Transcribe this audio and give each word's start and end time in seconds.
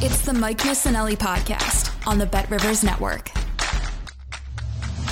It's 0.00 0.22
the 0.24 0.32
Mike 0.32 0.58
Missanelli 0.58 1.16
podcast 1.16 1.92
on 2.06 2.18
the 2.18 2.26
Bet 2.26 2.48
Rivers 2.52 2.84
Network. 2.84 3.32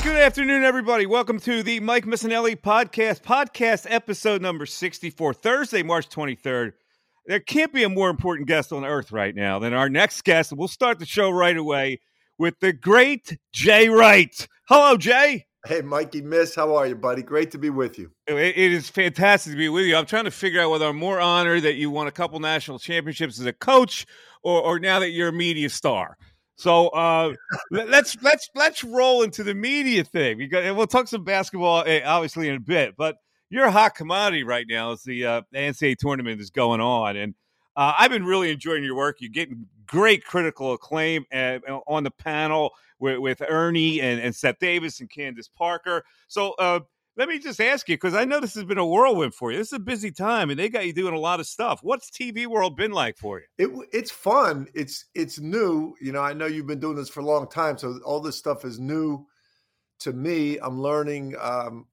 Good 0.04 0.14
afternoon, 0.14 0.62
everybody. 0.62 1.06
Welcome 1.06 1.40
to 1.40 1.64
the 1.64 1.80
Mike 1.80 2.04
Missanelli 2.04 2.54
podcast, 2.54 3.22
podcast 3.22 3.88
episode 3.90 4.40
number 4.40 4.64
64, 4.64 5.34
Thursday, 5.34 5.82
March 5.82 6.08
23rd. 6.08 6.74
There 7.26 7.40
can't 7.40 7.72
be 7.72 7.82
a 7.82 7.88
more 7.88 8.08
important 8.10 8.46
guest 8.46 8.72
on 8.72 8.84
earth 8.84 9.10
right 9.10 9.34
now 9.34 9.58
than 9.58 9.72
our 9.74 9.88
next 9.88 10.22
guest. 10.22 10.52
We'll 10.52 10.68
start 10.68 11.00
the 11.00 11.04
show 11.04 11.30
right 11.30 11.56
away 11.56 11.98
with 12.38 12.54
the 12.60 12.72
great 12.72 13.36
Jay 13.52 13.88
Wright. 13.88 14.46
Hello, 14.68 14.96
Jay. 14.96 15.46
Hey, 15.66 15.80
Mikey 15.80 16.22
Miss, 16.22 16.54
how 16.54 16.76
are 16.76 16.86
you, 16.86 16.94
buddy? 16.94 17.22
Great 17.22 17.50
to 17.50 17.58
be 17.58 17.70
with 17.70 17.98
you. 17.98 18.12
It, 18.28 18.36
it 18.36 18.72
is 18.72 18.88
fantastic 18.88 19.52
to 19.52 19.56
be 19.56 19.68
with 19.68 19.84
you. 19.84 19.96
I'm 19.96 20.06
trying 20.06 20.24
to 20.24 20.30
figure 20.30 20.60
out 20.60 20.70
whether 20.70 20.86
I'm 20.86 20.96
more 20.96 21.18
honored 21.18 21.64
that 21.64 21.74
you 21.74 21.90
won 21.90 22.06
a 22.06 22.12
couple 22.12 22.38
national 22.38 22.78
championships 22.78 23.40
as 23.40 23.46
a 23.46 23.52
coach 23.52 24.06
or, 24.44 24.62
or 24.62 24.78
now 24.78 25.00
that 25.00 25.10
you're 25.10 25.28
a 25.28 25.32
media 25.32 25.68
star. 25.68 26.18
So 26.54 26.88
uh, 26.88 27.34
let's 27.72 28.16
let's 28.22 28.48
let's 28.54 28.84
roll 28.84 29.22
into 29.22 29.42
the 29.42 29.54
media 29.54 30.04
thing. 30.04 30.38
Because, 30.38 30.64
and 30.64 30.76
we'll 30.76 30.86
talk 30.86 31.08
some 31.08 31.24
basketball, 31.24 31.82
eh, 31.84 32.00
obviously, 32.04 32.48
in 32.48 32.54
a 32.54 32.60
bit. 32.60 32.94
But 32.96 33.16
you're 33.50 33.66
a 33.66 33.72
hot 33.72 33.96
commodity 33.96 34.44
right 34.44 34.66
now 34.68 34.92
as 34.92 35.02
the 35.02 35.26
uh, 35.26 35.42
NCAA 35.52 35.96
tournament 35.98 36.40
is 36.40 36.50
going 36.50 36.80
on, 36.80 37.16
and 37.16 37.34
uh, 37.74 37.94
I've 37.98 38.12
been 38.12 38.24
really 38.24 38.52
enjoying 38.52 38.84
your 38.84 38.94
work. 38.96 39.16
You're 39.18 39.30
getting 39.30 39.66
great 39.86 40.24
critical 40.24 40.72
acclaim 40.72 41.24
uh, 41.32 41.58
on 41.86 42.04
the 42.04 42.10
panel 42.10 42.72
with, 42.98 43.18
with 43.18 43.42
Ernie 43.46 44.00
and, 44.00 44.20
and, 44.20 44.34
Seth 44.34 44.58
Davis 44.58 45.00
and 45.00 45.10
Candace 45.10 45.48
Parker. 45.48 46.04
So 46.28 46.52
uh, 46.58 46.80
let 47.16 47.28
me 47.28 47.38
just 47.38 47.60
ask 47.60 47.88
you, 47.88 47.96
because 47.96 48.14
I 48.14 48.24
know 48.24 48.40
this 48.40 48.54
has 48.54 48.64
been 48.64 48.78
a 48.78 48.86
whirlwind 48.86 49.34
for 49.34 49.50
you. 49.50 49.58
This 49.58 49.68
is 49.68 49.72
a 49.74 49.78
busy 49.78 50.10
time, 50.10 50.50
and 50.50 50.58
they 50.58 50.68
got 50.68 50.86
you 50.86 50.92
doing 50.92 51.14
a 51.14 51.18
lot 51.18 51.40
of 51.40 51.46
stuff. 51.46 51.80
What's 51.82 52.10
TV 52.10 52.46
world 52.46 52.76
been 52.76 52.92
like 52.92 53.16
for 53.16 53.40
you? 53.40 53.46
It, 53.58 53.88
it's 53.92 54.10
fun. 54.10 54.68
It's 54.74 55.06
it's 55.14 55.40
new. 55.40 55.94
You 56.00 56.12
know, 56.12 56.20
I 56.20 56.34
know 56.34 56.46
you've 56.46 56.66
been 56.66 56.80
doing 56.80 56.96
this 56.96 57.08
for 57.08 57.20
a 57.20 57.24
long 57.24 57.48
time, 57.48 57.78
so 57.78 57.98
all 58.04 58.20
this 58.20 58.36
stuff 58.36 58.66
is 58.66 58.78
new 58.78 59.26
to 60.00 60.12
me. 60.12 60.58
I'm 60.58 60.80
learning 60.80 61.34
um, 61.40 61.86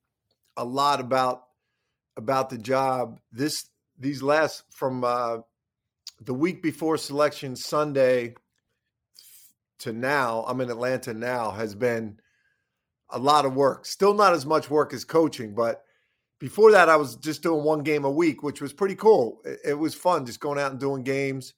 a 0.57 0.65
lot 0.65 0.99
about 0.99 1.43
about 2.17 2.49
the 2.49 2.57
job. 2.57 3.19
This 3.31 3.69
these 3.97 4.21
last 4.21 4.63
from 4.71 5.05
uh, 5.05 5.37
the 6.25 6.33
week 6.33 6.61
before 6.61 6.97
selection 6.97 7.55
Sunday 7.55 8.35
to 9.79 9.93
now. 9.93 10.43
I'm 10.47 10.61
in 10.61 10.69
Atlanta 10.69 11.13
now. 11.13 11.51
Has 11.51 11.75
been 11.75 12.19
a 13.09 13.19
lot 13.19 13.45
of 13.45 13.55
work. 13.55 13.85
Still 13.85 14.13
not 14.13 14.33
as 14.33 14.45
much 14.45 14.69
work 14.69 14.93
as 14.93 15.03
coaching, 15.03 15.53
but 15.53 15.83
before 16.39 16.71
that, 16.71 16.89
I 16.89 16.97
was 16.97 17.15
just 17.15 17.43
doing 17.43 17.63
one 17.63 17.83
game 17.83 18.05
a 18.05 18.11
week, 18.11 18.43
which 18.43 18.61
was 18.61 18.73
pretty 18.73 18.95
cool. 18.95 19.41
It, 19.65 19.77
was 19.77 19.95
fun 19.95 20.25
just 20.25 20.39
going 20.39 20.59
out 20.59 20.71
and 20.71 20.79
doing 20.79 21.03
games. 21.03 21.53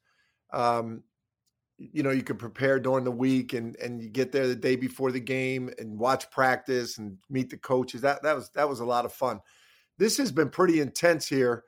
Um, 0.53 1.03
you 1.77 2.03
know, 2.03 2.11
you 2.11 2.23
could 2.23 2.39
prepare 2.39 2.79
during 2.79 3.03
the 3.03 3.11
week 3.11 3.53
and 3.53 3.75
and 3.77 4.01
you 4.01 4.09
get 4.09 4.31
there 4.31 4.47
the 4.47 4.55
day 4.55 4.75
before 4.75 5.11
the 5.11 5.19
game 5.19 5.69
and 5.77 5.99
watch 5.99 6.29
practice 6.31 6.97
and 6.97 7.17
meet 7.29 7.49
the 7.49 7.57
coaches. 7.57 8.01
That 8.01 8.23
that 8.23 8.35
was 8.35 8.49
that 8.51 8.69
was 8.69 8.79
a 8.79 8.85
lot 8.85 9.05
of 9.05 9.13
fun. 9.13 9.39
This 9.97 10.17
has 10.17 10.31
been 10.31 10.49
pretty 10.49 10.79
intense 10.79 11.27
here 11.27 11.63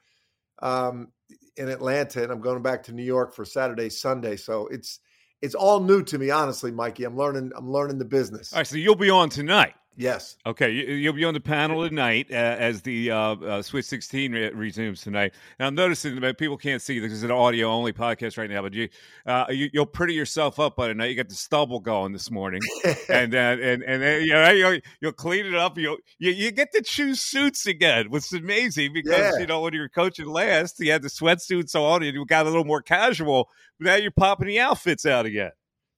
um, 0.60 1.10
in 1.58 1.70
Atlanta, 1.70 2.24
and 2.24 2.32
I'm 2.32 2.42
going 2.42 2.62
back 2.62 2.84
to 2.84 2.92
New 2.92 3.04
York 3.04 3.34
for 3.34 3.46
Saturday, 3.46 3.90
Sunday. 3.90 4.36
So 4.38 4.68
it's 4.68 5.00
it's 5.42 5.56
all 5.56 5.80
new 5.80 6.04
to 6.04 6.18
me, 6.18 6.32
honestly, 6.32 6.72
Mikey. 6.72 7.04
I'm 7.04 7.18
learning. 7.18 7.52
I'm 7.56 7.70
learning 7.70 7.98
the 7.98 8.06
business. 8.06 8.54
All 8.54 8.60
right, 8.60 8.68
so 8.68 8.78
you'll 8.78 8.96
be 8.96 9.10
on 9.10 9.30
tonight. 9.30 9.76
Yes. 10.00 10.38
Okay, 10.46 10.70
you, 10.70 11.10
will 11.10 11.18
be 11.18 11.26
on 11.26 11.34
the 11.34 11.40
panel 11.40 11.84
tonight 11.88 12.28
uh, 12.30 12.36
as 12.36 12.84
the 12.84 13.10
uh, 13.10 13.18
uh, 13.18 13.62
Sweet 13.64 13.84
16 13.84 14.32
re- 14.32 14.52
resumes 14.52 15.02
tonight. 15.02 15.34
And 15.58 15.66
I'm 15.66 15.74
noticing 15.74 16.22
that 16.22 16.38
people 16.38 16.56
can't 16.56 16.84
see 16.84 17.00
this 17.00 17.12
is 17.12 17.24
an 17.24 17.32
audio 17.32 17.70
only 17.72 17.94
podcast 17.94 18.38
right 18.38 18.48
now, 18.48 18.62
but 18.62 18.74
you, 18.74 18.90
uh, 19.26 19.46
you 19.50 19.72
will 19.74 19.88
pretty 19.88 20.14
yourself 20.14 20.60
up 20.60 20.76
by 20.76 20.88
tonight. 20.90 21.08
You 21.08 21.16
got 21.16 21.30
the 21.30 21.36
stubble 21.36 21.80
going 21.80 22.14
this 22.14 22.30
morning, 22.30 22.62
and 23.10 23.34
uh, 23.34 23.38
and 23.60 23.82
and 23.82 24.02
then 24.04 24.22
you 24.22 24.34
know, 24.34 24.52
you'll, 24.52 24.80
you'll 25.02 25.12
clean 25.14 25.48
it 25.48 25.56
up. 25.56 25.80
You'll, 25.80 25.98
you 26.20 26.30
you 26.30 26.52
get 26.52 26.72
to 26.74 26.84
choose 26.84 27.20
suits 27.20 27.66
again, 27.66 28.12
which 28.12 28.26
is 28.32 28.34
amazing 28.34 28.94
because 28.94 29.34
Yeah. 29.34 29.40
you 29.40 29.48
know 29.48 29.62
when 29.62 29.74
you 29.74 29.80
were 29.80 29.90
coaching 29.90 30.28
last, 30.28 30.80
you 30.80 30.92
had 30.92 31.02
the 31.02 31.10
sweatsuits 31.10 31.74
on, 31.74 32.04
and 32.04 32.14
you 32.14 32.24
got 32.24 32.46
a 32.46 32.50
little 32.50 32.66
more 32.66 32.84
casual. 32.84 33.50
But 33.80 33.86
now 33.88 33.96
you're 33.96 34.12
popping 34.12 34.48
the 34.48 34.60
outfits 34.60 35.08
out 35.08 35.26
again. 35.26 35.52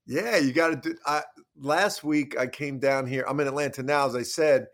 Yeah, 0.08 0.38
you 0.38 0.54
got 0.54 0.70
to 0.70 0.76
do. 0.78 0.96
I, 1.06 1.22
last 1.60 2.04
week 2.04 2.38
I 2.38 2.48
came 2.48 2.80
down 2.80 3.06
here. 3.06 3.26
I'm 3.28 3.40
in 3.40 3.48
Atlanta 3.48 3.84
now, 3.84 4.08
as 4.08 4.16
I 4.16 4.24
said. 4.24 4.68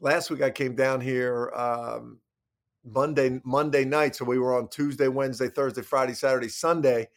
Last 0.00 0.30
week 0.30 0.42
I 0.42 0.50
came 0.50 0.74
down 0.74 1.00
here 1.00 1.50
um, 1.54 2.18
Monday 2.84 3.40
Monday 3.44 3.84
night, 3.84 4.16
so 4.16 4.24
we 4.24 4.38
were 4.38 4.56
on 4.56 4.68
Tuesday, 4.68 5.08
Wednesday, 5.08 5.48
Thursday, 5.48 5.82
Friday, 5.82 6.14
Saturday, 6.14 6.48
Sunday. 6.48 7.08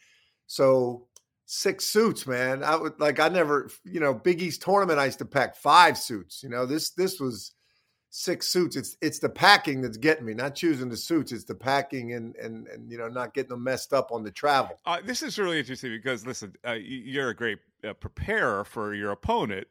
So 0.46 1.06
six 1.46 1.86
suits, 1.86 2.26
man. 2.26 2.62
I 2.62 2.76
would 2.76 2.98
like 3.00 3.20
I 3.20 3.28
never, 3.28 3.70
you 3.84 4.00
know, 4.00 4.14
Big 4.14 4.42
East 4.42 4.62
tournament. 4.62 4.98
I 4.98 5.06
used 5.06 5.18
to 5.18 5.24
pack 5.24 5.56
five 5.56 5.96
suits. 5.96 6.42
You 6.42 6.50
know, 6.50 6.66
this 6.66 6.90
this 6.90 7.18
was 7.18 7.52
six 8.10 8.46
suits. 8.46 8.76
It's 8.76 8.96
it's 9.00 9.18
the 9.18 9.28
packing 9.28 9.80
that's 9.82 9.96
getting 9.96 10.24
me, 10.24 10.34
not 10.34 10.54
choosing 10.54 10.88
the 10.88 10.96
suits. 10.96 11.32
It's 11.32 11.44
the 11.44 11.54
packing 11.54 12.12
and 12.12 12.36
and 12.36 12.68
and 12.68 12.90
you 12.90 12.98
know 12.98 13.08
not 13.08 13.34
getting 13.34 13.50
them 13.50 13.64
messed 13.64 13.92
up 13.92 14.12
on 14.12 14.22
the 14.22 14.30
travel. 14.30 14.78
Uh, 14.86 14.98
this 15.04 15.22
is 15.22 15.38
really 15.38 15.58
interesting 15.58 15.90
because 15.90 16.26
listen, 16.26 16.54
uh, 16.66 16.72
you're 16.72 17.30
a 17.30 17.34
great 17.34 17.58
uh, 17.84 17.92
preparer 17.94 18.64
for 18.64 18.94
your 18.94 19.10
opponent, 19.10 19.66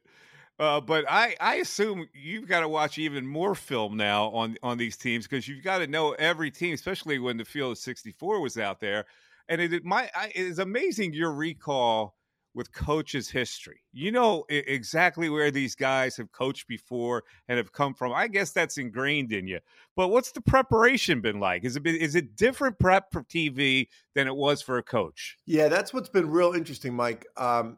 uh, 0.59 0.79
but 0.79 1.05
I, 1.09 1.35
I 1.39 1.55
assume 1.55 2.07
you've 2.13 2.47
got 2.47 2.61
to 2.61 2.69
watch 2.69 2.97
even 2.97 3.25
more 3.25 3.55
film 3.55 3.97
now 3.97 4.29
on 4.29 4.57
on 4.61 4.77
these 4.77 4.95
teams 4.95 5.27
because 5.27 5.47
you've 5.47 5.63
got 5.63 5.79
to 5.79 5.87
know 5.87 6.11
every 6.13 6.51
team, 6.51 6.73
especially 6.73 7.19
when 7.19 7.37
the 7.37 7.45
field 7.45 7.71
of 7.71 7.77
64 7.79 8.39
was 8.39 8.57
out 8.57 8.79
there, 8.79 9.05
and 9.49 9.59
it, 9.59 9.73
it 9.73 9.83
my 9.83 10.09
I, 10.15 10.27
it 10.27 10.45
is 10.45 10.59
amazing 10.59 11.13
your 11.13 11.33
recall 11.33 12.15
with 12.53 12.71
coaches' 12.71 13.29
history. 13.29 13.81
You 13.93 14.11
know 14.11 14.45
e- 14.49 14.57
exactly 14.67 15.29
where 15.29 15.51
these 15.51 15.75
guys 15.75 16.15
have 16.17 16.31
coached 16.31 16.67
before 16.67 17.23
and 17.47 17.57
have 17.57 17.71
come 17.71 17.93
from. 17.93 18.13
I 18.13 18.27
guess 18.27 18.51
that's 18.51 18.77
ingrained 18.77 19.31
in 19.31 19.47
you. 19.47 19.59
But 19.95 20.09
what's 20.09 20.31
the 20.31 20.41
preparation 20.41 21.21
been 21.21 21.39
like? 21.39 21.63
Is 21.63 21.75
it 21.75 21.83
been, 21.83 21.95
is 21.95 22.15
it 22.15 22.35
different 22.35 22.79
prep 22.79 23.11
for 23.11 23.23
TV 23.23 23.87
than 24.13 24.27
it 24.27 24.35
was 24.35 24.61
for 24.61 24.77
a 24.77 24.83
coach? 24.83 25.37
Yeah, 25.45 25.67
that's 25.67 25.93
what's 25.93 26.09
been 26.09 26.29
real 26.29 26.53
interesting, 26.53 26.93
Mike. 26.93 27.25
Um, 27.37 27.77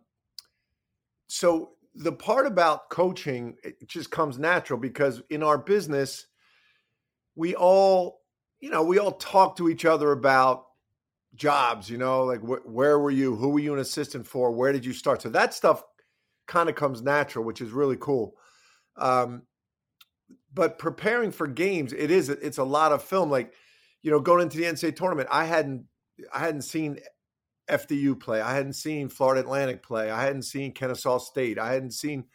so 1.27 1.72
the 1.95 2.12
part 2.12 2.45
about 2.45 2.89
coaching 2.89 3.56
it 3.63 3.88
just 3.88 4.12
comes 4.12 4.38
natural 4.38 4.80
because 4.80 5.22
in 5.30 5.44
our 5.44 5.57
business, 5.57 6.27
we 7.36 7.56
all, 7.56 8.19
you 8.60 8.69
know, 8.69 8.83
we 8.83 9.00
all 9.00 9.13
talk 9.13 9.57
to 9.57 9.69
each 9.69 9.86
other 9.86 10.12
about 10.12 10.66
jobs. 11.36 11.89
You 11.89 11.98
know, 11.98 12.24
like 12.24 12.42
wh- 12.42 12.68
where 12.68 13.00
were 13.00 13.12
you? 13.12 13.36
Who 13.36 13.50
were 13.50 13.60
you 13.60 13.74
an 13.74 13.80
assistant 13.80 14.27
for? 14.27 14.51
Where 14.51 14.72
did 14.72 14.86
you 14.86 14.94
start? 14.94 15.22
So 15.22 15.30
that 15.30 15.54
stuff 15.54 15.83
kind 16.48 16.69
of 16.69 16.75
comes 16.75 17.01
natural, 17.01 17.45
which 17.45 17.62
is 17.62 17.72
really 17.72 17.98
cool. 17.98 18.36
Um, 18.98 19.44
but 20.54 20.80
preparing 20.80 21.31
for 21.31 21.48
games, 21.48 21.92
it 21.94 22.12
is 22.12 22.30
it's 22.30 22.57
a 22.57 22.63
lot 22.63 22.92
of 22.92 23.04
film. 23.04 23.30
Like, 23.30 23.54
you 24.01 24.12
know, 24.12 24.19
going 24.19 24.42
into 24.42 24.57
the 24.57 24.63
NCAA 24.63 24.95
tournament, 24.95 25.30
I 25.31 25.45
hadn't 25.45 25.86
I 26.33 26.39
hadn't 26.39 26.63
seen 26.63 27.00
FDU 27.69 28.19
play. 28.19 28.41
I 28.41 28.53
hadn't 28.53 28.73
seen 28.73 29.09
Florida 29.09 29.41
Atlantic 29.41 29.83
play. 29.83 30.12
I 30.12 30.23
hadn't 30.23 30.44
seen 30.44 30.73
Kennesaw 30.73 31.17
State. 31.17 31.57
I 31.57 31.73
hadn't 31.73 31.91
seen 31.91 32.25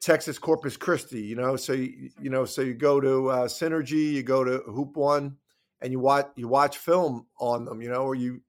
Texas 0.00 0.38
Corpus 0.38 0.76
Christi. 0.76 1.20
You 1.20 1.36
know, 1.36 1.56
so 1.56 1.72
you, 1.72 2.10
you 2.20 2.30
know, 2.30 2.44
so 2.44 2.62
you 2.62 2.74
go 2.74 3.00
to 3.00 3.28
uh, 3.28 3.48
Synergy, 3.48 4.12
you 4.12 4.22
go 4.22 4.44
to 4.44 4.58
Hoop 4.66 4.96
One, 4.96 5.36
and 5.80 5.92
you 5.92 6.00
watch 6.00 6.28
you 6.36 6.48
watch 6.48 6.78
film 6.78 7.26
on 7.38 7.64
them. 7.64 7.80
You 7.80 7.90
know, 7.90 8.02
or 8.02 8.14
you 8.14 8.42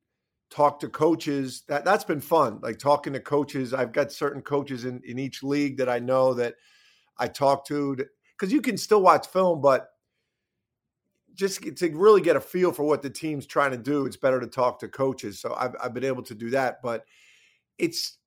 talk 0.50 0.80
to 0.80 0.90
coaches. 0.90 1.64
That 1.68 1.86
that's 1.86 2.04
been 2.04 2.22
fun. 2.22 2.60
Like 2.62 2.80
talking 2.80 3.14
to 3.14 3.20
coaches. 3.20 3.74
I've 3.74 3.92
got 3.92 4.12
certain 4.12 4.42
coaches 4.42 4.86
in 4.86 5.02
in 5.06 5.20
each 5.20 5.44
league 5.44 5.78
that 5.78 5.90
I 5.90 6.00
know 6.00 6.34
that 6.36 6.56
I 7.18 7.28
talk 7.28 7.66
to 7.68 7.98
because 8.38 8.54
you 8.54 8.62
can 8.62 8.78
still 8.78 9.02
watch 9.02 9.28
film, 9.28 9.62
but 9.62 9.90
just 11.40 11.62
to 11.78 11.90
really 11.96 12.20
get 12.20 12.36
a 12.36 12.42
feel 12.42 12.74
for 12.74 12.84
what 12.84 13.02
the 13.02 13.10
team's 13.10 13.46
trying 13.46 13.72
to 13.72 13.78
do, 13.78 14.06
it's 14.06 14.18
better 14.18 14.42
to 14.42 14.46
talk 14.46 14.78
to 14.80 14.90
coaches. 14.90 15.40
So 15.40 15.56
I've, 15.58 15.74
I've 15.82 15.94
been 15.94 16.04
able 16.04 16.24
to 16.24 16.36
do 16.36 16.50
that, 16.50 16.82
but 16.84 17.06
it's 17.78 18.18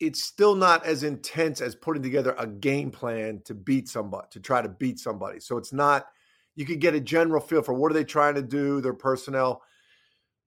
it's 0.00 0.24
still 0.24 0.56
not 0.56 0.84
as 0.84 1.04
intense 1.04 1.60
as 1.60 1.76
putting 1.76 2.02
together 2.02 2.34
a 2.36 2.46
game 2.46 2.90
plan 2.90 3.40
to 3.44 3.54
beat 3.54 3.88
somebody 3.88 4.26
to 4.32 4.40
try 4.40 4.60
to 4.60 4.68
beat 4.68 4.98
somebody. 4.98 5.38
So 5.38 5.56
it's 5.56 5.72
not 5.72 6.06
you 6.56 6.66
could 6.66 6.80
get 6.80 6.94
a 6.94 7.00
general 7.00 7.40
feel 7.40 7.62
for 7.62 7.74
what 7.74 7.92
are 7.92 7.94
they 7.94 8.04
trying 8.04 8.34
to 8.34 8.42
do, 8.42 8.80
their 8.80 8.92
personnel. 8.92 9.62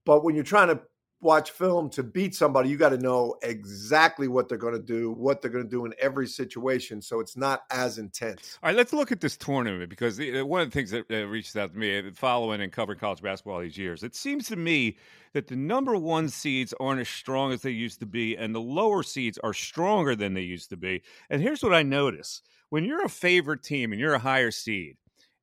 But 0.05 0.25
when 0.25 0.35
you're 0.35 0.43
trying 0.43 0.67
to 0.67 0.81
watch 1.21 1.51
film 1.51 1.89
to 1.89 2.04
beat 2.04 2.33
somebody, 2.33 2.69
you 2.69 2.77
got 2.77 2.89
to 2.89 2.98
know 2.98 3.36
exactly 3.44 4.27
what 4.27 4.48
they're 4.48 4.57
going 4.57 4.74
to 4.74 4.81
do, 4.81 5.12
what 5.12 5.42
they're 5.42 5.51
going 5.51 5.63
to 5.63 5.69
do 5.69 5.86
in 5.86 5.94
every 6.00 6.27
situation. 6.27 7.01
So 7.01 7.19
it's 7.19 7.36
not 7.36 7.63
as 7.71 7.98
intense. 7.98 8.57
All 8.63 8.69
right, 8.69 8.75
let's 8.75 8.94
look 8.94 9.12
at 9.12 9.19
this 9.19 9.36
tournament 9.36 9.89
because 9.89 10.19
one 10.19 10.62
of 10.62 10.69
the 10.69 10.74
things 10.74 10.92
that 10.92 11.10
reaches 11.10 11.56
out 11.57 11.74
to 11.74 11.77
me, 11.77 12.00
uh, 12.00 12.04
following 12.13 12.62
and 12.62 12.71
covering 12.71 13.00
college 13.00 13.21
basketball 13.21 13.60
these 13.60 13.77
years, 13.77 14.04
it 14.04 14.16
seems 14.16 14.48
to 14.48 14.56
me 14.56 14.98
that 15.33 15.48
the 15.48 15.56
number 15.56 15.95
one 15.95 16.30
seeds 16.30 16.74
aren't 16.80 17.01
as 17.01 17.10
strong 17.10 17.51
as 17.51 17.62
they 17.62 17.71
used 17.71 18.00
to 18.00 18.06
be, 18.06 18.38
and 18.38 18.56
the 18.56 18.62
lower 18.62 19.04
seeds 19.04 19.38
are 19.44 19.54
stronger 19.54 20.16
than 20.16 20.33
they 20.33 20.42
used 20.42 20.69
to 20.69 20.77
be. 20.77 21.04
And 21.30 21.42
here's 21.42 21.62
what 21.62 21.74
I 21.74 21.83
notice 21.83 22.42
when 22.69 22.86
you're 22.86 23.04
a 23.04 23.10
favorite 23.10 23.63
team 23.63 23.92
and 23.92 24.00
you're 24.00 24.13
a 24.13 24.19
higher 24.19 24.51
seed, 24.51 24.95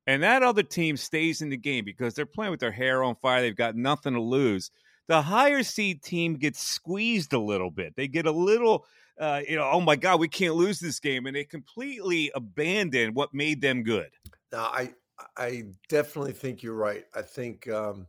and 0.07 0.23
that 0.23 0.41
other 0.41 0.63
team 0.63 0.97
stays 0.97 1.41
in 1.41 1.49
the 1.49 1.57
game 1.57 1.85
because 1.85 2.15
they're 2.15 2.25
playing 2.25 2.51
with 2.51 2.61
their 2.61 2.71
hair 2.71 3.03
on 3.03 3.15
fire, 3.15 3.41
they've 3.41 3.55
got 3.55 3.75
nothing 3.75 4.13
to 4.13 4.21
lose 4.21 4.71
the 5.07 5.21
higher 5.21 5.63
seed 5.63 6.03
team 6.03 6.35
gets 6.35 6.61
squeezed 6.61 7.33
a 7.33 7.39
little 7.39 7.71
bit. 7.71 7.95
They 7.95 8.07
get 8.07 8.25
a 8.25 8.31
little, 8.31 8.85
uh, 9.19 9.41
you 9.47 9.55
know, 9.55 9.69
oh 9.71 9.81
my 9.81 9.95
God, 9.95 10.19
we 10.19 10.27
can't 10.27 10.55
lose 10.55 10.79
this 10.79 10.99
game, 10.99 11.25
and 11.25 11.35
they 11.35 11.43
completely 11.43 12.31
abandon 12.35 13.13
what 13.13 13.33
made 13.33 13.61
them 13.61 13.83
good. 13.83 14.09
Now, 14.51 14.65
I 14.65 14.93
I 15.35 15.63
definitely 15.89 16.33
think 16.33 16.61
you're 16.61 16.75
right. 16.75 17.05
I 17.15 17.21
think 17.21 17.67
um, 17.69 18.07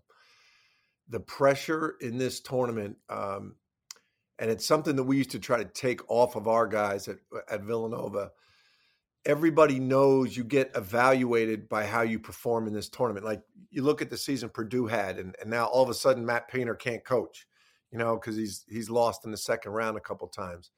the 1.08 1.20
pressure 1.20 1.96
in 2.00 2.18
this 2.18 2.40
tournament, 2.40 2.96
um, 3.08 3.56
and 4.38 4.50
it's 4.50 4.66
something 4.66 4.96
that 4.96 5.04
we 5.04 5.16
used 5.16 5.30
to 5.30 5.38
try 5.38 5.58
to 5.58 5.64
take 5.64 6.00
off 6.10 6.36
of 6.36 6.48
our 6.48 6.66
guys 6.66 7.08
at 7.08 7.18
at 7.50 7.62
Villanova 7.62 8.30
everybody 9.28 9.78
knows 9.78 10.34
you 10.34 10.42
get 10.42 10.72
evaluated 10.74 11.68
by 11.68 11.84
how 11.84 12.00
you 12.00 12.18
perform 12.18 12.66
in 12.66 12.72
this 12.72 12.88
tournament. 12.88 13.26
Like 13.26 13.42
you 13.70 13.82
look 13.82 14.00
at 14.00 14.08
the 14.08 14.16
season 14.16 14.48
Purdue 14.48 14.86
had, 14.86 15.18
and, 15.18 15.36
and 15.40 15.50
now 15.50 15.66
all 15.66 15.82
of 15.82 15.90
a 15.90 15.94
sudden 15.94 16.24
Matt 16.24 16.48
Painter 16.48 16.74
can't 16.74 17.04
coach, 17.04 17.46
you 17.92 17.98
know, 17.98 18.16
because 18.16 18.36
he's 18.36 18.64
he's 18.68 18.88
lost 18.90 19.26
in 19.26 19.30
the 19.30 19.36
second 19.36 19.72
round 19.72 19.98
a 19.98 20.00
couple 20.00 20.26
times. 20.28 20.70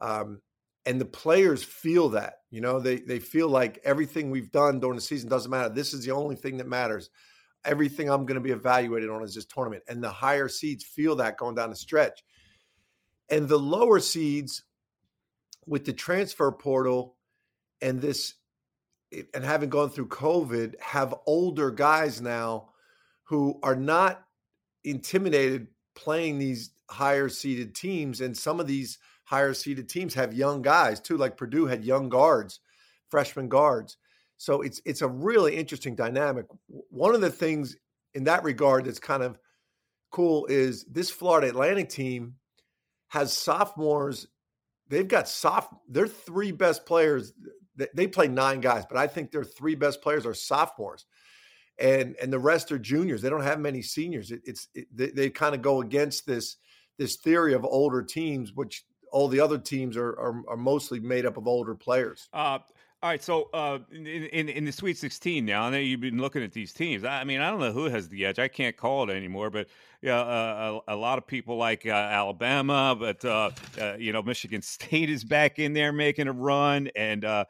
Um, 0.00 0.42
and 0.84 1.00
the 1.00 1.06
players 1.06 1.62
feel 1.62 2.10
that, 2.10 2.40
you 2.50 2.60
know, 2.60 2.80
they 2.80 2.96
they 2.96 3.20
feel 3.20 3.48
like 3.48 3.80
everything 3.84 4.30
we've 4.30 4.50
done 4.50 4.80
during 4.80 4.96
the 4.96 5.02
season 5.02 5.30
doesn't 5.30 5.50
matter. 5.50 5.72
This 5.72 5.94
is 5.94 6.04
the 6.04 6.12
only 6.12 6.36
thing 6.36 6.56
that 6.56 6.66
matters. 6.66 7.08
Everything 7.64 8.10
I'm 8.10 8.26
going 8.26 8.36
to 8.36 8.40
be 8.40 8.52
evaluated 8.52 9.10
on 9.10 9.22
is 9.22 9.34
this 9.34 9.44
tournament. 9.44 9.84
And 9.88 10.02
the 10.02 10.10
higher 10.10 10.48
seeds 10.48 10.84
feel 10.84 11.16
that 11.16 11.38
going 11.38 11.54
down 11.54 11.70
the 11.70 11.76
stretch. 11.76 12.22
And 13.28 13.48
the 13.48 13.58
lower 13.58 13.98
seeds 13.98 14.62
with 15.66 15.84
the 15.84 15.92
transfer 15.92 16.52
portal 16.52 17.15
and 17.80 18.00
this 18.00 18.34
eh, 19.12 19.22
and 19.34 19.44
having 19.44 19.70
gone 19.70 19.90
through 19.90 20.08
COVID, 20.08 20.80
have 20.80 21.14
older 21.26 21.70
guys 21.70 22.20
now 22.20 22.70
who 23.24 23.58
are 23.62 23.76
not 23.76 24.24
intimidated 24.84 25.68
playing 25.94 26.38
these 26.38 26.70
higher 26.88 27.28
seeded 27.28 27.74
teams. 27.74 28.20
And 28.20 28.36
some 28.36 28.60
of 28.60 28.66
these 28.66 28.98
higher 29.24 29.54
seeded 29.54 29.88
teams 29.88 30.14
have 30.14 30.32
young 30.32 30.62
guys 30.62 31.00
too, 31.00 31.16
like 31.16 31.36
Purdue 31.36 31.66
had 31.66 31.84
young 31.84 32.08
guards, 32.08 32.60
freshman 33.08 33.48
guards. 33.48 33.96
So 34.38 34.62
it's 34.62 34.80
it's 34.84 35.02
a 35.02 35.08
really 35.08 35.56
interesting 35.56 35.94
dynamic. 35.94 36.46
One 36.68 37.14
of 37.14 37.20
the 37.20 37.30
things 37.30 37.76
in 38.14 38.24
that 38.24 38.44
regard 38.44 38.84
that's 38.84 38.98
kind 38.98 39.22
of 39.22 39.38
cool 40.10 40.46
is 40.46 40.84
this 40.84 41.10
Florida 41.10 41.48
Atlantic 41.48 41.88
team 41.88 42.34
has 43.08 43.32
sophomores. 43.32 44.28
They've 44.88 45.08
got 45.08 45.28
soft. 45.28 45.74
Their 45.88 46.06
three 46.06 46.52
best 46.52 46.86
players 46.86 47.32
they, 47.94 48.06
play 48.06 48.28
nine 48.28 48.60
guys, 48.60 48.84
but 48.88 48.96
I 48.98 49.06
think 49.06 49.30
their 49.30 49.44
three 49.44 49.74
best 49.74 50.02
players 50.02 50.26
are 50.26 50.34
sophomores, 50.34 51.06
and 51.78 52.16
and 52.20 52.32
the 52.32 52.38
rest 52.38 52.72
are 52.72 52.78
juniors. 52.78 53.22
They 53.22 53.30
don't 53.30 53.42
have 53.42 53.60
many 53.60 53.82
seniors. 53.82 54.30
It, 54.30 54.40
it's 54.44 54.68
it, 54.74 54.86
they, 54.94 55.10
they 55.10 55.30
kind 55.30 55.54
of 55.54 55.62
go 55.62 55.82
against 55.82 56.26
this 56.26 56.56
this 56.98 57.16
theory 57.16 57.54
of 57.54 57.64
older 57.64 58.02
teams, 58.02 58.52
which 58.54 58.84
all 59.12 59.28
the 59.28 59.40
other 59.40 59.58
teams 59.58 59.96
are 59.96 60.18
are, 60.18 60.42
are 60.48 60.56
mostly 60.56 61.00
made 61.00 61.26
up 61.26 61.36
of 61.36 61.46
older 61.46 61.74
players. 61.74 62.28
Uh, 62.32 62.58
all 63.06 63.12
right, 63.12 63.22
so 63.22 63.48
uh, 63.54 63.78
in, 63.92 64.04
in, 64.04 64.48
in 64.48 64.64
the 64.64 64.72
Sweet 64.72 64.98
16 64.98 65.44
now, 65.44 65.62
I 65.62 65.70
know 65.70 65.78
you've 65.78 66.00
been 66.00 66.20
looking 66.20 66.42
at 66.42 66.50
these 66.50 66.72
teams. 66.72 67.04
I 67.04 67.22
mean, 67.22 67.40
I 67.40 67.52
don't 67.52 67.60
know 67.60 67.70
who 67.70 67.84
has 67.84 68.08
the 68.08 68.26
edge. 68.26 68.40
I 68.40 68.48
can't 68.48 68.76
call 68.76 69.08
it 69.08 69.14
anymore, 69.14 69.48
but 69.48 69.68
yeah, 70.02 70.18
uh, 70.18 70.80
a, 70.88 70.94
a, 70.94 70.96
lot 70.96 71.16
of 71.16 71.24
people 71.24 71.56
like 71.56 71.86
uh, 71.86 71.90
Alabama, 71.90 72.96
but 72.98 73.24
uh, 73.24 73.50
uh, 73.80 73.94
you 73.96 74.12
know, 74.12 74.24
Michigan 74.24 74.60
State 74.62 75.08
is 75.08 75.22
back 75.22 75.60
in 75.60 75.72
there 75.72 75.92
making 75.92 76.26
a 76.26 76.32
run, 76.32 76.88
and 76.96 77.24
uh, 77.24 77.44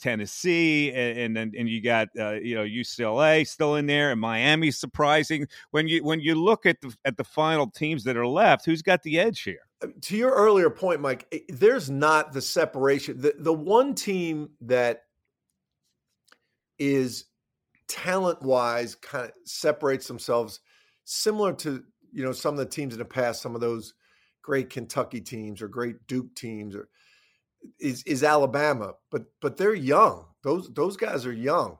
Tennessee, 0.00 0.90
and 0.90 1.36
and 1.36 1.54
and 1.54 1.68
you 1.68 1.82
got 1.82 2.08
you 2.14 2.54
know 2.54 2.64
UCLA 2.64 3.46
still 3.46 3.74
in 3.74 3.84
there, 3.84 4.10
and 4.10 4.18
Miami 4.18 4.70
surprising. 4.70 5.46
When 5.70 5.86
you 5.86 6.02
when 6.02 6.20
you 6.20 6.34
look 6.34 6.64
at 6.64 6.80
the 6.80 6.96
at 7.04 7.18
the 7.18 7.24
final 7.24 7.66
teams 7.66 8.04
that 8.04 8.16
are 8.16 8.26
left, 8.26 8.64
who's 8.64 8.80
got 8.80 9.02
the 9.02 9.20
edge 9.20 9.42
here? 9.42 9.67
To 10.02 10.16
your 10.16 10.30
earlier 10.30 10.70
point, 10.70 11.00
Mike, 11.00 11.44
there's 11.48 11.88
not 11.88 12.32
the 12.32 12.42
separation. 12.42 13.20
The 13.20 13.34
the 13.38 13.52
one 13.52 13.94
team 13.94 14.50
that 14.62 15.04
is 16.78 17.26
talent 17.86 18.42
wise 18.42 18.94
kind 18.94 19.26
of 19.26 19.32
separates 19.44 20.06
themselves 20.06 20.60
similar 21.04 21.52
to 21.54 21.84
you 22.12 22.24
know 22.24 22.32
some 22.32 22.54
of 22.54 22.58
the 22.58 22.66
teams 22.66 22.94
in 22.94 22.98
the 22.98 23.04
past, 23.04 23.42
some 23.42 23.54
of 23.54 23.60
those 23.60 23.94
great 24.42 24.70
Kentucky 24.70 25.20
teams 25.20 25.62
or 25.62 25.68
great 25.68 26.06
Duke 26.06 26.34
teams 26.34 26.74
or 26.74 26.88
is 27.80 28.02
is 28.04 28.24
Alabama, 28.24 28.94
but 29.10 29.24
but 29.40 29.56
they're 29.56 29.74
young. 29.74 30.26
Those 30.42 30.72
those 30.74 30.96
guys 30.96 31.26
are 31.26 31.32
young. 31.32 31.78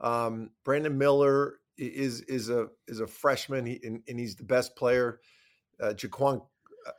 Um, 0.00 0.50
Brandon 0.64 0.96
Miller 0.96 1.60
is 1.76 2.20
is 2.22 2.50
a 2.50 2.68
is 2.86 3.00
a 3.00 3.06
freshman, 3.06 3.66
he, 3.66 3.80
and, 3.82 4.02
and, 4.08 4.18
he's 4.18 4.36
the 4.36 4.44
best 4.44 4.76
player. 4.76 5.20
Uh, 5.80 5.90
Jaquan 5.90 6.44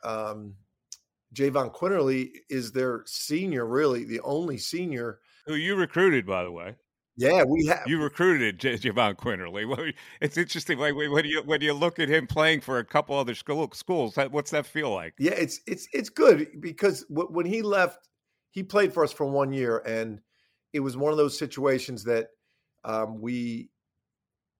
um, 0.04 0.56
Jahvon 1.34 1.74
Quinerly 1.74 2.32
is 2.50 2.72
their 2.72 3.04
senior, 3.06 3.66
really 3.66 4.04
the 4.04 4.22
only 4.22 4.58
senior 4.58 5.20
who 5.46 5.56
you 5.56 5.76
recruited, 5.76 6.26
by 6.26 6.44
the 6.44 6.52
way. 6.52 6.76
Yeah, 7.18 7.44
we 7.44 7.66
have. 7.66 7.82
You 7.86 8.02
recruited 8.02 8.60
J- 8.60 8.78
Jahvon 8.78 9.16
Quinerly. 9.16 9.94
It's 10.22 10.38
interesting. 10.38 10.78
Like 10.78 10.96
when 10.96 11.26
you 11.26 11.42
when 11.44 11.60
you 11.62 11.74
look 11.74 12.00
at 12.00 12.08
him 12.08 12.28
playing 12.28 12.62
for 12.62 12.80
a 12.80 12.86
couple 12.86 13.18
other 13.18 13.36
school, 13.36 13.70
schools, 13.74 14.16
what's 14.32 14.52
that 14.52 14.66
feel 14.66 14.94
like? 14.94 15.16
Yeah, 15.20 15.34
it's 15.34 15.60
it's 15.68 15.88
it's 15.92 16.10
good 16.10 16.62
because 16.62 17.06
when 17.10 17.46
he 17.46 17.62
left, 17.62 18.08
he 18.52 18.64
played 18.64 18.94
for 18.94 19.04
us 19.04 19.12
for 19.12 19.26
one 19.26 19.52
year, 19.52 19.80
and 19.80 20.22
it 20.72 20.80
was 20.80 20.96
one 20.96 21.12
of 21.12 21.18
those 21.18 21.38
situations 21.38 22.04
that 22.06 22.28
um, 22.86 23.20
we 23.20 23.70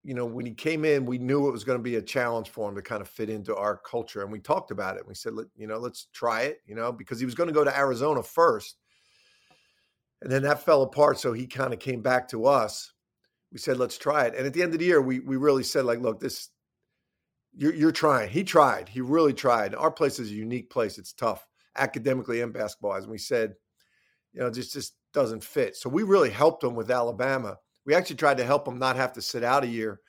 you 0.04 0.14
know, 0.14 0.26
when 0.26 0.46
he 0.46 0.54
came 0.54 0.86
in, 0.86 1.06
we 1.06 1.18
knew 1.18 1.48
it 1.48 1.52
was 1.52 1.64
going 1.64 1.78
to 1.78 1.84
be 1.84 1.96
a 1.96 2.02
challenge 2.02 2.50
for 2.50 2.70
him 2.70 2.76
to 2.76 2.82
kind 2.82 3.02
of 3.02 3.10
fit 3.10 3.30
into 3.30 3.56
our 3.56 3.78
culture. 3.78 4.22
And 4.22 4.32
we 4.32 4.40
talked 4.40 4.72
about 4.72 4.98
it. 4.98 5.06
We 5.06 5.14
said, 5.14 5.34
Let, 5.34 5.48
you 5.56 5.68
know, 5.68 5.78
let's 5.78 6.08
try 6.14 6.44
it, 6.44 6.62
you 6.66 6.76
know, 6.76 6.92
because 6.92 7.20
he 7.20 7.26
was 7.26 7.36
going 7.36 7.48
to 7.48 7.54
go 7.54 7.64
to 7.64 7.78
Arizona 7.78 8.24
first. 8.24 8.78
And 10.22 10.32
then 10.32 10.44
that 10.44 10.64
fell 10.64 10.84
apart. 10.84 11.20
So 11.20 11.34
he 11.34 11.48
kind 11.48 11.74
of 11.74 11.80
came 11.80 12.02
back 12.02 12.28
to 12.30 12.46
us. 12.46 12.92
We 13.52 13.58
said, 13.58 13.78
let's 13.78 13.98
try 13.98 14.26
it. 14.26 14.36
And 14.36 14.46
at 14.46 14.54
the 14.54 14.62
end 14.62 14.74
of 14.74 14.80
the 14.80 14.86
year, 14.86 15.02
we 15.02 15.22
we 15.22 15.38
really 15.38 15.64
said, 15.64 15.86
like, 15.86 16.00
look, 16.00 16.20
this 16.20 16.50
you're, 17.56 17.74
you're 17.74 17.92
trying. 17.92 18.30
He 18.30 18.44
tried. 18.44 18.88
He 18.90 19.02
really 19.02 19.34
tried. 19.34 19.74
Our 19.74 19.92
place 19.92 20.20
is 20.20 20.30
a 20.30 20.36
unique 20.36 20.70
place. 20.70 20.98
It's 20.98 21.14
tough 21.14 21.48
academically 21.76 22.42
and 22.42 22.54
basketball. 22.54 22.96
As 22.96 23.08
we 23.08 23.18
said, 23.18 23.56
you 24.34 24.40
know, 24.40 24.52
just 24.52 24.74
just 24.74 24.94
doesn't 25.14 25.44
fit. 25.44 25.76
So 25.76 25.90
we 25.90 26.04
really 26.04 26.30
helped 26.30 26.64
him 26.64 26.76
with 26.76 26.92
Alabama 26.92 27.58
we 27.86 27.96
actually 27.96 28.18
tried 28.18 28.38
to 28.38 28.46
help 28.46 28.68
him 28.68 28.80
not 28.80 28.96
have 28.96 29.14
to 29.14 29.22
sit 29.22 29.44
out 29.44 29.64
a 29.64 29.68
year, 29.68 30.00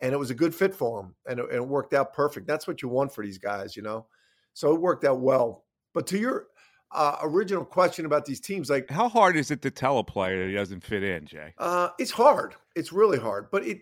and 0.00 0.12
it 0.12 0.18
was 0.18 0.30
a 0.30 0.34
good 0.34 0.54
fit 0.54 0.74
for 0.74 1.00
him, 1.00 1.14
and 1.28 1.40
it, 1.40 1.46
and 1.46 1.54
it 1.54 1.66
worked 1.66 1.94
out 1.94 2.12
perfect. 2.12 2.46
That's 2.46 2.66
what 2.66 2.82
you 2.82 2.88
want 2.88 3.12
for 3.12 3.24
these 3.24 3.38
guys, 3.38 3.76
you 3.76 3.82
know. 3.82 4.06
So 4.54 4.74
it 4.74 4.80
worked 4.80 5.04
out 5.04 5.20
well. 5.20 5.64
But 5.92 6.06
to 6.08 6.18
your 6.18 6.46
uh, 6.92 7.16
original 7.22 7.64
question 7.64 8.06
about 8.06 8.24
these 8.24 8.40
teams, 8.40 8.70
like 8.70 8.90
how 8.90 9.08
hard 9.08 9.36
is 9.36 9.50
it 9.50 9.62
to 9.62 9.70
tell 9.70 9.98
a 9.98 10.04
player 10.04 10.42
that 10.42 10.48
he 10.48 10.54
doesn't 10.54 10.84
fit 10.84 11.02
in, 11.02 11.26
Jay? 11.26 11.54
Uh, 11.58 11.88
it's 11.98 12.10
hard. 12.10 12.54
It's 12.74 12.92
really 12.92 13.18
hard. 13.18 13.50
But 13.50 13.66
it 13.66 13.80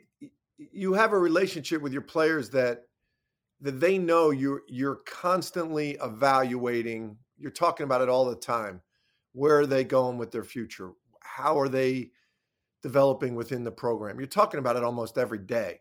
you 0.56 0.92
have 0.94 1.12
a 1.12 1.18
relationship 1.18 1.82
with 1.82 1.92
your 1.92 2.02
players 2.02 2.50
that 2.50 2.82
that 3.60 3.80
they 3.80 3.98
know 3.98 4.30
you're 4.30 4.62
you're 4.68 5.00
constantly 5.06 5.96
evaluating. 6.02 7.16
You're 7.38 7.50
talking 7.50 7.84
about 7.84 8.02
it 8.02 8.08
all 8.08 8.24
the 8.26 8.36
time. 8.36 8.80
Where 9.32 9.58
are 9.58 9.66
they 9.66 9.84
going 9.84 10.18
with 10.18 10.30
their 10.30 10.44
future? 10.44 10.92
How 11.20 11.58
are 11.58 11.68
they 11.68 12.10
developing 12.84 13.34
within 13.34 13.64
the 13.64 13.72
program? 13.72 14.18
You're 14.18 14.28
talking 14.28 14.60
about 14.60 14.76
it 14.76 14.84
almost 14.84 15.16
every 15.16 15.38
day. 15.38 15.80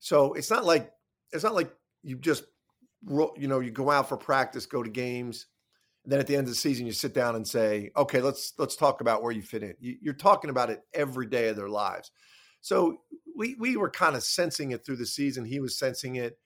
So 0.00 0.32
it's 0.32 0.50
not 0.50 0.64
like 0.64 0.90
it's 1.32 1.44
not 1.44 1.54
like 1.54 1.72
you 2.02 2.16
just 2.16 2.42
you 3.04 3.46
know 3.46 3.60
you 3.60 3.70
go 3.70 3.88
out 3.88 4.08
for 4.08 4.16
practice, 4.16 4.66
go 4.66 4.82
to 4.82 4.90
games, 4.90 5.46
and 6.02 6.12
then 6.12 6.18
at 6.18 6.26
the 6.26 6.34
end 6.34 6.48
of 6.48 6.52
the 6.52 6.56
season 6.56 6.86
you 6.86 6.92
sit 6.92 7.14
down 7.14 7.36
and 7.36 7.46
say, 7.46 7.92
okay, 7.96 8.20
let's 8.20 8.52
let's 8.58 8.74
talk 8.74 9.00
about 9.00 9.22
where 9.22 9.30
you 9.30 9.42
fit 9.42 9.62
in. 9.62 9.74
You're 9.78 10.12
talking 10.12 10.50
about 10.50 10.70
it 10.70 10.82
every 10.92 11.26
day 11.26 11.48
of 11.48 11.56
their 11.56 11.68
lives. 11.68 12.10
So 12.62 12.98
we 13.36 13.54
we 13.60 13.76
were 13.76 13.90
kind 13.90 14.16
of 14.16 14.24
sensing 14.24 14.72
it 14.72 14.84
through 14.84 14.96
the 14.96 15.06
season. 15.06 15.44
He 15.44 15.60
was 15.60 15.78
sensing 15.78 16.16
it, 16.16 16.36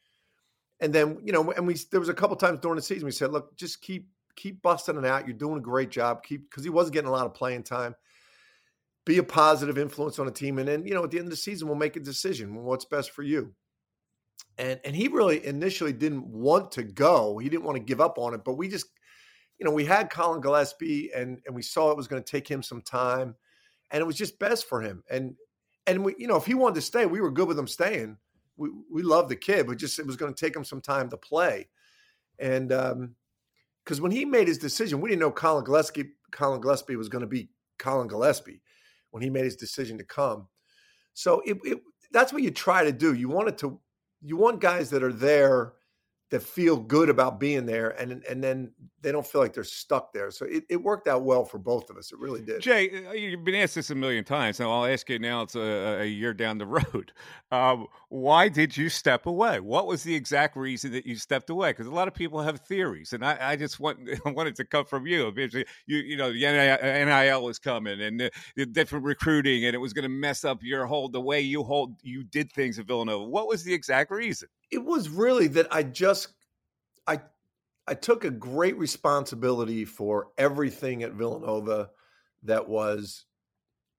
and 0.81 0.93
then 0.93 1.19
you 1.25 1.33
know, 1.33 1.51
and 1.53 1.67
we 1.67 1.79
there 1.91 2.01
was 2.01 2.11
a 2.11 2.15
couple 2.15 2.37
times 2.37 2.61
during 2.61 2.77
the 2.77 2.83
season 2.83 3.07
we 3.07 3.11
said, 3.11 3.33
look, 3.33 3.57
just 3.57 3.81
keep 3.81 4.11
keep 4.37 4.61
busting 4.61 4.99
it 4.99 5.07
out. 5.07 5.27
You're 5.27 5.37
doing 5.37 5.57
a 5.57 5.63
great 5.63 5.91
job. 5.91 6.23
Keep 6.25 6.51
because 6.51 6.65
he 6.65 6.71
wasn't 6.71 6.93
getting 6.93 7.09
a 7.09 7.13
lot 7.13 7.25
of 7.25 7.33
playing 7.33 7.63
time. 7.63 7.95
Be 9.05 9.19
a 9.19 9.23
positive 9.23 9.77
influence 9.77 10.19
on 10.19 10.29
a 10.29 10.31
team, 10.31 10.59
and 10.59 10.67
then 10.67 10.87
you 10.87 10.95
know 10.95 11.05
at 11.05 11.11
the 11.11 11.19
end 11.19 11.27
of 11.27 11.31
the 11.31 11.37
season 11.37 11.69
we'll 11.69 11.77
make 11.77 11.97
a 11.97 12.01
decision 12.01 12.55
what's 12.55 12.87
best 12.87 13.11
for 13.11 13.23
you. 13.23 13.53
And 14.57 14.81
and 14.85 14.97
he 14.97 15.09
really 15.09 15.45
initially 15.45 15.93
didn't 15.93 16.27
want 16.27 16.73
to 16.73 16.83
go. 16.83 17.39
He 17.39 17.49
didn't 17.49 17.65
want 17.65 17.77
to 17.77 17.85
give 17.85 18.01
up 18.01 18.19
on 18.19 18.35
it, 18.35 18.45
but 18.45 18.55
we 18.55 18.69
just 18.69 18.87
you 19.59 19.65
know 19.67 19.73
we 19.73 19.85
had 19.85 20.11
Collin 20.11 20.41
Gillespie, 20.41 21.11
and 21.15 21.39
and 21.47 21.55
we 21.55 21.63
saw 21.63 21.91
it 21.91 21.97
was 21.97 22.09
going 22.09 22.23
to 22.23 22.31
take 22.31 22.49
him 22.49 22.63
some 22.63 22.81
time, 22.81 23.35
and 23.91 24.01
it 24.01 24.07
was 24.07 24.17
just 24.17 24.39
best 24.39 24.69
for 24.69 24.81
him. 24.81 25.03
And 25.11 25.35
and 25.87 26.03
we, 26.03 26.15
you 26.19 26.27
know, 26.27 26.37
if 26.37 26.47
he 26.47 26.55
wanted 26.55 26.77
to 26.77 26.81
stay, 26.81 27.05
we 27.05 27.21
were 27.21 27.31
good 27.31 27.49
with 27.49 27.59
him 27.59 27.69
staying. 27.69 28.17
We 28.57 28.71
we 28.91 29.03
love 29.03 29.29
the 29.29 29.37
kid, 29.37 29.67
but 29.67 29.77
just 29.77 29.99
it 29.99 30.07
was 30.07 30.17
going 30.17 30.33
to 30.33 30.41
take 30.41 30.57
him 30.57 30.65
some 30.65 30.81
time 30.81 31.11
to 31.11 31.17
play. 31.17 31.69
And 32.39 32.73
um, 32.73 33.15
because 33.85 34.01
when 34.01 34.13
he 34.13 34.25
made 34.25 34.49
his 34.49 34.59
decision, 34.59 35.01
we 35.01 35.11
didn't 35.11 35.21
know 35.21 35.31
Collin 35.31 35.65
Gillespie 35.65 36.13
Collin 36.31 36.61
Gillespie 36.61 36.97
was 36.97 37.09
going 37.09 37.21
to 37.21 37.29
be 37.29 37.51
Collin 37.79 38.09
Gillespie 38.09 38.61
when 39.15 39.23
he 39.23 39.31
made 39.31 39.45
his 39.45 39.55
decision 39.55 39.97
to 39.97 40.03
come. 40.03 40.49
So 41.13 41.41
it, 41.47 41.57
it 41.63 41.81
that's 42.11 42.33
what 42.33 42.43
you 42.43 42.51
try 42.51 42.83
to 42.83 42.91
do. 42.91 43.15
You 43.15 43.29
want 43.29 43.47
it 43.47 43.59
to 43.59 43.79
you 44.21 44.37
want 44.37 44.61
guys 44.61 44.91
that 44.91 45.05
are 45.05 45.13
there 45.13 45.75
that 46.35 46.43
feel 46.43 46.77
good 46.77 47.09
about 47.09 47.39
being 47.39 47.65
there 47.65 47.91
and 47.91 48.25
and 48.25 48.43
then 48.43 48.73
they 49.05 49.13
don't 49.13 49.27
feel 49.27 49.41
like 49.41 49.53
they're 49.53 49.63
stuck 49.63 50.13
there. 50.13 50.31
So 50.31 50.47
it, 50.47 50.65
it 50.69 50.83
worked 50.83 51.07
out 51.07 51.23
well 51.23 51.45
for 51.45 51.59
both 51.59 51.91
of 51.91 51.99
us. 51.99 52.11
It 52.11 52.19
really 52.19 52.41
did. 52.41 52.63
Jay, 52.63 53.07
uh, 53.07 53.13
you've 53.13 53.45
been 53.45 53.55
asked 53.55 53.75
this 53.75 53.91
a 53.91 53.95
million 53.95 54.25
times. 54.25 54.57
So 54.57 54.73
I'll 54.73 54.87
ask 54.87 55.09
you 55.11 55.19
now. 55.19 55.43
It's 55.43 55.55
a, 55.55 56.01
a 56.01 56.07
year 56.07 56.33
down 56.33 56.57
the 56.57 56.67
road. 56.95 57.13
Um, 57.53 57.87
why 58.09 58.49
did 58.49 58.77
you 58.77 58.89
step 58.89 59.27
away? 59.27 59.61
What 59.61 59.87
was 59.87 60.03
the 60.03 60.15
exact 60.15 60.57
reason 60.57 60.91
that 60.93 61.07
you 61.07 61.17
stepped 61.17 61.51
away? 61.51 61.71
Because 61.71 61.87
a 61.87 61.91
lot 61.91 62.09
of 62.09 62.15
people 62.15 62.41
have 62.41 62.61
theories, 62.63 63.13
and 63.13 63.25
I, 63.25 63.37
I 63.41 63.57
just 63.57 63.79
want 63.79 63.99
wanted 64.25 64.57
to 64.57 64.65
come 64.65 64.87
from 64.87 65.07
you. 65.07 65.31
You 65.87 65.99
you 65.99 66.17
know 66.17 66.33
the 66.33 66.41
NIL 66.41 67.45
was 67.45 67.59
coming 67.59 68.01
and 68.01 68.19
the, 68.19 68.31
the 68.57 68.65
different 68.65 69.05
recruiting, 69.05 69.67
and 69.67 69.75
it 69.75 69.79
was 69.79 69.93
going 69.93 70.05
to 70.05 70.09
mess 70.09 70.45
up 70.45 70.63
your 70.63 70.87
whole 70.87 71.09
the 71.09 71.21
way 71.21 71.43
you 71.43 71.63
hold 71.63 71.97
you 72.03 72.25
did 72.25 72.51
things 72.53 72.79
at 72.79 72.87
Villanova. 72.87 73.25
What 73.25 73.47
was 73.47 73.63
the 73.63 73.75
exact 73.75 74.11
reason? 74.11 74.49
It 74.71 74.85
was 74.85 75.09
really 75.09 75.49
that 75.49 75.69
I 75.71 75.83
just 75.83 76.29
I 77.07 77.21
I 77.87 77.95
took 77.95 78.25
a 78.25 78.31
great 78.31 78.79
responsibility 78.79 79.85
for 79.85 80.29
everything 80.39 81.03
at 81.03 81.13
Villanova 81.13 81.91
that 82.45 82.69
was 82.69 83.25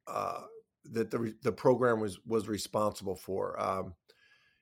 uh, 0.07 0.41
that 0.91 1.12
the 1.12 1.36
the 1.41 1.51
program 1.51 2.00
was 2.00 2.19
was 2.25 2.48
responsible 2.48 3.15
for. 3.15 3.60
Um, 3.60 3.93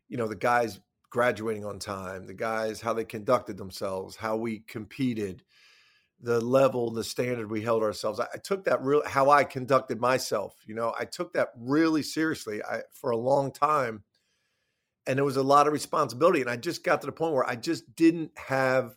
you 0.08 0.18
know, 0.18 0.28
the 0.28 0.36
guys 0.36 0.80
graduating 1.10 1.66
on 1.66 1.80
time, 1.80 2.26
the 2.26 2.34
guys 2.34 2.82
how 2.82 2.94
they 2.94 3.06
conducted 3.06 3.58
themselves, 3.58 4.16
how 4.16 4.36
we 4.36 4.60
competed, 4.60 5.44
the 6.20 6.42
level, 6.42 6.92
the 6.92 7.04
standard 7.04 7.52
we 7.52 7.62
held 7.62 7.84
ourselves. 7.84 8.20
I, 8.20 8.28
I 8.34 8.38
took 8.38 8.66
that 8.66 8.82
real 8.82 9.04
how 9.06 9.30
I 9.30 9.44
conducted 9.44 10.00
myself. 10.00 10.56
You 10.66 10.76
know, 10.76 10.94
I 11.00 11.06
took 11.06 11.34
that 11.34 11.50
really 11.58 12.04
seriously. 12.04 12.62
I 12.64 12.82
for 12.94 13.12
a 13.12 13.18
long 13.18 13.52
time 13.52 14.04
and 15.08 15.20
it 15.20 15.24
was 15.24 15.38
a 15.38 15.44
lot 15.44 15.68
of 15.68 15.74
responsibility 15.74 16.42
and 16.42 16.50
i 16.50 16.56
just 16.56 16.84
got 16.84 17.02
to 17.02 17.06
the 17.06 17.12
point 17.12 17.34
where 17.34 17.48
i 17.48 17.56
just 17.56 17.96
didn't 17.96 18.32
have 18.36 18.96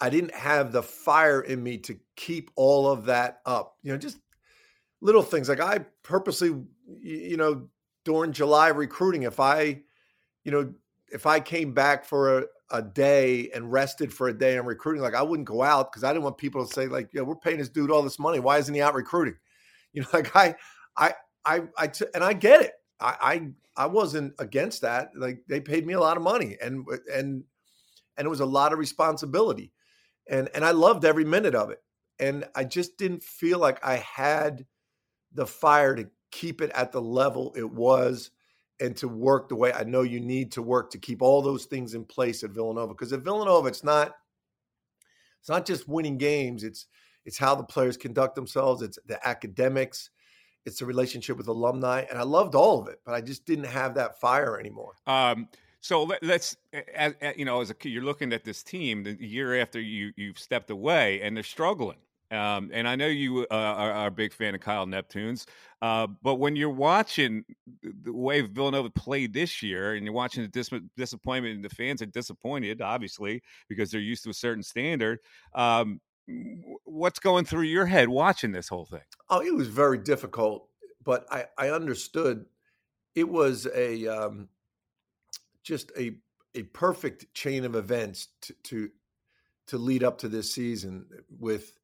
i 0.00 0.10
didn't 0.10 0.34
have 0.34 0.72
the 0.72 0.82
fire 0.82 1.40
in 1.40 1.62
me 1.62 1.78
to 1.78 1.96
keep 2.16 2.50
all 2.56 2.90
of 2.90 3.06
that 3.06 3.40
up 3.46 3.76
you 3.82 3.92
know 3.92 3.98
just 3.98 4.18
little 5.00 5.22
things 5.22 5.48
like 5.48 5.60
i 5.60 5.78
purposely 6.02 6.54
you 7.00 7.36
know 7.36 7.68
during 8.04 8.32
july 8.32 8.68
recruiting 8.68 9.22
if 9.22 9.40
i 9.40 9.80
you 10.44 10.52
know 10.52 10.72
if 11.08 11.26
i 11.26 11.40
came 11.40 11.72
back 11.72 12.04
for 12.04 12.38
a, 12.38 12.44
a 12.70 12.82
day 12.82 13.50
and 13.54 13.70
rested 13.70 14.12
for 14.12 14.28
a 14.28 14.34
day 14.36 14.56
and 14.56 14.66
recruiting 14.66 15.02
like 15.02 15.14
i 15.14 15.22
wouldn't 15.22 15.48
go 15.48 15.62
out 15.62 15.90
because 15.92 16.04
i 16.04 16.12
didn't 16.12 16.24
want 16.24 16.38
people 16.38 16.66
to 16.66 16.72
say 16.72 16.86
like 16.86 17.08
yeah 17.12 17.22
we're 17.22 17.36
paying 17.36 17.58
this 17.58 17.68
dude 17.68 17.90
all 17.90 18.02
this 18.02 18.18
money. 18.18 18.40
Why 18.40 18.58
isn't 18.58 18.74
he 18.74 18.80
out 18.80 18.94
recruiting? 18.94 19.36
You 19.92 20.02
know 20.02 20.08
like 20.12 20.34
i 20.34 20.54
i 20.96 21.14
i, 21.44 21.62
I 21.78 21.86
t- 21.86 22.06
and 22.14 22.24
i 22.24 22.32
get 22.32 22.62
it 22.62 22.72
I, 23.04 23.16
I 23.20 23.48
I 23.76 23.86
wasn't 23.86 24.34
against 24.38 24.80
that. 24.82 25.10
Like 25.14 25.42
they 25.46 25.60
paid 25.60 25.86
me 25.86 25.92
a 25.94 26.00
lot 26.00 26.16
of 26.16 26.22
money 26.22 26.56
and 26.60 26.86
uh, 26.90 26.96
and 27.12 27.44
and 28.16 28.26
it 28.26 28.30
was 28.30 28.40
a 28.40 28.46
lot 28.46 28.72
of 28.72 28.78
responsibility. 28.78 29.72
And 30.28 30.48
and 30.54 30.64
I 30.64 30.70
loved 30.70 31.04
every 31.04 31.24
minute 31.24 31.54
of 31.54 31.70
it. 31.70 31.82
And 32.18 32.44
I 32.54 32.64
just 32.64 32.96
didn't 32.96 33.22
feel 33.22 33.58
like 33.58 33.84
I 33.84 33.96
had 33.96 34.64
the 35.32 35.46
fire 35.46 35.94
to 35.96 36.08
keep 36.30 36.62
it 36.62 36.70
at 36.70 36.92
the 36.92 37.02
level 37.02 37.52
it 37.56 37.70
was 37.70 38.30
and 38.80 38.96
to 38.96 39.08
work 39.08 39.48
the 39.48 39.56
way 39.56 39.72
I 39.72 39.84
know 39.84 40.02
you 40.02 40.20
need 40.20 40.52
to 40.52 40.62
work 40.62 40.90
to 40.90 40.98
keep 40.98 41.22
all 41.22 41.42
those 41.42 41.66
things 41.66 41.94
in 41.94 42.04
place 42.04 42.42
at 42.42 42.50
Villanova. 42.50 42.94
Because 42.94 43.12
at 43.12 43.20
Villanova, 43.20 43.68
it's 43.68 43.84
not 43.84 44.14
it's 45.40 45.50
not 45.50 45.66
just 45.66 45.88
winning 45.88 46.16
games, 46.16 46.64
it's 46.64 46.86
it's 47.26 47.38
how 47.38 47.54
the 47.54 47.64
players 47.64 47.96
conduct 47.96 48.34
themselves, 48.34 48.82
it's 48.82 48.98
the 49.06 49.26
academics, 49.26 50.10
it's 50.66 50.80
a 50.80 50.86
relationship 50.86 51.36
with 51.36 51.48
alumni, 51.48 52.04
and 52.08 52.18
I 52.18 52.22
loved 52.22 52.54
all 52.54 52.80
of 52.80 52.88
it, 52.88 53.00
but 53.04 53.14
I 53.14 53.20
just 53.20 53.44
didn't 53.44 53.66
have 53.66 53.94
that 53.94 54.20
fire 54.20 54.58
anymore. 54.58 54.94
Um, 55.06 55.48
so 55.80 56.04
let, 56.04 56.22
us 56.24 56.56
you 57.36 57.44
know, 57.44 57.60
as 57.60 57.70
a 57.70 57.74
you're 57.82 58.02
looking 58.02 58.32
at 58.32 58.42
this 58.42 58.62
team 58.62 59.02
the 59.02 59.12
year 59.22 59.60
after 59.60 59.80
you 59.80 60.12
you've 60.16 60.38
stepped 60.38 60.70
away, 60.70 61.20
and 61.20 61.36
they're 61.36 61.44
struggling. 61.44 61.98
Um, 62.30 62.70
and 62.72 62.88
I 62.88 62.96
know 62.96 63.06
you 63.06 63.46
uh, 63.50 63.54
are, 63.54 63.92
are, 63.92 64.06
a 64.06 64.10
big 64.10 64.32
fan 64.32 64.54
of 64.54 64.60
Kyle 64.60 64.86
Neptunes, 64.86 65.44
uh, 65.82 66.06
but 66.22 66.36
when 66.36 66.56
you're 66.56 66.70
watching 66.70 67.44
the 67.82 68.12
way 68.12 68.40
Villanova 68.40 68.88
played 68.90 69.34
this 69.34 69.62
year, 69.62 69.94
and 69.94 70.04
you're 70.04 70.14
watching 70.14 70.42
the 70.42 70.48
dis- 70.48 70.70
disappointment, 70.96 71.54
and 71.56 71.64
the 71.64 71.68
fans 71.68 72.00
are 72.00 72.06
disappointed, 72.06 72.80
obviously, 72.80 73.42
because 73.68 73.90
they're 73.90 74.00
used 74.00 74.24
to 74.24 74.30
a 74.30 74.34
certain 74.34 74.62
standard. 74.62 75.20
Um, 75.54 76.00
what's 76.84 77.18
going 77.18 77.44
through 77.44 77.62
your 77.62 77.86
head 77.86 78.08
watching 78.08 78.52
this 78.52 78.68
whole 78.68 78.86
thing? 78.86 79.02
Oh, 79.28 79.40
it 79.40 79.54
was 79.54 79.68
very 79.68 79.98
difficult, 79.98 80.68
but 81.02 81.26
I, 81.30 81.46
I 81.58 81.70
understood 81.70 82.46
it 83.14 83.28
was 83.28 83.66
a 83.74 84.06
um, 84.06 84.48
just 85.62 85.92
a 85.98 86.16
a 86.54 86.62
perfect 86.62 87.32
chain 87.34 87.64
of 87.64 87.74
events 87.74 88.28
to, 88.42 88.54
to 88.64 88.90
to 89.66 89.78
lead 89.78 90.04
up 90.04 90.18
to 90.18 90.28
this 90.28 90.52
season 90.52 91.06
with 91.38 91.78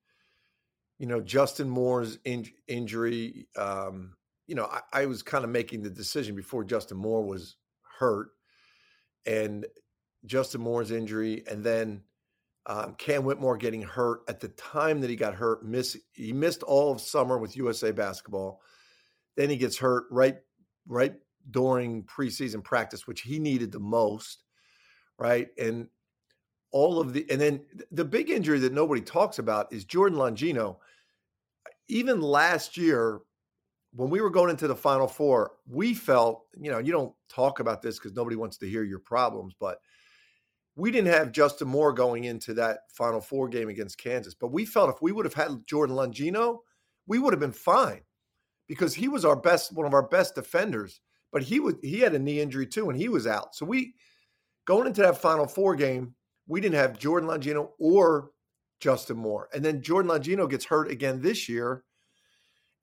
you 0.98 1.06
know 1.06 1.20
Justin 1.20 1.68
Moore's 1.68 2.18
in, 2.24 2.46
injury. 2.68 3.48
Um, 3.56 4.14
you 4.46 4.54
know, 4.54 4.66
I, 4.66 5.02
I 5.02 5.06
was 5.06 5.22
kind 5.22 5.44
of 5.44 5.50
making 5.50 5.82
the 5.82 5.90
decision 5.90 6.34
before 6.34 6.64
Justin 6.64 6.98
Moore 6.98 7.24
was 7.24 7.56
hurt, 7.98 8.30
and 9.26 9.66
Justin 10.24 10.60
Moore's 10.60 10.90
injury, 10.90 11.44
and 11.48 11.64
then 11.64 12.02
um, 12.66 12.94
Cam 12.98 13.24
Whitmore 13.24 13.56
getting 13.56 13.82
hurt 13.82 14.20
at 14.28 14.40
the 14.40 14.48
time 14.48 15.00
that 15.00 15.10
he 15.10 15.16
got 15.16 15.34
hurt. 15.34 15.64
Miss 15.64 15.96
he 16.12 16.32
missed 16.32 16.62
all 16.62 16.92
of 16.92 17.00
summer 17.00 17.38
with 17.38 17.56
USA 17.56 17.90
basketball. 17.90 18.60
Then 19.36 19.48
he 19.50 19.56
gets 19.56 19.78
hurt 19.78 20.04
right 20.10 20.36
right 20.86 21.14
during 21.50 22.04
preseason 22.04 22.62
practice, 22.62 23.06
which 23.06 23.22
he 23.22 23.38
needed 23.38 23.72
the 23.72 23.80
most, 23.80 24.44
right? 25.18 25.48
And 25.58 25.88
all 26.72 27.00
of 27.00 27.12
the 27.12 27.28
and 27.30 27.40
then 27.40 27.60
the 27.90 28.04
big 28.04 28.30
injury 28.30 28.58
that 28.60 28.72
nobody 28.72 29.00
talks 29.00 29.38
about 29.38 29.72
is 29.72 29.84
Jordan 29.84 30.18
Longino. 30.18 30.76
Even 31.88 32.20
last 32.20 32.76
year, 32.76 33.20
when 33.92 34.10
we 34.10 34.20
were 34.20 34.30
going 34.30 34.50
into 34.50 34.68
the 34.68 34.76
Final 34.76 35.08
Four, 35.08 35.52
we 35.66 35.94
felt 35.94 36.44
you 36.60 36.70
know 36.70 36.78
you 36.78 36.92
don't 36.92 37.14
talk 37.28 37.60
about 37.60 37.80
this 37.80 37.98
because 37.98 38.14
nobody 38.14 38.36
wants 38.36 38.58
to 38.58 38.68
hear 38.68 38.84
your 38.84 38.98
problems, 38.98 39.54
but 39.58 39.78
we 40.80 40.90
didn't 40.90 41.12
have 41.12 41.32
Justin 41.32 41.68
Moore 41.68 41.92
going 41.92 42.24
into 42.24 42.54
that 42.54 42.90
Final 42.92 43.20
Four 43.20 43.48
game 43.48 43.68
against 43.68 43.98
Kansas, 43.98 44.34
but 44.34 44.52
we 44.52 44.64
felt 44.64 44.90
if 44.90 45.02
we 45.02 45.12
would 45.12 45.26
have 45.26 45.34
had 45.34 45.66
Jordan 45.66 45.96
Longino, 45.96 46.58
we 47.06 47.18
would 47.18 47.32
have 47.32 47.40
been 47.40 47.52
fine 47.52 48.00
because 48.66 48.94
he 48.94 49.08
was 49.08 49.24
our 49.24 49.36
best, 49.36 49.74
one 49.74 49.86
of 49.86 49.94
our 49.94 50.08
best 50.08 50.34
defenders. 50.34 51.00
But 51.32 51.42
he 51.42 51.60
was 51.60 51.74
he 51.82 52.00
had 52.00 52.14
a 52.14 52.18
knee 52.18 52.40
injury 52.40 52.66
too, 52.66 52.90
and 52.90 52.98
he 52.98 53.08
was 53.08 53.26
out. 53.26 53.54
So 53.54 53.66
we 53.66 53.94
going 54.64 54.86
into 54.86 55.02
that 55.02 55.20
Final 55.20 55.46
Four 55.46 55.76
game, 55.76 56.14
we 56.48 56.60
didn't 56.60 56.76
have 56.76 56.98
Jordan 56.98 57.28
Longino 57.28 57.70
or 57.78 58.30
Justin 58.80 59.18
Moore. 59.18 59.48
And 59.54 59.64
then 59.64 59.82
Jordan 59.82 60.10
Longino 60.10 60.48
gets 60.48 60.64
hurt 60.64 60.90
again 60.90 61.20
this 61.20 61.48
year, 61.48 61.84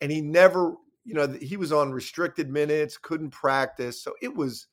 and 0.01 0.11
he 0.11 0.21
never, 0.21 0.75
you 1.03 1.13
know, 1.13 1.27
he 1.27 1.57
was 1.57 1.73
on 1.73 1.91
restricted 1.91 2.49
minutes, 2.49 2.97
couldn't 2.97 3.31
practice. 3.31 4.01
So 4.01 4.13
it 4.21 4.33
was, 4.33 4.67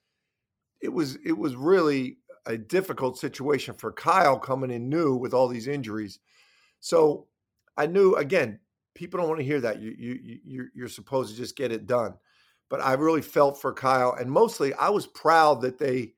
it 0.80 0.92
was, 0.92 1.16
it 1.24 1.36
was 1.36 1.56
really 1.56 2.18
a 2.46 2.56
difficult 2.58 3.18
situation 3.18 3.74
for 3.74 3.92
Kyle 3.92 4.38
coming 4.38 4.70
in 4.70 4.88
new 4.88 5.14
with 5.14 5.34
all 5.34 5.48
these 5.48 5.68
injuries. 5.68 6.18
So 6.80 7.26
I 7.76 7.86
knew 7.86 8.14
again, 8.14 8.60
people 8.94 9.18
don't 9.18 9.28
want 9.28 9.40
to 9.40 9.46
hear 9.46 9.60
that. 9.60 9.80
You 9.80 9.94
you 9.98 10.38
you 10.44 10.68
you're 10.74 10.88
supposed 10.88 11.30
to 11.30 11.36
just 11.36 11.56
get 11.56 11.72
it 11.72 11.86
done. 11.86 12.14
But 12.70 12.80
I 12.80 12.94
really 12.94 13.22
felt 13.22 13.60
for 13.60 13.72
Kyle, 13.72 14.14
and 14.18 14.30
mostly 14.30 14.74
I 14.74 14.88
was 14.88 15.06
proud 15.06 15.60
that 15.62 15.78
they 15.78 16.14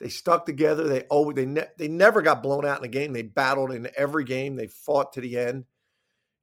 they 0.00 0.08
stuck 0.08 0.46
together. 0.46 0.84
They 0.84 1.02
always 1.02 1.36
they 1.36 1.46
ne- 1.46 1.68
they 1.78 1.88
never 1.88 2.22
got 2.22 2.42
blown 2.42 2.64
out 2.64 2.78
in 2.78 2.84
a 2.84 2.88
game. 2.88 3.12
They 3.12 3.22
battled 3.22 3.72
in 3.72 3.88
every 3.96 4.24
game. 4.24 4.56
They 4.56 4.66
fought 4.66 5.12
to 5.14 5.20
the 5.20 5.38
end, 5.38 5.64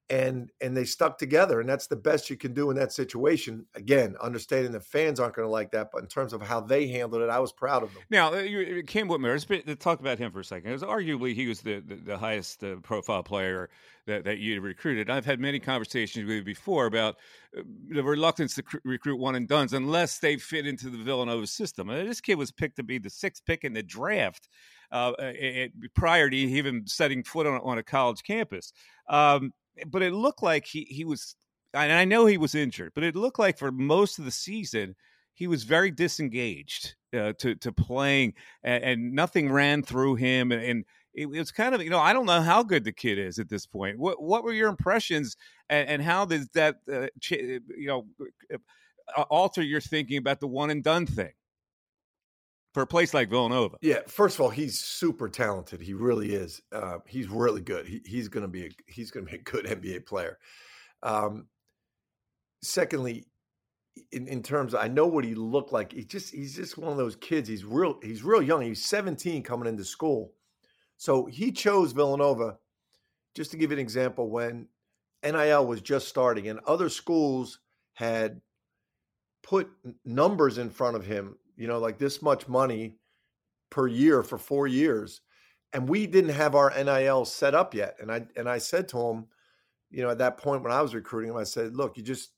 and 0.09 0.49
and 0.61 0.75
they 0.75 0.85
stuck 0.85 1.17
together. 1.17 1.59
And 1.59 1.67
that's 1.69 1.87
the 1.87 1.95
best 1.95 2.29
you 2.29 2.37
can 2.37 2.53
do 2.53 2.69
in 2.69 2.77
that 2.77 2.91
situation. 2.91 3.65
Again, 3.75 4.15
understanding 4.21 4.71
the 4.71 4.79
fans 4.79 5.19
aren't 5.19 5.35
going 5.35 5.47
to 5.47 5.51
like 5.51 5.71
that, 5.71 5.89
but 5.91 6.01
in 6.01 6.07
terms 6.07 6.33
of 6.33 6.41
how 6.41 6.61
they 6.61 6.87
handled 6.87 7.21
it, 7.21 7.29
I 7.29 7.39
was 7.39 7.51
proud 7.51 7.83
of 7.83 7.93
them. 7.93 8.03
Now, 8.09 8.33
uh, 8.33 8.37
you, 8.39 8.83
Cam 8.83 9.07
Whitmore. 9.07 9.31
Let's 9.31 9.83
talk 9.83 9.99
about 9.99 10.17
him 10.17 10.31
for 10.31 10.39
a 10.39 10.45
second. 10.45 10.71
Because 10.71 10.83
arguably 10.83 11.33
he 11.33 11.47
was 11.47 11.61
the 11.61 11.81
the, 11.81 11.95
the 11.95 12.17
highest 12.17 12.63
uh, 12.63 12.75
profile 12.83 13.23
player 13.23 13.69
that, 14.05 14.23
that 14.23 14.37
you 14.39 14.61
recruited. 14.61 15.09
I've 15.09 15.25
had 15.25 15.39
many 15.39 15.59
conversations 15.59 16.25
with 16.25 16.37
you 16.37 16.43
before 16.43 16.85
about 16.85 17.17
uh, 17.57 17.63
the 17.89 18.03
reluctance 18.03 18.55
to 18.55 18.63
cr- 18.63 18.77
recruit 18.85 19.17
one 19.17 19.35
and 19.35 19.47
duns 19.47 19.73
unless 19.73 20.19
they 20.19 20.37
fit 20.37 20.65
into 20.65 20.89
the 20.89 20.97
Villanova 20.97 21.45
system. 21.45 21.89
And 21.89 22.07
this 22.07 22.21
kid 22.21 22.35
was 22.35 22.51
picked 22.51 22.77
to 22.77 22.83
be 22.83 22.97
the 22.97 23.09
sixth 23.09 23.45
pick 23.45 23.65
in 23.65 23.73
the 23.73 23.83
draft 23.83 24.47
uh, 24.91 25.11
it, 25.19 25.73
prior 25.93 26.29
to 26.29 26.37
even 26.37 26.87
setting 26.87 27.23
foot 27.23 27.45
on, 27.45 27.59
on 27.61 27.77
a 27.77 27.83
college 27.83 28.23
campus. 28.23 28.71
Um, 29.09 29.51
but 29.87 30.01
it 30.01 30.13
looked 30.13 30.43
like 30.43 30.65
he, 30.65 30.85
he 30.89 31.05
was, 31.05 31.35
and 31.73 31.91
I 31.91 32.05
know 32.05 32.25
he 32.25 32.37
was 32.37 32.55
injured, 32.55 32.93
but 32.95 33.03
it 33.03 33.15
looked 33.15 33.39
like 33.39 33.57
for 33.57 33.71
most 33.71 34.19
of 34.19 34.25
the 34.25 34.31
season, 34.31 34.95
he 35.33 35.47
was 35.47 35.63
very 35.63 35.91
disengaged 35.91 36.95
uh, 37.15 37.33
to 37.39 37.55
to 37.55 37.71
playing, 37.71 38.33
and, 38.63 38.83
and, 38.83 39.13
nothing 39.13 39.51
ran 39.51 39.83
through 39.83 40.15
him. 40.15 40.51
And, 40.51 40.63
and 40.63 40.85
it, 41.13 41.27
was 41.27 41.51
kind 41.51 41.75
of 41.75 41.83
you 41.83 41.91
know 41.91 41.99
I 41.99 42.11
don't 42.11 42.25
know 42.25 42.41
how 42.41 42.63
good 42.63 42.83
the 42.83 42.91
kid 42.91 43.19
is 43.19 43.37
at 43.37 43.47
this 43.47 43.67
point. 43.67 43.99
What 43.99 44.21
what 44.21 44.43
were 44.43 44.53
your 44.53 44.69
impressions, 44.69 45.37
and, 45.69 45.87
and 45.87 46.01
how 46.01 46.25
does 46.25 46.49
that 46.55 46.77
uh, 46.91 47.07
you 47.29 47.61
know 47.77 48.07
uh, 48.51 49.21
alter 49.29 49.61
your 49.61 49.81
thinking 49.81 50.17
about 50.17 50.39
the 50.39 50.47
one 50.47 50.71
and 50.71 50.83
done 50.83 51.05
thing? 51.05 51.33
For 52.77 52.83
a 52.83 52.85
place 52.85 53.11
like 53.11 53.31
Villanova, 53.31 53.77
yeah. 53.81 54.01
First 54.07 54.35
of 54.35 54.41
all, 54.41 54.51
he's 54.51 54.79
super 54.79 55.29
talented. 55.29 55.81
He 55.81 55.95
really 55.95 56.35
is. 56.35 56.61
Uh, 56.71 56.99
he's 57.07 57.27
really 57.27 57.61
good. 57.61 57.87
He, 57.87 58.03
he's 58.05 58.27
going 58.27 58.43
to 58.43 58.47
be 58.47 58.65
a, 58.65 58.69
he's 58.85 59.09
going 59.09 59.25
to 59.25 59.31
be 59.31 59.39
a 59.39 59.41
good 59.41 59.65
NBA 59.81 60.05
player. 60.05 60.37
Um, 61.01 61.47
secondly, 62.61 63.25
in, 64.11 64.27
in 64.27 64.43
terms 64.43 64.75
of, 64.75 64.81
I 64.81 64.89
know 64.89 65.07
what 65.07 65.25
he 65.25 65.33
looked 65.33 65.73
like. 65.73 65.91
He 65.91 66.05
just 66.05 66.31
he's 66.31 66.55
just 66.55 66.77
one 66.77 66.91
of 66.91 66.97
those 66.97 67.15
kids. 67.15 67.49
He's 67.49 67.65
real 67.65 67.97
he's 68.03 68.21
real 68.21 68.43
young. 68.43 68.61
He's 68.61 68.85
17 68.85 69.41
coming 69.41 69.67
into 69.67 69.83
school. 69.83 70.33
So 70.97 71.25
he 71.25 71.51
chose 71.51 71.93
Villanova, 71.93 72.59
just 73.33 73.49
to 73.49 73.57
give 73.57 73.71
you 73.71 73.77
an 73.77 73.81
example, 73.81 74.29
when 74.29 74.67
NIL 75.23 75.65
was 75.65 75.81
just 75.81 76.09
starting 76.09 76.47
and 76.47 76.59
other 76.67 76.89
schools 76.89 77.57
had 77.95 78.39
put 79.41 79.67
numbers 80.05 80.59
in 80.59 80.69
front 80.69 80.95
of 80.95 81.07
him, 81.07 81.37
you 81.57 81.67
know, 81.67 81.79
like 81.79 81.97
this 81.97 82.21
much 82.21 82.47
money 82.47 82.95
per 83.69 83.87
year 83.87 84.23
for 84.23 84.37
four 84.37 84.67
years. 84.67 85.21
And 85.73 85.89
we 85.89 86.07
didn't 86.07 86.29
have 86.29 86.55
our 86.55 86.71
NIL 86.71 87.25
set 87.25 87.53
up 87.53 87.73
yet. 87.73 87.95
And 87.99 88.11
I 88.11 88.25
and 88.37 88.47
I 88.47 88.59
said 88.59 88.87
to 88.89 88.99
him, 88.99 89.25
you 89.89 90.01
know, 90.03 90.09
at 90.09 90.19
that 90.19 90.37
point 90.37 90.63
when 90.63 90.71
I 90.71 90.81
was 90.81 90.95
recruiting 90.95 91.31
him, 91.31 91.37
I 91.37 91.43
said, 91.43 91.75
look, 91.75 91.97
you 91.97 92.03
just 92.03 92.31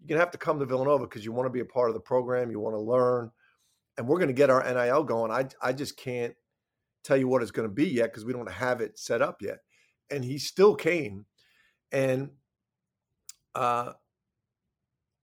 you're 0.00 0.08
gonna 0.08 0.20
have 0.20 0.32
to 0.32 0.38
come 0.38 0.58
to 0.58 0.66
Villanova 0.66 1.04
because 1.04 1.24
you 1.24 1.32
want 1.32 1.46
to 1.46 1.52
be 1.52 1.60
a 1.60 1.64
part 1.64 1.88
of 1.88 1.94
the 1.94 2.00
program, 2.00 2.50
you 2.50 2.60
want 2.60 2.74
to 2.74 2.80
learn, 2.80 3.30
and 3.96 4.06
we're 4.06 4.18
gonna 4.18 4.34
get 4.34 4.50
our 4.50 4.62
NIL 4.62 5.04
going. 5.04 5.30
I 5.32 5.46
I 5.62 5.72
just 5.72 5.96
can't 5.96 6.34
tell 7.02 7.16
you 7.16 7.28
what 7.28 7.40
it's 7.40 7.52
to 7.52 7.68
be 7.68 7.88
yet 7.88 8.10
because 8.10 8.24
we 8.24 8.32
don't 8.32 8.50
have 8.50 8.80
it 8.80 8.98
set 8.98 9.22
up 9.22 9.40
yet. 9.40 9.58
And 10.10 10.24
he 10.24 10.38
still 10.38 10.74
came, 10.74 11.24
and 11.90 12.30
uh, 13.54 13.92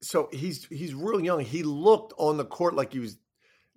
so 0.01 0.29
he's 0.33 0.65
he's 0.65 0.93
real 0.93 1.23
young. 1.23 1.41
He 1.41 1.63
looked 1.63 2.13
on 2.17 2.37
the 2.37 2.45
court 2.45 2.73
like 2.73 2.93
he 2.93 2.99
was 2.99 3.17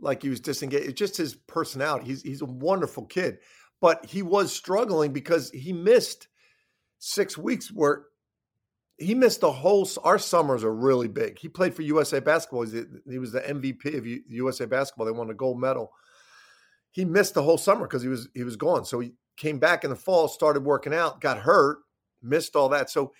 like 0.00 0.22
he 0.22 0.28
was 0.28 0.40
disengaged. 0.40 0.87
It's 0.87 0.98
just 0.98 1.16
his 1.16 1.35
personality. 1.35 2.06
He's 2.06 2.22
he's 2.22 2.42
a 2.42 2.46
wonderful 2.46 3.06
kid, 3.06 3.38
but 3.80 4.04
he 4.06 4.22
was 4.22 4.52
struggling 4.52 5.12
because 5.12 5.50
he 5.50 5.72
missed 5.72 6.28
six 6.98 7.37
weeks 7.38 7.68
where 7.68 8.04
he 8.98 9.14
missed 9.14 9.40
the 9.40 9.52
whole. 9.52 9.88
Our 10.04 10.18
summers 10.18 10.64
are 10.64 10.74
really 10.74 11.09
big. 11.09 11.38
He 11.38 11.48
played 11.48 11.74
for 11.74 11.82
USA 11.82 12.20
Basketball. 12.20 12.66
He 13.09 13.18
was 13.18 13.32
the 13.32 13.40
MVP 13.40 13.96
of 13.96 14.06
USA 14.06 14.66
Basketball. 14.66 15.06
They 15.06 15.12
won 15.12 15.30
a 15.30 15.35
gold 15.35 15.61
medal 15.61 15.92
he 16.96 17.04
missed 17.04 17.35
the 17.35 17.42
whole 17.42 17.59
summer 17.59 17.87
because 17.87 18.02
he 18.02 18.09
was 18.09 18.26
he 18.32 18.42
was 18.42 18.56
gone. 18.56 18.87
So 18.87 19.00
he 19.00 19.12
came 19.37 19.59
back 19.59 19.85
in 19.85 19.90
the 19.90 19.96
fall, 19.96 20.28
started 20.28 20.64
working 20.64 20.94
out, 20.94 21.20
got 21.20 21.37
hurt, 21.37 21.80
missed 22.22 22.56
all 22.56 22.70
that. 22.70 22.88
So 22.88 23.12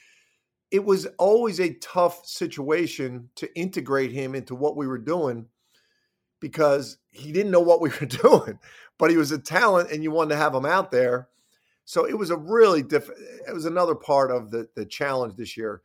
it 0.71 0.83
was 0.83 1.07
always 1.19 1.61
a 1.61 1.75
tough 1.75 2.25
situation 2.25 3.29
to 3.37 3.55
integrate 3.55 4.13
him 4.13 4.35
into 4.35 4.55
what 4.55 4.79
we 4.79 4.87
were 4.87 4.97
doing 4.97 5.49
because 6.41 6.99
he 7.11 7.33
didn't 7.33 7.53
know 7.53 7.61
what 7.61 7.81
we 7.81 7.91
were 7.91 8.07
doing, 8.23 8.59
but 8.99 9.11
he 9.11 9.17
was 9.17 9.33
a 9.33 9.39
talent 9.39 9.91
and 9.91 10.03
you 10.03 10.11
wanted 10.11 10.31
to 10.31 10.37
have 10.37 10.55
him 10.55 10.67
out 10.67 10.91
there. 10.91 11.29
So 11.85 12.05
it 12.05 12.19
was 12.19 12.31
a 12.31 12.37
really 12.37 12.83
diff 12.83 13.09
it 13.09 13.55
was 13.55 13.65
another 13.65 13.95
part 13.95 14.31
of 14.31 14.51
the 14.51 14.69
the 14.75 14.85
challenge 14.85 15.37
this 15.37 15.57
year. 15.57 15.83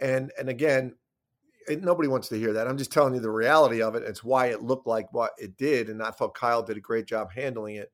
And 0.00 0.30
and 0.38 0.48
again, 0.48 0.94
nobody 1.68 2.08
wants 2.08 2.28
to 2.28 2.38
hear 2.38 2.52
that. 2.52 2.66
I'm 2.66 2.76
just 2.76 2.92
telling 2.92 3.14
you 3.14 3.20
the 3.20 3.30
reality 3.30 3.82
of 3.82 3.94
it. 3.94 4.02
It's 4.02 4.24
why 4.24 4.46
it 4.46 4.62
looked 4.62 4.86
like 4.86 5.12
what 5.12 5.32
it 5.38 5.56
did, 5.56 5.88
and 5.88 6.02
I 6.02 6.10
thought 6.10 6.34
Kyle 6.34 6.62
did 6.62 6.76
a 6.76 6.80
great 6.80 7.06
job 7.06 7.32
handling 7.32 7.76
it. 7.76 7.90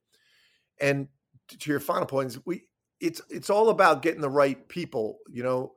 And 0.81 1.09
to 1.49 1.71
your 1.71 1.81
final 1.81 2.07
points, 2.07 2.39
we 2.45 2.65
it's 3.01 3.21
it's 3.31 3.51
all 3.51 3.69
about 3.69 4.03
getting 4.03 4.21
the 4.21 4.31
right 4.31 4.69
people. 4.69 5.19
You 5.31 5.43
know, 5.43 5.73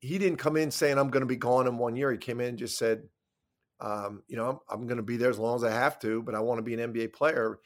he 0.00 0.18
didn't 0.18 0.38
come 0.38 0.56
in 0.56 0.70
saying 0.70 0.98
I'm 0.98 1.10
going 1.10 1.22
to 1.22 1.26
be 1.26 1.36
gone 1.36 1.66
in 1.66 1.78
one 1.78 1.96
year. 1.96 2.12
He 2.12 2.18
came 2.18 2.40
in 2.40 2.48
and 2.48 2.58
just 2.58 2.78
said, 2.78 3.02
um, 3.84 4.22
you 4.28 4.36
know, 4.36 4.48
I'm, 4.48 4.80
I'm 4.80 4.86
going 4.86 4.96
to 4.96 5.02
be 5.02 5.16
there 5.16 5.30
as 5.30 5.38
long 5.38 5.56
as 5.56 5.64
I 5.64 5.70
have 5.70 5.98
to, 6.00 6.22
but 6.22 6.34
I 6.34 6.40
want 6.40 6.58
to 6.58 6.62
be 6.62 6.74
an 6.74 6.92
NBA 6.92 7.12
player. 7.12 7.58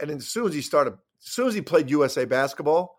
And 0.00 0.10
as 0.10 0.28
soon 0.28 0.46
as 0.46 0.54
he 0.54 0.62
started, 0.62 0.94
as 0.94 1.32
soon 1.32 1.48
as 1.48 1.54
he 1.54 1.60
played 1.60 1.90
USA 1.90 2.24
basketball, 2.24 2.96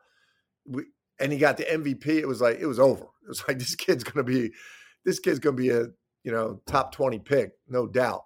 we, 0.65 0.83
and 1.19 1.31
he 1.31 1.37
got 1.37 1.57
the 1.57 1.63
MVP, 1.63 2.07
it 2.07 2.27
was 2.27 2.41
like 2.41 2.59
it 2.59 2.67
was 2.67 2.79
over. 2.79 3.05
It 3.27 3.31
was 3.31 3.43
like 3.45 3.59
this 3.59 3.75
kid's 3.75 4.05
going 4.05 4.23
to 4.25 4.31
be, 4.31 4.53
this 5.03 5.19
kid's 5.19 5.39
going 5.39 5.57
to 5.57 5.61
be 5.61 5.69
a 5.69 5.87
you 6.27 6.33
know, 6.33 6.59
top 6.65 6.91
20 6.91 7.19
pick, 7.19 7.53
no 7.69 7.87
doubt. 7.87 8.25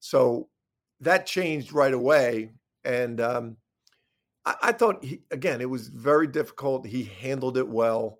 So 0.00 0.48
that 0.98 1.26
changed 1.26 1.72
right 1.72 1.94
away. 1.94 2.54
And 2.84 3.20
um, 3.20 3.56
I, 4.44 4.54
I 4.62 4.72
thought, 4.72 5.04
he, 5.04 5.20
again, 5.30 5.60
it 5.60 5.70
was 5.70 5.86
very 5.86 6.26
difficult. 6.26 6.88
He 6.88 7.04
handled 7.04 7.56
it 7.56 7.68
well. 7.68 8.18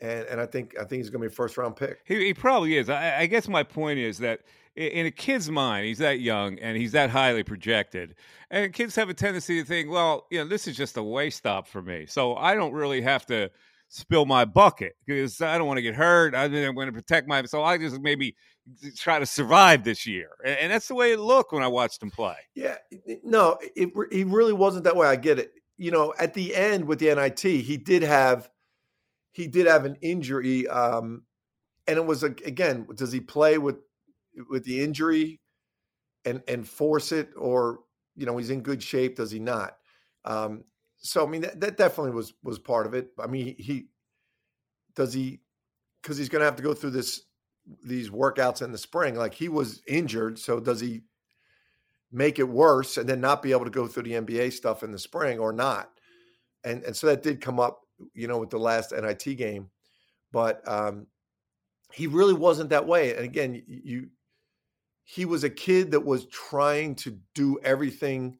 And, 0.00 0.26
and 0.26 0.40
I 0.40 0.46
think 0.46 0.76
I 0.78 0.84
think 0.84 1.02
he's 1.02 1.10
going 1.10 1.22
to 1.22 1.28
be 1.28 1.32
a 1.32 1.34
first 1.34 1.58
round 1.58 1.74
pick. 1.74 2.02
He, 2.04 2.26
he 2.26 2.34
probably 2.34 2.76
is. 2.76 2.88
I, 2.88 3.22
I 3.22 3.26
guess 3.26 3.48
my 3.48 3.64
point 3.64 3.98
is 3.98 4.18
that 4.18 4.42
in 4.76 5.06
a 5.06 5.10
kid's 5.10 5.50
mind, 5.50 5.86
he's 5.86 5.98
that 5.98 6.20
young 6.20 6.58
and 6.58 6.76
he's 6.76 6.92
that 6.92 7.10
highly 7.10 7.42
projected. 7.42 8.14
And 8.50 8.72
kids 8.72 8.96
have 8.96 9.08
a 9.08 9.14
tendency 9.14 9.60
to 9.60 9.66
think, 9.66 9.90
well, 9.90 10.26
you 10.30 10.38
know, 10.38 10.48
this 10.48 10.66
is 10.66 10.76
just 10.76 10.96
a 10.96 11.02
way 11.02 11.30
stop 11.30 11.66
for 11.66 11.82
me. 11.82 12.06
So 12.06 12.36
I 12.36 12.54
don't 12.54 12.72
really 12.72 13.02
have 13.02 13.26
to 13.26 13.50
spill 13.92 14.24
my 14.24 14.46
bucket 14.46 14.96
because 15.04 15.42
I 15.42 15.58
don't 15.58 15.66
want 15.66 15.76
to 15.76 15.82
get 15.82 15.94
hurt. 15.94 16.34
I 16.34 16.48
want 16.70 16.88
to 16.88 16.92
protect 16.92 17.28
my. 17.28 17.42
So 17.44 17.62
I 17.62 17.76
just 17.76 18.00
maybe 18.00 18.34
try 18.96 19.18
to 19.18 19.26
survive 19.26 19.84
this 19.84 20.06
year, 20.06 20.30
and, 20.44 20.72
that's 20.72 20.88
the 20.88 20.94
way 20.94 21.12
it 21.12 21.18
looked 21.18 21.52
when 21.52 21.62
I 21.62 21.68
watched 21.68 22.02
him 22.02 22.10
play. 22.10 22.36
Yeah, 22.54 22.76
no, 23.22 23.58
it, 23.76 23.90
he 24.10 24.24
really 24.24 24.52
wasn't 24.52 24.84
that 24.84 24.96
way. 24.96 25.06
I 25.06 25.16
get 25.16 25.38
it. 25.38 25.52
You 25.76 25.90
know, 25.90 26.14
at 26.18 26.32
the 26.32 26.54
end 26.54 26.86
with 26.86 27.00
the 27.00 27.14
NIT, 27.14 27.40
he 27.40 27.76
did 27.76 28.02
have 28.02 28.48
he 29.32 29.46
did 29.46 29.66
have 29.66 29.84
an 29.84 29.96
injury, 30.00 30.66
um, 30.68 31.24
and 31.86 31.98
it 31.98 32.06
was 32.06 32.22
again, 32.22 32.86
does 32.94 33.12
he 33.12 33.20
play 33.20 33.58
with 33.58 33.76
with 34.48 34.64
the 34.64 34.82
injury 34.82 35.40
and 36.24 36.42
and 36.48 36.66
force 36.66 37.12
it, 37.12 37.30
or 37.36 37.80
you 38.16 38.26
know, 38.26 38.36
he's 38.36 38.50
in 38.50 38.62
good 38.62 38.82
shape? 38.82 39.16
Does 39.16 39.30
he 39.30 39.38
not? 39.38 39.76
Um, 40.24 40.64
so 40.98 41.26
I 41.26 41.28
mean 41.28 41.42
that, 41.42 41.60
that 41.60 41.76
definitely 41.76 42.12
was 42.12 42.34
was 42.42 42.58
part 42.58 42.86
of 42.86 42.94
it. 42.94 43.10
I 43.18 43.26
mean 43.26 43.54
he, 43.58 43.86
does 44.94 45.12
he 45.12 45.40
because 46.00 46.16
he's 46.16 46.28
going 46.28 46.40
to 46.40 46.46
have 46.46 46.56
to 46.56 46.62
go 46.62 46.74
through 46.74 46.90
this 46.90 47.22
these 47.84 48.10
workouts 48.10 48.62
in 48.62 48.72
the 48.72 48.78
spring. 48.78 49.14
Like 49.14 49.34
he 49.34 49.48
was 49.48 49.82
injured, 49.86 50.38
so 50.38 50.60
does 50.60 50.80
he 50.80 51.02
make 52.10 52.38
it 52.38 52.48
worse 52.48 52.96
and 52.96 53.08
then 53.08 53.20
not 53.20 53.42
be 53.42 53.52
able 53.52 53.64
to 53.64 53.70
go 53.70 53.86
through 53.86 54.02
the 54.04 54.12
NBA 54.12 54.52
stuff 54.52 54.82
in 54.82 54.92
the 54.92 54.98
spring 54.98 55.38
or 55.38 55.52
not? 55.52 55.90
And 56.64 56.82
and 56.84 56.96
so 56.96 57.08
that 57.08 57.22
did 57.22 57.40
come 57.40 57.60
up, 57.60 57.80
you 58.14 58.28
know, 58.28 58.38
with 58.38 58.50
the 58.50 58.58
last 58.58 58.92
NIT 58.92 59.36
game, 59.36 59.70
but 60.32 60.66
um, 60.68 61.06
he 61.92 62.06
really 62.06 62.34
wasn't 62.34 62.70
that 62.70 62.86
way. 62.86 63.14
And 63.14 63.24
again, 63.24 63.62
you 63.66 64.08
he 65.04 65.24
was 65.24 65.44
a 65.44 65.50
kid 65.50 65.90
that 65.90 66.04
was 66.04 66.26
trying 66.26 66.94
to 66.96 67.18
do 67.34 67.58
everything 67.62 68.38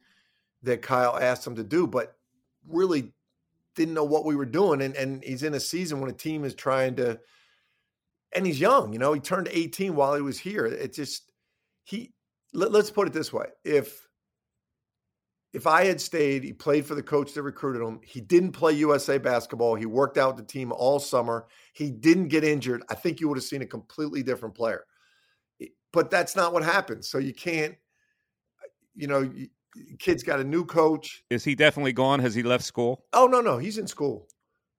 that 0.62 0.82
Kyle 0.82 1.18
asked 1.18 1.46
him 1.46 1.56
to 1.56 1.64
do, 1.64 1.86
but 1.86 2.16
really 2.68 3.12
didn't 3.74 3.94
know 3.94 4.04
what 4.04 4.24
we 4.24 4.36
were 4.36 4.46
doing. 4.46 4.82
And, 4.82 4.94
and 4.96 5.24
he's 5.24 5.42
in 5.42 5.54
a 5.54 5.60
season 5.60 6.00
when 6.00 6.10
a 6.10 6.14
team 6.14 6.44
is 6.44 6.54
trying 6.54 6.96
to, 6.96 7.18
and 8.34 8.46
he's 8.46 8.60
young, 8.60 8.92
you 8.92 8.98
know, 8.98 9.12
he 9.12 9.20
turned 9.20 9.48
18 9.50 9.94
while 9.94 10.14
he 10.14 10.22
was 10.22 10.38
here. 10.38 10.66
It 10.66 10.94
just, 10.94 11.30
he, 11.84 12.12
let, 12.52 12.70
let's 12.70 12.90
put 12.90 13.06
it 13.06 13.12
this 13.12 13.32
way. 13.32 13.46
If, 13.64 14.08
if 15.52 15.66
I 15.66 15.84
had 15.84 16.00
stayed, 16.00 16.44
he 16.44 16.52
played 16.52 16.86
for 16.86 16.94
the 16.94 17.02
coach 17.02 17.34
that 17.34 17.42
recruited 17.42 17.82
him. 17.82 18.00
He 18.02 18.20
didn't 18.22 18.52
play 18.52 18.72
USA 18.74 19.18
basketball. 19.18 19.74
He 19.74 19.84
worked 19.84 20.16
out 20.16 20.36
the 20.36 20.42
team 20.42 20.72
all 20.72 20.98
summer. 20.98 21.46
He 21.74 21.90
didn't 21.90 22.28
get 22.28 22.44
injured. 22.44 22.82
I 22.88 22.94
think 22.94 23.20
you 23.20 23.28
would 23.28 23.36
have 23.36 23.44
seen 23.44 23.60
a 23.60 23.66
completely 23.66 24.22
different 24.22 24.54
player. 24.54 24.84
But 25.92 26.10
that's 26.10 26.34
not 26.34 26.52
what 26.52 26.62
happens. 26.62 27.08
So 27.08 27.18
you 27.18 27.34
can't, 27.34 27.74
you 28.94 29.06
know, 29.06 29.30
kid's 29.98 30.22
got 30.22 30.40
a 30.40 30.44
new 30.44 30.64
coach. 30.64 31.24
Is 31.30 31.44
he 31.44 31.54
definitely 31.54 31.92
gone? 31.92 32.20
Has 32.20 32.34
he 32.34 32.42
left 32.42 32.64
school? 32.64 33.04
Oh 33.12 33.26
no, 33.26 33.40
no, 33.40 33.58
he's 33.58 33.78
in 33.78 33.86
school. 33.86 34.28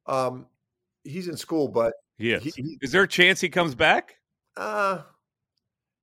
Um, 0.06 0.48
he's 1.04 1.28
in 1.28 1.38
school, 1.38 1.68
but 1.68 1.94
yes. 2.18 2.44
He, 2.44 2.52
he, 2.56 2.78
is 2.82 2.92
there 2.92 3.04
a 3.04 3.08
chance 3.08 3.40
he 3.42 3.50
comes 3.50 3.76
back? 3.76 4.16
Uh, 4.58 5.02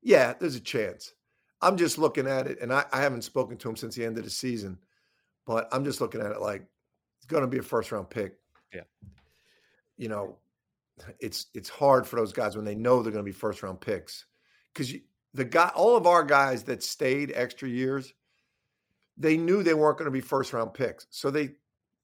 yeah, 0.03 0.35
there's 0.39 0.57
a 0.57 0.61
chance. 0.61 1.13
I'm 1.63 1.77
just 1.77 1.99
looking 1.99 2.27
at 2.27 2.47
it, 2.47 2.59
and 2.61 2.73
I, 2.73 2.85
I 2.93 3.03
haven't 3.03 3.23
spoken 3.23 3.57
to 3.59 3.69
him 3.69 3.77
since 3.77 3.95
the 3.95 4.05
end 4.05 4.17
of 4.17 4.25
the 4.25 4.31
season, 4.31 4.79
but 5.47 5.69
I'm 5.73 5.85
just 5.85 6.01
looking 6.01 6.21
at 6.21 6.33
it 6.33 6.41
like 6.41 6.65
it's 7.19 7.27
going 7.27 7.43
to 7.43 7.49
be 7.49 7.59
a 7.59 7.63
first 7.63 7.93
round 7.93 8.09
pick. 8.09 8.37
Yeah. 8.73 8.83
You 9.99 10.09
know, 10.09 10.37
it's 11.19 11.47
it's 11.55 11.69
hard 11.69 12.07
for 12.07 12.17
those 12.17 12.33
guys 12.33 12.57
when 12.57 12.65
they 12.65 12.75
know 12.75 13.03
they're 13.03 13.13
going 13.13 13.25
to 13.25 13.31
be 13.31 13.37
first 13.37 13.63
round 13.63 13.81
picks 13.81 14.25
because 14.73 14.95
the 15.35 15.45
guy, 15.45 15.71
all 15.75 15.97
of 15.97 16.07
our 16.07 16.25
guys 16.25 16.65
that 16.65 16.83
stayed 16.83 17.33
extra 17.35 17.69
years, 17.69 18.13
they 19.17 19.37
knew 19.37 19.63
they 19.63 19.75
weren't 19.75 19.99
going 19.99 20.07
to 20.07 20.13
be 20.13 20.21
first 20.21 20.53
round 20.53 20.75
picks, 20.75 21.07
so 21.11 21.31
they 21.31 21.51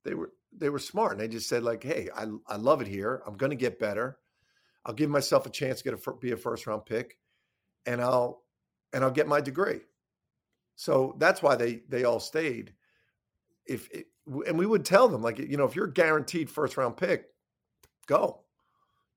they 0.04 0.14
were 0.14 0.32
they 0.56 0.68
were 0.68 0.78
smart 0.78 1.12
and 1.12 1.20
they 1.20 1.28
just 1.28 1.48
said 1.48 1.62
like, 1.62 1.82
hey, 1.82 2.08
I 2.14 2.26
I 2.46 2.56
love 2.56 2.80
it 2.80 2.88
here. 2.88 3.22
I'm 3.26 3.36
going 3.36 3.50
to 3.50 3.56
get 3.56 3.78
better. 3.78 4.18
I'll 4.84 4.94
give 4.94 5.10
myself 5.10 5.46
a 5.46 5.50
chance 5.50 5.82
to 5.82 5.90
get 5.90 6.06
a 6.06 6.12
be 6.14 6.32
a 6.32 6.36
first 6.36 6.66
round 6.66 6.86
pick, 6.86 7.18
and 7.86 8.00
I'll 8.00 8.42
and 8.92 9.02
I'll 9.02 9.10
get 9.10 9.26
my 9.26 9.40
degree. 9.40 9.80
So 10.76 11.16
that's 11.18 11.42
why 11.42 11.56
they 11.56 11.82
they 11.88 12.04
all 12.04 12.20
stayed. 12.20 12.72
If 13.66 13.90
it, 13.90 14.06
and 14.46 14.58
we 14.58 14.66
would 14.66 14.84
tell 14.84 15.08
them 15.08 15.22
like 15.22 15.38
you 15.38 15.56
know 15.56 15.64
if 15.64 15.74
you're 15.74 15.86
guaranteed 15.86 16.50
first 16.50 16.76
round 16.76 16.96
pick, 16.96 17.26
go. 18.06 18.42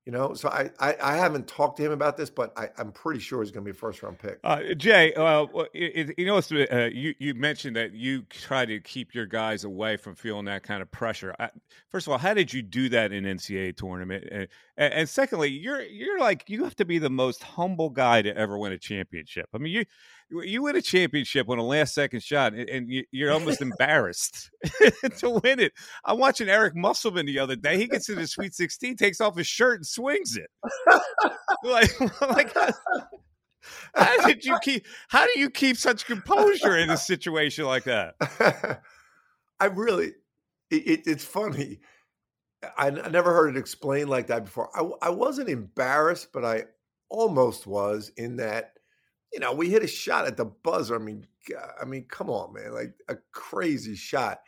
You 0.09 0.17
know, 0.17 0.33
so 0.33 0.49
I, 0.49 0.71
I, 0.79 0.95
I 0.99 1.17
haven't 1.17 1.47
talked 1.47 1.77
to 1.77 1.85
him 1.85 1.91
about 1.91 2.17
this, 2.17 2.31
but 2.31 2.51
I, 2.57 2.69
am 2.79 2.91
pretty 2.91 3.19
sure 3.19 3.43
he's 3.43 3.51
going 3.51 3.63
to 3.63 3.71
be 3.71 3.77
a 3.77 3.79
first 3.79 4.01
round 4.01 4.17
pick. 4.17 4.39
Uh, 4.43 4.73
Jay, 4.73 5.13
uh, 5.13 5.45
you 5.75 6.25
know, 6.25 6.37
uh, 6.39 6.89
you 6.91 7.13
you 7.19 7.35
mentioned 7.35 7.75
that 7.75 7.93
you 7.93 8.23
try 8.23 8.65
to 8.65 8.79
keep 8.79 9.13
your 9.13 9.27
guys 9.27 9.65
away 9.65 9.97
from 9.97 10.15
feeling 10.15 10.45
that 10.45 10.63
kind 10.63 10.81
of 10.81 10.89
pressure. 10.89 11.35
I, 11.37 11.51
first 11.89 12.07
of 12.07 12.11
all, 12.11 12.17
how 12.17 12.33
did 12.33 12.51
you 12.51 12.63
do 12.63 12.89
that 12.89 13.11
in 13.11 13.23
NCAA 13.25 13.77
tournament? 13.77 14.23
And, 14.31 14.47
and, 14.77 15.07
secondly, 15.07 15.49
you're 15.49 15.83
you're 15.83 16.19
like 16.19 16.49
you 16.49 16.63
have 16.63 16.75
to 16.77 16.85
be 16.85 16.97
the 16.97 17.11
most 17.11 17.43
humble 17.43 17.91
guy 17.91 18.23
to 18.23 18.35
ever 18.35 18.57
win 18.57 18.71
a 18.71 18.79
championship. 18.79 19.47
I 19.53 19.59
mean, 19.59 19.73
you 19.73 19.85
you 20.31 20.63
win 20.63 20.75
a 20.75 20.81
championship 20.81 21.49
on 21.49 21.57
a 21.57 21.63
last 21.63 21.93
second 21.93 22.21
shot 22.21 22.53
and 22.53 22.91
you're 23.11 23.31
almost 23.31 23.61
embarrassed 23.63 24.51
to 25.17 25.29
win 25.43 25.59
it. 25.59 25.73
I'm 26.05 26.19
watching 26.19 26.49
Eric 26.49 26.75
Musselman 26.75 27.25
the 27.25 27.39
other 27.39 27.55
day. 27.55 27.77
He 27.77 27.87
gets 27.87 28.09
into 28.09 28.21
the 28.21 28.27
Sweet 28.27 28.53
16, 28.53 28.95
takes 28.95 29.21
off 29.21 29.35
his 29.35 29.47
shirt 29.47 29.77
and 29.77 29.85
swings 29.85 30.37
it. 30.37 30.49
like, 31.63 31.89
like 32.21 32.53
how 33.95 34.27
did 34.27 34.45
you 34.45 34.57
keep 34.61 34.85
how 35.09 35.25
do 35.25 35.39
you 35.39 35.49
keep 35.49 35.77
such 35.77 36.05
composure 36.05 36.77
in 36.77 36.89
a 36.89 36.97
situation 36.97 37.65
like 37.65 37.83
that? 37.85 38.15
I 39.59 39.65
really 39.65 40.13
it, 40.71 41.07
it's 41.07 41.25
funny. 41.25 41.79
I, 42.77 42.87
I, 42.87 43.09
never 43.09 43.33
heard 43.33 43.55
it 43.55 43.59
explained 43.59 44.09
like 44.09 44.27
that 44.27 44.45
before. 44.45 44.69
I, 44.75 45.07
I 45.07 45.09
wasn't 45.09 45.49
embarrassed, 45.49 46.29
but 46.33 46.43
I 46.43 46.65
almost 47.09 47.65
was 47.65 48.11
in 48.17 48.35
that 48.37 48.78
you 49.31 49.39
know, 49.39 49.53
we 49.53 49.69
hit 49.69 49.83
a 49.83 49.87
shot 49.87 50.25
at 50.25 50.37
the 50.37 50.45
buzzer. 50.45 50.95
I 50.95 50.99
mean, 50.99 51.25
I 51.81 51.85
mean, 51.85 52.05
come 52.09 52.29
on, 52.29 52.53
man, 52.53 52.73
like 52.73 52.93
a 53.07 53.17
crazy 53.31 53.95
shot. 53.95 54.41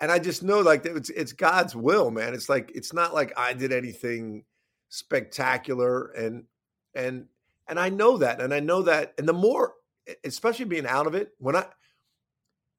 And 0.00 0.10
I 0.10 0.18
just 0.18 0.42
know 0.42 0.60
like 0.60 0.84
it's 0.84 1.10
it's 1.10 1.32
God's 1.32 1.76
will, 1.76 2.10
man. 2.10 2.34
It's 2.34 2.48
like 2.48 2.72
it's 2.74 2.92
not 2.92 3.14
like 3.14 3.32
I 3.36 3.52
did 3.52 3.72
anything 3.72 4.44
spectacular 4.88 6.06
and 6.08 6.44
and 6.94 7.26
and 7.68 7.78
I 7.78 7.88
know 7.88 8.18
that. 8.18 8.40
And 8.40 8.52
I 8.52 8.60
know 8.60 8.82
that 8.82 9.14
and 9.18 9.28
the 9.28 9.32
more 9.32 9.74
especially 10.24 10.64
being 10.64 10.86
out 10.86 11.06
of 11.06 11.14
it, 11.14 11.30
when 11.38 11.56
I 11.56 11.66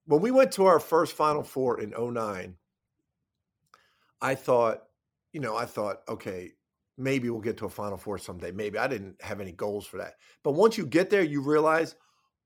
when 0.06 0.22
we 0.22 0.32
went 0.32 0.52
to 0.54 0.66
our 0.66 0.80
first 0.80 1.14
final 1.14 1.44
four 1.44 1.80
in 1.80 1.92
09, 1.92 2.56
I 4.22 4.36
thought, 4.36 4.84
you 5.32 5.40
know, 5.40 5.56
I 5.56 5.66
thought, 5.66 6.02
okay, 6.10 6.52
maybe 6.98 7.30
we'll 7.30 7.42
get 7.42 7.58
to 7.58 7.66
a 7.66 7.70
final 7.70 7.98
four 7.98 8.18
someday. 8.18 8.52
Maybe 8.52 8.78
I 8.78 8.88
didn't 8.88 9.22
have 9.22 9.42
any 9.42 9.52
goals 9.52 9.86
for 9.86 9.98
that. 9.98 10.14
But 10.44 10.52
once 10.52 10.78
you 10.78 10.86
get 10.86 11.10
there, 11.10 11.24
you 11.24 11.42
realize 11.42 11.96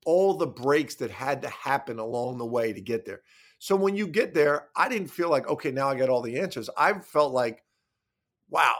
all 0.06 0.34
the 0.34 0.46
breaks 0.46 0.94
that 0.96 1.10
had 1.10 1.42
to 1.42 1.48
happen 1.48 1.98
along 1.98 2.38
the 2.38 2.46
way 2.46 2.72
to 2.72 2.80
get 2.80 3.04
there. 3.04 3.20
So 3.58 3.76
when 3.76 3.96
you 3.96 4.06
get 4.06 4.34
there, 4.34 4.68
I 4.76 4.88
didn't 4.88 5.08
feel 5.08 5.28
like, 5.28 5.48
okay, 5.48 5.70
now 5.70 5.88
I 5.88 5.96
got 5.96 6.08
all 6.08 6.22
the 6.22 6.38
answers. 6.38 6.70
I 6.78 6.94
felt 6.94 7.32
like, 7.32 7.62
wow, 8.48 8.76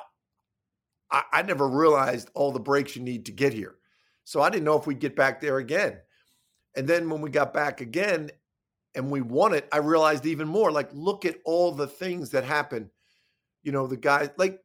I, 1.11 1.23
I 1.33 1.43
never 1.43 1.69
realized 1.69 2.31
all 2.35 2.53
the 2.53 2.61
breaks 2.61 2.97
you 2.97 3.03
need 3.03 3.27
to 3.27 3.33
get 3.33 3.53
here. 3.53 3.75
So 4.25 4.41
I 4.41 4.51
didn't 4.51 4.65
know 4.65 4.79
if 4.79 4.87
we'd 4.87 5.01
get 5.01 5.17
back 5.17 5.41
there 5.41 5.59
again. 5.59 5.99
And 6.77 6.87
then 6.87 7.11
when 7.11 7.21
we 7.21 7.31
got 7.31 7.53
back 7.53 7.81
again 7.81 8.31
and 8.95 9.11
we 9.11 9.21
won 9.21 9.53
it, 9.53 9.69
I 9.73 9.79
realized 9.79 10.27
even 10.27 10.47
more 10.47 10.71
like, 10.71 10.91
look 10.93 11.25
at 11.25 11.39
all 11.45 11.73
the 11.73 11.87
things 11.89 12.31
that 12.31 12.45
happen. 12.45 12.91
You 13.63 13.73
know, 13.73 13.87
the 13.87 13.97
guys, 13.97 14.31
like 14.37 14.61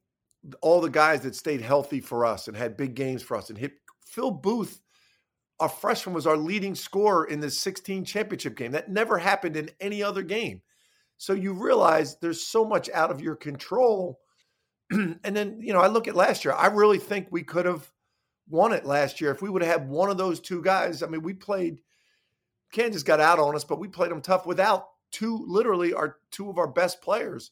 all 0.61 0.81
the 0.81 0.89
guys 0.89 1.21
that 1.21 1.35
stayed 1.35 1.61
healthy 1.61 2.01
for 2.01 2.25
us 2.25 2.47
and 2.47 2.57
had 2.57 2.77
big 2.77 2.95
games 2.95 3.21
for 3.21 3.37
us 3.37 3.49
and 3.49 3.57
hit 3.57 3.73
Phil 4.05 4.31
Booth, 4.31 4.81
our 5.59 5.69
freshman, 5.69 6.13
was 6.13 6.27
our 6.27 6.37
leading 6.37 6.75
scorer 6.75 7.25
in 7.25 7.39
the 7.39 7.49
16 7.49 8.05
championship 8.05 8.57
game. 8.57 8.71
That 8.71 8.91
never 8.91 9.17
happened 9.17 9.55
in 9.55 9.69
any 9.79 10.03
other 10.03 10.21
game. 10.21 10.61
So 11.17 11.33
you 11.33 11.53
realize 11.53 12.17
there's 12.17 12.43
so 12.43 12.65
much 12.65 12.89
out 12.89 13.11
of 13.11 13.21
your 13.21 13.35
control. 13.35 14.19
and 14.91 15.19
then, 15.23 15.59
you 15.61 15.73
know, 15.73 15.79
I 15.79 15.87
look 15.87 16.07
at 16.07 16.15
last 16.15 16.43
year, 16.43 16.53
I 16.53 16.67
really 16.67 16.97
think 16.97 17.27
we 17.31 17.43
could 17.43 17.65
have 17.65 17.89
won 18.49 18.73
it 18.73 18.85
last 18.85 19.21
year 19.21 19.31
if 19.31 19.41
we 19.41 19.49
would 19.49 19.63
have 19.63 19.79
had 19.79 19.89
one 19.89 20.09
of 20.09 20.17
those 20.17 20.39
two 20.39 20.61
guys. 20.61 21.01
I 21.01 21.07
mean, 21.07 21.21
we 21.21 21.33
played, 21.33 21.79
Kansas 22.73 23.03
got 23.03 23.21
out 23.21 23.39
on 23.39 23.55
us, 23.55 23.63
but 23.63 23.79
we 23.79 23.87
played 23.87 24.11
them 24.11 24.21
tough 24.21 24.45
without 24.45 24.89
two, 25.11 25.45
literally, 25.47 25.93
our 25.93 26.17
two 26.31 26.49
of 26.49 26.57
our 26.57 26.67
best 26.67 27.01
players. 27.01 27.51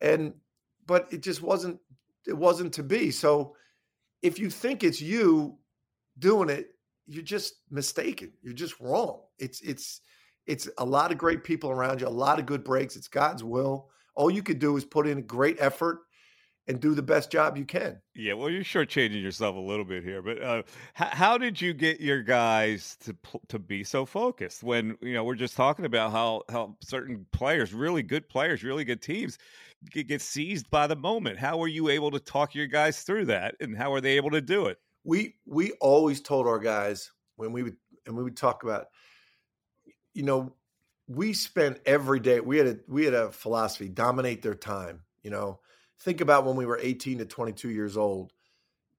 And, 0.00 0.34
but 0.86 1.12
it 1.12 1.22
just 1.22 1.42
wasn't 1.42 1.80
it 2.26 2.36
wasn't 2.36 2.72
to 2.74 2.82
be. 2.82 3.10
So 3.10 3.56
if 4.22 4.38
you 4.38 4.50
think 4.50 4.84
it's 4.84 5.00
you 5.00 5.58
doing 6.18 6.48
it, 6.48 6.68
you're 7.06 7.22
just 7.22 7.54
mistaken. 7.70 8.32
You're 8.42 8.54
just 8.54 8.78
wrong. 8.80 9.22
It's 9.38 9.60
it's 9.60 10.00
it's 10.46 10.68
a 10.78 10.84
lot 10.84 11.12
of 11.12 11.18
great 11.18 11.44
people 11.44 11.70
around 11.70 12.00
you, 12.00 12.08
a 12.08 12.08
lot 12.08 12.38
of 12.38 12.46
good 12.46 12.64
breaks. 12.64 12.96
It's 12.96 13.08
God's 13.08 13.44
will. 13.44 13.90
All 14.14 14.30
you 14.30 14.42
could 14.42 14.58
do 14.58 14.76
is 14.76 14.84
put 14.84 15.06
in 15.06 15.18
a 15.18 15.22
great 15.22 15.56
effort 15.60 16.00
and 16.68 16.80
do 16.80 16.94
the 16.94 17.02
best 17.02 17.30
job 17.30 17.56
you 17.56 17.64
can. 17.64 18.00
Yeah, 18.14 18.34
well, 18.34 18.48
you're 18.48 18.62
shortchanging 18.62 19.22
yourself 19.22 19.56
a 19.56 19.60
little 19.60 19.84
bit 19.84 20.04
here, 20.04 20.22
but 20.22 20.40
uh, 20.40 20.62
h- 21.00 21.08
how 21.12 21.36
did 21.36 21.60
you 21.60 21.74
get 21.74 22.00
your 22.00 22.22
guys 22.22 22.96
to 23.00 23.16
to 23.48 23.58
be 23.58 23.82
so 23.82 24.06
focused 24.06 24.62
when 24.62 24.96
you 25.00 25.14
know 25.14 25.24
we're 25.24 25.34
just 25.34 25.56
talking 25.56 25.84
about 25.84 26.12
how 26.12 26.42
how 26.48 26.76
certain 26.80 27.26
players, 27.32 27.74
really 27.74 28.02
good 28.02 28.28
players, 28.28 28.62
really 28.62 28.84
good 28.84 29.02
teams, 29.02 29.38
get, 29.90 30.20
seized 30.20 30.70
by 30.70 30.86
the 30.86 30.96
moment? 30.96 31.38
How 31.38 31.58
were 31.58 31.68
you 31.68 31.88
able 31.88 32.10
to 32.10 32.20
talk 32.20 32.54
your 32.54 32.66
guys 32.66 33.02
through 33.02 33.26
that, 33.26 33.56
and 33.60 33.76
how 33.76 33.92
are 33.92 34.00
they 34.00 34.16
able 34.16 34.30
to 34.30 34.40
do 34.40 34.66
it? 34.66 34.78
We 35.04 35.36
we 35.46 35.72
always 35.80 36.20
told 36.20 36.46
our 36.46 36.58
guys 36.58 37.10
when 37.36 37.52
we 37.52 37.62
would 37.62 37.76
and 38.06 38.16
we 38.16 38.22
would 38.22 38.36
talk 38.36 38.62
about, 38.62 38.86
you 40.14 40.22
know, 40.22 40.54
we 41.08 41.32
spent 41.32 41.80
every 41.86 42.20
day. 42.20 42.40
We 42.40 42.58
had 42.58 42.66
a 42.66 42.78
we 42.88 43.04
had 43.04 43.14
a 43.14 43.30
philosophy: 43.30 43.88
dominate 43.88 44.42
their 44.42 44.54
time. 44.54 45.02
You 45.22 45.30
know 45.30 45.60
think 46.02 46.20
about 46.20 46.44
when 46.44 46.56
we 46.56 46.66
were 46.66 46.78
18 46.80 47.18
to 47.18 47.24
22 47.24 47.70
years 47.70 47.96
old 47.96 48.32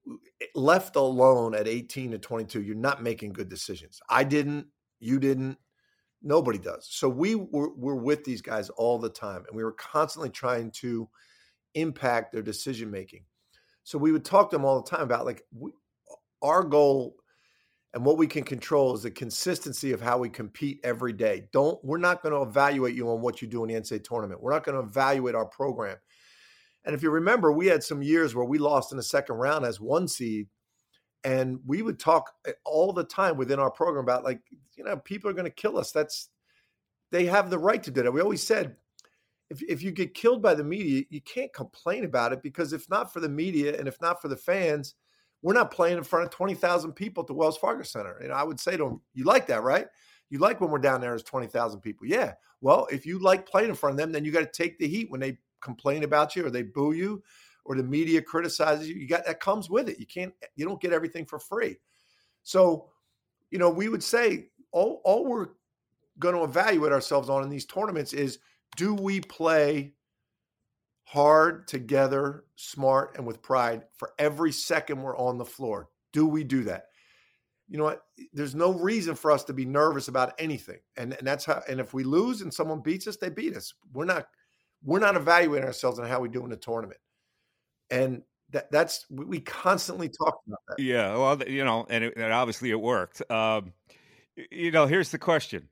eh, 0.09 0.45
left 0.55 0.95
alone 0.95 1.53
at 1.53 1.67
18 1.67 2.11
to 2.11 2.17
22 2.17 2.61
you're 2.61 2.75
not 2.75 3.03
making 3.03 3.33
good 3.33 3.49
decisions 3.49 3.99
i 4.09 4.23
didn't 4.23 4.67
you 4.99 5.19
didn't 5.19 5.57
nobody 6.23 6.57
does. 6.57 6.87
So 6.89 7.09
we 7.09 7.35
were, 7.35 7.73
were 7.75 7.95
with 7.95 8.23
these 8.23 8.41
guys 8.41 8.69
all 8.69 8.97
the 8.97 9.09
time 9.09 9.43
and 9.47 9.55
we 9.55 9.63
were 9.63 9.73
constantly 9.73 10.29
trying 10.29 10.71
to 10.71 11.09
impact 11.75 12.31
their 12.31 12.41
decision 12.41 12.89
making. 12.89 13.25
So 13.83 13.97
we 13.97 14.11
would 14.11 14.25
talk 14.25 14.49
to 14.49 14.55
them 14.55 14.65
all 14.65 14.81
the 14.81 14.89
time 14.89 15.01
about 15.01 15.25
like 15.25 15.43
we, 15.53 15.71
our 16.41 16.63
goal 16.63 17.15
and 17.93 18.03
what 18.03 18.17
we 18.17 18.25
can 18.25 18.43
control 18.43 18.95
is 18.95 19.03
the 19.03 19.11
consistency 19.11 19.91
of 19.91 20.01
how 20.01 20.17
we 20.17 20.29
compete 20.29 20.79
every 20.83 21.13
day. 21.13 21.47
Don't 21.51 21.83
we're 21.83 21.97
not 21.97 22.23
going 22.23 22.33
to 22.33 22.41
evaluate 22.41 22.95
you 22.95 23.09
on 23.09 23.21
what 23.21 23.41
you 23.41 23.47
do 23.47 23.63
in 23.63 23.73
the 23.73 23.79
ncaa 23.79 24.03
tournament. 24.03 24.41
We're 24.41 24.53
not 24.53 24.63
going 24.63 24.81
to 24.81 24.87
evaluate 24.87 25.35
our 25.35 25.45
program. 25.45 25.97
And 26.85 26.95
if 26.95 27.03
you 27.03 27.11
remember, 27.11 27.51
we 27.51 27.67
had 27.67 27.83
some 27.83 28.01
years 28.01 28.35
where 28.35 28.45
we 28.45 28.57
lost 28.57 28.91
in 28.91 28.97
the 28.97 29.03
second 29.03 29.35
round 29.35 29.65
as 29.65 29.79
one 29.79 30.07
seed. 30.07 30.47
And 31.23 31.59
we 31.65 31.81
would 31.81 31.99
talk 31.99 32.33
eh, 32.47 32.51
all 32.65 32.91
the 32.91 33.03
time 33.03 33.37
within 33.37 33.59
our 33.59 33.71
program 33.71 34.03
about 34.03 34.23
like, 34.23 34.41
you 34.75 34.83
know, 34.83 34.97
people 34.97 35.29
are 35.29 35.33
going 35.33 35.45
to 35.45 35.51
kill 35.51 35.77
us. 35.77 35.91
That's 35.91 36.29
they 37.11 37.25
have 37.25 37.49
the 37.49 37.59
right 37.59 37.81
to 37.83 37.91
do 37.91 38.03
that. 38.03 38.11
We 38.11 38.21
always 38.21 38.43
said, 38.43 38.75
if 39.49 39.61
if 39.63 39.81
you 39.81 39.91
get 39.91 40.13
killed 40.13 40.41
by 40.41 40.55
the 40.55 40.63
media, 40.63 41.03
you 41.09 41.21
can't 41.21 41.53
complain 41.53 42.05
about 42.05 42.33
it 42.33 42.41
because 42.41 42.73
if 42.73 42.89
not 42.89 43.13
for 43.13 43.19
the 43.19 43.29
media 43.29 43.77
and 43.77 43.87
if 43.87 44.01
not 44.01 44.21
for 44.21 44.27
the 44.27 44.37
fans, 44.37 44.95
we're 45.43 45.53
not 45.53 45.71
playing 45.71 45.97
in 45.97 46.03
front 46.03 46.25
of 46.25 46.31
20,000 46.31 46.93
people 46.93 47.21
at 47.21 47.27
the 47.27 47.33
Wells 47.33 47.57
Fargo 47.57 47.83
Center. 47.83 48.17
And 48.17 48.31
I 48.31 48.43
would 48.43 48.59
say 48.59 48.77
to 48.77 48.83
them, 48.83 49.01
you 49.13 49.25
like 49.25 49.45
that, 49.47 49.61
right? 49.61 49.87
You 50.29 50.39
like 50.39 50.61
when 50.61 50.71
we're 50.71 50.79
down 50.79 51.01
there 51.01 51.13
as 51.13 51.21
20,000 51.21 51.81
people. 51.81 52.07
Yeah. 52.07 52.33
Well, 52.61 52.87
if 52.91 53.05
you 53.05 53.19
like 53.19 53.45
playing 53.45 53.69
in 53.69 53.75
front 53.75 53.93
of 53.93 53.97
them, 53.97 54.11
then 54.11 54.23
you 54.23 54.31
got 54.31 54.39
to 54.39 54.63
take 54.63 54.79
the 54.79 54.87
heat 54.87 55.11
when 55.11 55.19
they 55.19 55.37
complain 55.61 56.03
about 56.03 56.35
you 56.35 56.45
or 56.45 56.49
they 56.49 56.63
boo 56.63 56.93
you 56.93 57.21
or 57.65 57.75
the 57.75 57.83
media 57.83 58.21
criticizes 58.21 58.87
you. 58.87 58.95
You 58.95 59.07
got 59.07 59.25
that 59.25 59.39
comes 59.39 59.69
with 59.69 59.89
it. 59.89 59.99
You 59.99 60.05
can't, 60.05 60.33
you 60.55 60.65
don't 60.65 60.81
get 60.81 60.93
everything 60.93 61.25
for 61.25 61.39
free. 61.39 61.77
So, 62.43 62.89
you 63.51 63.59
know, 63.59 63.69
we 63.69 63.89
would 63.89 64.03
say 64.03 64.47
all, 64.71 65.01
all 65.05 65.25
we're 65.25 65.49
going 66.19 66.35
to 66.35 66.43
evaluate 66.43 66.91
ourselves 66.91 67.29
on 67.29 67.43
in 67.43 67.49
these 67.49 67.65
tournaments 67.65 68.13
is 68.13 68.39
do 68.75 68.93
we 68.93 69.21
play 69.21 69.93
hard, 71.03 71.67
together, 71.67 72.45
smart, 72.55 73.17
and 73.17 73.25
with 73.25 73.41
pride 73.41 73.83
for 73.95 74.11
every 74.19 74.51
second 74.51 75.01
we're 75.01 75.17
on 75.17 75.37
the 75.37 75.45
floor? 75.45 75.89
Do 76.11 76.27
we 76.27 76.43
do 76.43 76.63
that? 76.63 76.87
You 77.69 77.77
know 77.77 77.85
what? 77.85 78.03
There's 78.33 78.55
no 78.55 78.73
reason 78.73 79.15
for 79.15 79.31
us 79.31 79.43
to 79.45 79.53
be 79.53 79.65
nervous 79.65 80.07
about 80.07 80.33
anything. 80.37 80.79
And, 80.97 81.13
and 81.13 81.25
that's 81.25 81.45
how 81.45 81.61
and 81.67 81.79
if 81.79 81.93
we 81.93 82.03
lose 82.03 82.41
and 82.41 82.53
someone 82.53 82.81
beats 82.81 83.07
us, 83.07 83.17
they 83.17 83.29
beat 83.29 83.55
us. 83.55 83.73
We're 83.93 84.05
not 84.05 84.27
we're 84.83 84.99
not 84.99 85.15
evaluating 85.15 85.65
ourselves 85.65 85.97
on 85.97 86.07
how 86.07 86.19
we 86.19 86.29
do 86.29 86.43
in 86.43 86.49
the 86.49 86.57
tournament. 86.57 86.99
And 87.93 88.23
that, 88.51 88.71
that's 88.71 89.05
we 89.09 89.39
constantly 89.39 90.09
talk 90.19 90.41
about 90.47 90.59
that. 90.67 90.79
Yeah, 90.79 91.15
well, 91.15 91.41
you 91.43 91.63
know, 91.63 91.85
and, 91.89 92.05
it, 92.05 92.13
and 92.15 92.33
obviously 92.33 92.71
it 92.71 92.79
worked. 92.79 93.29
Um, 93.31 93.73
you 94.51 94.71
know, 94.71 94.87
here's 94.87 95.11
the 95.11 95.19
question, 95.19 95.69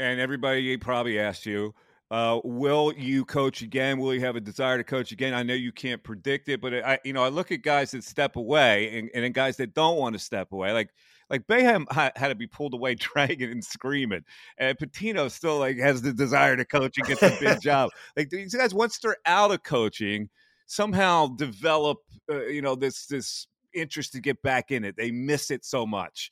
and 0.00 0.20
everybody 0.20 0.76
probably 0.78 1.18
asked 1.18 1.44
you: 1.44 1.74
uh, 2.10 2.40
will 2.44 2.92
you 2.96 3.24
coach 3.24 3.62
again? 3.62 3.98
Will 3.98 4.14
you 4.14 4.20
have 4.20 4.36
a 4.36 4.40
desire 4.40 4.78
to 4.78 4.84
coach 4.84 5.12
again? 5.12 5.34
I 5.34 5.42
know 5.42 5.54
you 5.54 5.72
can't 5.72 6.02
predict 6.02 6.48
it, 6.48 6.60
but 6.60 6.74
I, 6.74 6.98
you 7.04 7.12
know, 7.12 7.24
I 7.24 7.28
look 7.28 7.50
at 7.50 7.62
guys 7.62 7.90
that 7.90 8.04
step 8.04 8.36
away 8.36 8.98
and, 8.98 9.10
and 9.14 9.34
guys 9.34 9.56
that 9.56 9.74
don't 9.74 9.98
want 9.98 10.14
to 10.14 10.18
step 10.18 10.52
away. 10.52 10.72
Like, 10.72 10.90
like 11.30 11.46
Boeheim 11.46 11.90
had 11.90 12.28
to 12.28 12.34
be 12.34 12.46
pulled 12.46 12.74
away, 12.74 12.94
dragging 12.94 13.50
and 13.50 13.64
screaming, 13.64 14.24
and 14.58 14.78
Pitino 14.78 15.30
still 15.30 15.58
like 15.58 15.78
has 15.78 16.02
the 16.02 16.12
desire 16.12 16.56
to 16.56 16.64
coach 16.64 16.98
and 16.98 17.06
gets 17.06 17.22
a 17.22 17.36
big 17.40 17.60
job. 17.62 17.90
Like 18.16 18.30
these 18.30 18.54
guys, 18.54 18.74
once 18.74 18.98
they're 18.98 19.16
out 19.26 19.50
of 19.50 19.62
coaching, 19.62 20.28
somehow 20.66 21.28
develop, 21.28 21.98
uh, 22.30 22.46
you 22.46 22.62
know, 22.62 22.74
this 22.74 23.06
this 23.06 23.46
interest 23.74 24.12
to 24.12 24.20
get 24.20 24.40
back 24.42 24.70
in 24.70 24.84
it. 24.84 24.96
They 24.96 25.10
miss 25.10 25.50
it 25.50 25.64
so 25.64 25.86
much. 25.86 26.30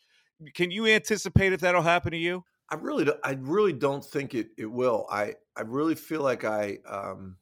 Can 0.55 0.71
you 0.71 0.87
anticipate 0.87 1.53
if 1.53 1.61
that'll 1.61 1.83
happen 1.83 2.13
to 2.13 2.19
you? 2.19 2.45
I 2.71 2.77
really, 2.77 3.05
do, 3.05 3.15
I 3.23 3.37
really 3.39 3.73
don't 3.73 4.05
think 4.05 4.35
it 4.35 4.49
it 4.57 4.71
will. 4.71 5.07
I 5.11 5.35
I 5.57 5.63
really 5.63 5.95
feel 5.95 6.23
like 6.23 6.45
I, 6.45 6.79
um, 6.89 7.37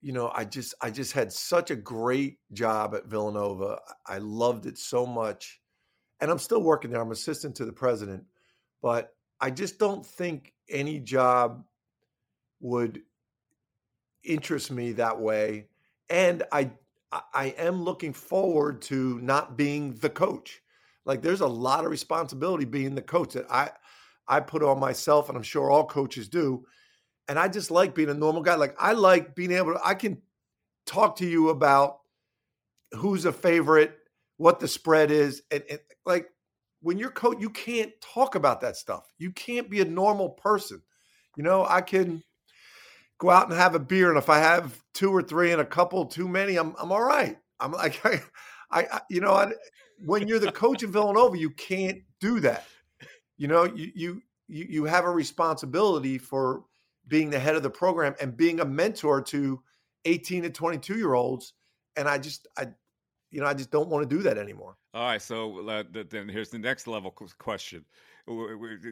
you 0.00 0.12
know, 0.12 0.30
I 0.34 0.44
just 0.44 0.74
I 0.80 0.90
just 0.90 1.12
had 1.12 1.32
such 1.32 1.70
a 1.70 1.76
great 1.76 2.38
job 2.52 2.94
at 2.94 3.06
Villanova. 3.06 3.80
I 4.06 4.18
loved 4.18 4.66
it 4.66 4.78
so 4.78 5.04
much, 5.04 5.60
and 6.20 6.30
I'm 6.30 6.38
still 6.38 6.62
working 6.62 6.90
there. 6.90 7.00
I'm 7.00 7.10
assistant 7.10 7.56
to 7.56 7.64
the 7.64 7.72
president, 7.72 8.24
but 8.80 9.14
I 9.40 9.50
just 9.50 9.78
don't 9.78 10.06
think 10.06 10.54
any 10.68 11.00
job 11.00 11.64
would 12.60 13.02
interest 14.24 14.70
me 14.70 14.92
that 14.92 15.20
way. 15.20 15.66
And 16.08 16.42
I 16.52 16.70
I 17.12 17.54
am 17.58 17.82
looking 17.82 18.12
forward 18.12 18.82
to 18.82 19.18
not 19.20 19.56
being 19.56 19.94
the 19.94 20.10
coach. 20.10 20.62
Like 21.04 21.22
there's 21.22 21.40
a 21.40 21.46
lot 21.46 21.84
of 21.84 21.90
responsibility 21.90 22.64
being 22.64 22.94
the 22.94 23.02
coach 23.02 23.32
that 23.34 23.50
I 23.50 23.70
I 24.28 24.40
put 24.40 24.62
on 24.62 24.78
myself, 24.78 25.28
and 25.28 25.36
I'm 25.36 25.42
sure 25.42 25.70
all 25.70 25.86
coaches 25.86 26.28
do. 26.28 26.64
And 27.28 27.38
I 27.38 27.48
just 27.48 27.70
like 27.70 27.94
being 27.94 28.10
a 28.10 28.14
normal 28.14 28.42
guy. 28.42 28.54
Like 28.54 28.76
I 28.78 28.92
like 28.92 29.34
being 29.34 29.52
able 29.52 29.74
to, 29.74 29.80
I 29.84 29.94
can 29.94 30.22
talk 30.86 31.16
to 31.16 31.26
you 31.26 31.48
about 31.50 31.98
who's 32.92 33.24
a 33.24 33.32
favorite, 33.32 33.96
what 34.36 34.60
the 34.60 34.68
spread 34.68 35.10
is. 35.10 35.42
And, 35.50 35.62
and 35.68 35.80
like 36.06 36.28
when 36.80 36.98
you're 36.98 37.10
coach, 37.10 37.38
you 37.40 37.50
can't 37.50 37.92
talk 38.00 38.34
about 38.34 38.60
that 38.60 38.76
stuff. 38.76 39.04
You 39.18 39.32
can't 39.32 39.70
be 39.70 39.80
a 39.80 39.84
normal 39.84 40.30
person. 40.30 40.82
You 41.36 41.42
know, 41.42 41.66
I 41.68 41.80
can 41.80 42.22
go 43.20 43.30
out 43.30 43.48
and 43.48 43.56
have 43.56 43.74
a 43.74 43.78
beer, 43.78 44.08
and 44.08 44.18
if 44.18 44.28
I 44.28 44.38
have 44.38 44.82
two 44.94 45.14
or 45.14 45.22
three 45.22 45.52
and 45.52 45.60
a 45.60 45.64
couple 45.64 46.04
too 46.06 46.26
many, 46.26 46.56
I'm 46.56 46.74
I'm 46.78 46.90
all 46.90 47.04
right. 47.04 47.38
I'm 47.60 47.72
like 47.72 48.04
I, 48.04 48.20
I 48.72 49.00
you 49.08 49.20
know, 49.20 49.32
I, 49.32 49.52
when 50.04 50.26
you're 50.26 50.40
the 50.40 50.50
coach 50.50 50.82
of 50.82 50.90
Villanova, 50.90 51.38
you 51.38 51.50
can't 51.50 52.02
do 52.20 52.40
that. 52.40 52.64
You 53.36 53.48
know 53.48 53.64
you 53.64 54.22
you 54.48 54.66
you 54.66 54.84
have 54.84 55.04
a 55.04 55.10
responsibility 55.10 56.18
for 56.18 56.64
being 57.06 57.30
the 57.30 57.38
head 57.38 57.56
of 57.56 57.62
the 57.62 57.70
program 57.70 58.14
and 58.20 58.36
being 58.36 58.60
a 58.60 58.64
mentor 58.64 59.22
to 59.22 59.60
18 60.04 60.44
to 60.44 60.50
22 60.50 60.96
year 60.96 61.14
olds 61.14 61.54
and 61.96 62.08
i 62.08 62.16
just 62.16 62.48
i 62.56 62.66
you 63.30 63.40
know 63.40 63.46
i 63.46 63.52
just 63.52 63.70
don't 63.70 63.88
want 63.88 64.08
to 64.08 64.16
do 64.16 64.22
that 64.22 64.38
anymore. 64.38 64.76
All 64.94 65.04
right 65.04 65.22
so 65.22 65.68
uh, 65.68 65.84
then 65.92 66.28
here's 66.28 66.50
the 66.50 66.58
next 66.58 66.86
level 66.86 67.10
question 67.10 67.84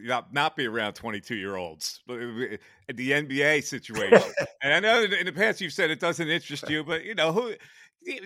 not 0.05 0.33
not 0.33 0.57
be 0.57 0.67
around 0.67 0.95
22 0.95 1.35
year 1.37 1.57
olds 1.57 2.01
the 2.07 2.59
nba 2.89 3.63
situation 3.63 4.33
and 4.63 4.75
i 4.75 4.81
know 4.81 5.03
in 5.03 5.27
the 5.27 5.33
past 5.33 5.61
you've 5.61 5.73
said 5.73 5.91
it 5.91 6.01
doesn't 6.01 6.29
interest 6.29 6.69
you 6.69 6.83
but 6.83 7.05
you 7.05 7.15
know 7.15 7.33
who 7.33 7.55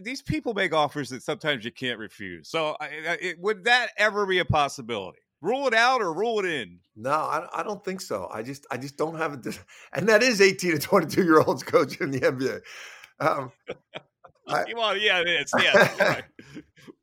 these 0.02 0.22
people 0.22 0.54
make 0.54 0.72
offers 0.72 1.08
that 1.10 1.22
sometimes 1.22 1.64
you 1.64 1.72
can't 1.72 1.98
refuse 1.98 2.48
so 2.48 2.76
it, 2.80 3.38
would 3.40 3.64
that 3.64 3.88
ever 3.98 4.26
be 4.26 4.38
a 4.38 4.44
possibility 4.44 5.18
Rule 5.42 5.66
it 5.66 5.74
out 5.74 6.00
or 6.00 6.14
rule 6.14 6.38
it 6.38 6.44
in? 6.44 6.78
No, 6.94 7.10
I, 7.10 7.48
I 7.52 7.62
don't 7.64 7.84
think 7.84 8.00
so. 8.00 8.28
I 8.32 8.44
just 8.44 8.64
I 8.70 8.76
just 8.76 8.96
don't 8.96 9.16
have 9.16 9.34
it. 9.34 9.58
And 9.92 10.08
that 10.08 10.22
is 10.22 10.40
18 10.40 10.72
to 10.72 10.78
22 10.78 11.24
year 11.24 11.40
olds 11.40 11.64
coaching 11.64 12.04
in 12.04 12.10
the 12.12 12.20
NBA. 12.20 12.60
Um, 13.18 13.50
I, 14.46 14.64
well, 14.76 14.96
yeah, 14.96 15.20
it 15.20 15.28
is. 15.28 15.52
Yeah, 15.60 16.20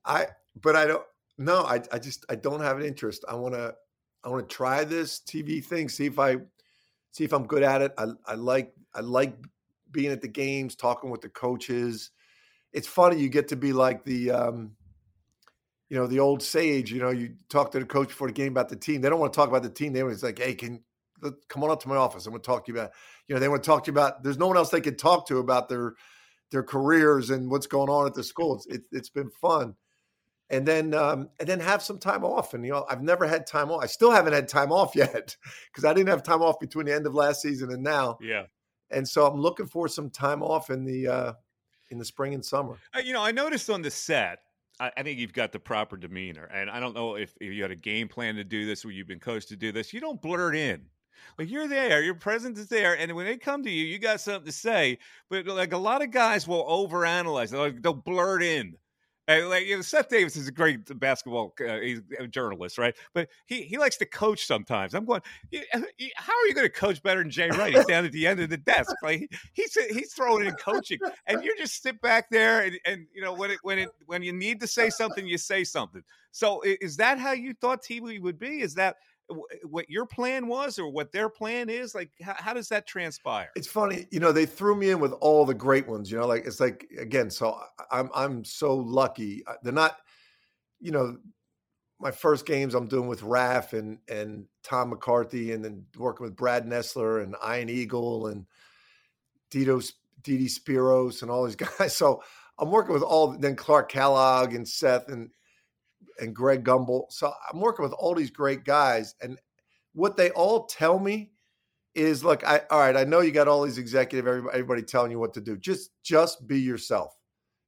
I 0.06 0.28
but 0.62 0.78
I 0.78 0.86
don't. 0.86 1.04
No, 1.38 1.64
I 1.64 1.82
I 1.92 2.00
just 2.00 2.26
I 2.30 2.36
don't 2.36 2.62
have 2.62 2.78
an 2.78 2.86
interest. 2.86 3.26
I 3.28 3.36
want 3.36 3.56
to 3.56 3.76
I 4.24 4.30
want 4.30 4.48
to 4.48 4.56
try 4.56 4.84
this 4.84 5.20
TV 5.20 5.64
thing. 5.64 5.90
See 5.90 6.06
if 6.06 6.20
I 6.20 6.38
see 7.12 7.24
if 7.24 7.34
I'm 7.34 7.48
good 7.48 7.64
at 7.64 7.82
it. 7.82 7.94
I 7.98 8.08
I 8.26 8.36
like 8.36 8.74
I 8.94 9.02
like 9.02 9.36
being 9.92 10.12
at 10.12 10.22
the 10.22 10.28
games, 10.28 10.76
talking 10.76 11.10
with 11.10 11.22
the 11.22 11.30
coaches. 11.30 12.12
It's 12.74 12.88
funny 12.88 13.20
you 13.20 13.30
get 13.30 13.48
to 13.48 13.56
be 13.56 13.74
like 13.74 14.04
the 14.04 14.32
um, 14.32 14.72
you 15.90 15.98
know, 15.98 16.06
the 16.06 16.20
old 16.20 16.42
sage, 16.42 16.92
you 16.92 17.02
know, 17.02 17.10
you 17.10 17.34
talk 17.50 17.72
to 17.72 17.80
the 17.80 17.86
coach 17.86 18.10
before 18.10 18.28
the 18.28 18.34
game 18.34 18.52
about 18.52 18.70
the 18.70 18.76
team. 18.76 19.02
They 19.02 19.10
don't 19.10 19.20
want 19.20 19.34
to 19.34 19.38
talk 19.38 19.50
about 19.50 19.64
the 19.64 19.70
team. 19.70 19.92
They 19.92 20.04
want 20.04 20.18
to 20.18 20.26
like, 20.26 20.38
hey, 20.38 20.54
can 20.54 20.84
come 21.48 21.64
on 21.64 21.72
up 21.72 21.82
to 21.82 21.90
my 21.90 21.96
office. 21.96 22.26
I'm 22.26 22.32
going 22.32 22.42
to 22.42 22.46
talk 22.46 22.66
to 22.66 22.72
you 22.72 22.78
about, 22.78 22.92
you 23.28 23.34
know, 23.34 23.40
they 23.40 23.50
want 23.50 23.64
to 23.64 23.68
talk 23.68 23.84
to 23.84 23.92
you 23.92 23.94
about, 23.94 24.24
there's 24.24 24.38
no 24.38 24.48
one 24.48 24.56
else 24.56 24.70
they 24.70 24.82
can 24.82 24.96
talk 24.96 25.28
to 25.28 25.40
about 25.40 25.68
their, 25.68 25.96
their 26.52 26.64
careers 26.64 27.32
and 27.32 27.50
what's 27.50 27.68
going 27.68 27.90
on 27.90 28.06
at 28.06 28.14
the 28.14 28.24
school. 28.24 28.56
It's, 28.56 28.68
it, 28.68 28.82
it's 28.92 29.10
been 29.10 29.30
fun. 29.42 29.76
And 30.52 30.68
then, 30.68 30.96
um, 30.96 31.30
and 31.40 31.48
then 31.48 31.60
have 31.60 31.84
some 31.84 32.00
time 32.00 32.24
off. 32.24 32.54
And, 32.54 32.66
you 32.66 32.72
know, 32.72 32.86
I've 32.90 33.04
never 33.04 33.28
had 33.28 33.46
time 33.46 33.70
off. 33.70 33.84
I 33.84 33.86
still 33.86 34.12
haven't 34.12 34.34
had 34.34 34.48
time 34.48 34.72
off 34.72 34.96
yet 34.96 35.38
because 35.72 35.86
I 35.86 35.94
didn't 35.94 36.10
have 36.10 36.24
time 36.24 36.42
off 36.42 36.60
between 36.60 36.88
the 36.88 36.96
end 36.96 37.06
of 37.06 37.14
last 37.14 37.42
season 37.42 37.72
and 37.72 37.84
now. 37.84 38.18
Yeah. 38.22 38.46
And 38.90 39.08
so 39.08 39.28
I'm 39.28 39.40
looking 39.40 39.68
for 39.68 39.88
some 39.88 40.10
time 40.10 40.42
off 40.42 40.72
in 40.72 40.84
the, 40.84 41.08
uh, 41.08 41.34
in 41.92 42.00
the 42.00 42.06
spring 42.06 42.34
and 42.34 42.44
summer. 42.44 42.78
Uh, 42.96 43.00
you 43.00 43.14
know, 43.14 43.24
I 43.24 43.32
noticed 43.32 43.70
on 43.70 43.84
the 43.84 43.92
set, 43.92 44.40
I, 44.80 44.92
I, 44.98 45.04
think 45.04 45.20
you've 45.20 45.34
got 45.34 45.52
the 45.52 45.60
proper 45.60 45.98
demeanor. 45.98 46.46
And 46.46 46.70
I 46.70 46.80
don't 46.80 46.96
know 46.96 47.16
if, 47.16 47.36
if 47.40 47.54
you 47.54 47.62
had 47.62 47.72
a 47.72 47.76
game 47.76 48.08
plan 48.08 48.36
to 48.36 48.44
do 48.44 48.66
this 48.66 48.84
or 48.84 48.92
you've 48.92 49.08
been 49.08 49.20
coached 49.20 49.50
to 49.50 49.56
do 49.56 49.72
this. 49.72 49.94
You 49.94 50.00
don't 50.00 50.20
blurt 50.20 50.56
in. 50.56 50.86
Like 51.38 51.50
you're 51.50 51.68
there, 51.68 52.02
your 52.02 52.16
presence 52.16 52.60
is 52.60 52.68
there, 52.68 52.98
and 52.98 53.14
when 53.14 53.26
they 53.26 53.38
come 53.38 53.64
to 53.64 53.70
you, 53.70 53.86
you 53.86 54.00
got 54.00 54.22
something 54.22 54.46
to 54.46 54.52
say. 54.52 54.98
But 55.30 55.46
like 55.48 55.74
a 55.74 55.78
lot 55.78 56.02
of 56.02 56.12
guys 56.12 56.48
will 56.48 56.64
overanalyze; 56.66 57.50
they'll, 57.52 57.72
they'll 57.82 57.94
blurt 57.94 58.44
in. 58.44 58.76
And 59.30 59.48
like 59.48 59.68
you 59.68 59.76
know, 59.76 59.84
Seth 59.84 60.10
Davis 60.10 60.36
is 60.36 60.48
a 60.48 60.52
great 60.52 61.00
basketball 61.00 61.54
uh, 61.62 61.78
he's 61.78 62.02
a 62.18 62.26
journalist, 62.26 62.80
right? 62.80 62.96
But 63.14 63.30
he 63.46 63.62
he 63.62 63.78
likes 63.78 63.96
to 63.98 64.06
coach 64.08 64.48
sometimes. 64.48 64.96
I'm 64.96 65.06
going, 65.06 65.22
how 66.16 66.34
are 66.34 66.48
you 66.48 66.56
going 66.56 66.66
to 66.66 66.74
coach 66.74 67.04
better 67.04 67.22
than 67.22 67.30
Jay 67.30 67.48
Wright? 67.52 67.76
He's 67.76 67.86
down 67.86 68.06
at 68.06 68.12
the 68.12 68.26
end 68.26 68.40
of 68.40 68.50
the 68.50 68.58
desk, 68.58 68.92
like 69.04 69.32
he's 69.54 69.78
he's 69.92 70.14
throwing 70.14 70.48
in 70.48 70.56
coaching, 70.56 70.98
and 71.28 71.44
you 71.44 71.56
just 71.60 71.84
sit 71.84 72.02
back 72.02 72.32
there 72.32 72.62
and, 72.62 72.80
and 72.88 73.06
you 73.14 73.22
know 73.22 73.32
when 73.32 73.52
it 73.52 73.60
when 73.62 73.78
it 73.78 73.90
when 74.08 74.24
you 74.24 74.34
need 74.34 74.60
to 74.62 74.68
say 74.68 74.90
something, 74.90 75.28
you 75.28 75.38
say 75.38 75.64
something. 75.64 76.02
So 76.32 76.64
is 76.64 76.98
that 76.98 77.20
how 77.20 77.34
you 77.34 77.54
thought 77.54 77.84
TV 77.84 78.20
would 78.20 78.40
be? 78.40 78.62
Is 78.62 78.74
that 78.76 78.96
what 79.64 79.90
your 79.90 80.06
plan 80.06 80.48
was 80.48 80.80
or 80.80 80.90
what 80.90 81.12
their 81.12 81.30
plan 81.30 81.70
is? 81.70 81.94
Like 81.94 82.12
how, 82.22 82.36
how, 82.38 82.54
does 82.54 82.70
that 82.70 82.88
transpire? 82.88 83.50
It's 83.56 83.68
funny 83.68 84.08
you 84.12 84.20
know 84.20 84.32
they 84.32 84.46
threw 84.46 84.76
me 84.76 84.90
in 84.90 85.00
with 85.00 85.14
all 85.14 85.46
the 85.46 85.54
great 85.54 85.88
ones 85.88 86.12
you 86.12 86.18
know 86.18 86.28
like 86.28 86.46
it's 86.46 86.60
like 86.60 86.88
again 87.00 87.30
so 87.30 87.60
i'm 87.92 88.10
i'm 88.14 88.44
so 88.44 88.76
lucky 88.76 89.44
uh, 89.48 89.54
they're 89.64 89.74
not 89.74 89.98
you 90.80 90.92
know 90.92 91.18
my 92.00 92.12
first 92.12 92.46
games 92.46 92.74
i'm 92.74 92.88
doing 92.88 93.08
with 93.08 93.24
raf 93.24 93.74
and 93.74 94.00
and 94.08 94.46
tom 94.64 94.90
mccarthy 94.90 95.52
and 95.52 95.64
then 95.64 95.86
working 95.98 96.26
with 96.26 96.36
brad 96.36 96.66
nessler 96.66 97.24
and 97.24 97.36
ian 97.48 97.70
eagle 97.70 98.28
and 98.28 98.46
Dito, 99.52 99.92
Didi 100.22 100.48
Spiros 100.48 101.24
and 101.24 101.32
all 101.32 101.46
these 101.46 101.56
guys. 101.78 101.96
So 101.96 102.22
i'm 102.58 102.72
working 102.72 102.94
with 102.94 103.04
all 103.04 103.38
then 103.38 103.56
clark 103.56 103.90
kellogg 103.90 104.54
and 104.54 104.68
seth 104.68 105.08
and 105.08 105.30
and 106.20 106.36
Greg 106.36 106.64
Gumbel. 106.64 107.12
So 107.12 107.32
I'm 107.52 107.60
working 107.60 107.84
with 107.84 107.94
all 107.94 108.16
these 108.16 108.32
great 108.32 108.66
guys, 108.66 109.16
and 109.22 109.38
what 109.94 110.18
they 110.18 110.32
all 110.32 110.66
tell 110.66 111.00
me 111.00 111.32
is 111.96 112.24
look, 112.24 112.46
I 112.46 112.62
all 112.70 112.80
right, 112.80 112.96
I 112.96 113.04
know 113.04 113.22
you 113.22 113.32
got 113.32 113.48
all 113.48 113.64
these 113.64 113.78
executive 113.78 114.28
everybody, 114.28 114.58
everybody 114.58 114.82
telling 114.84 115.12
you 115.12 115.20
what 115.20 115.34
to 115.34 115.42
do. 115.42 115.58
Just 115.58 115.92
just 116.04 116.48
be 116.48 116.60
yourself. 116.60 117.16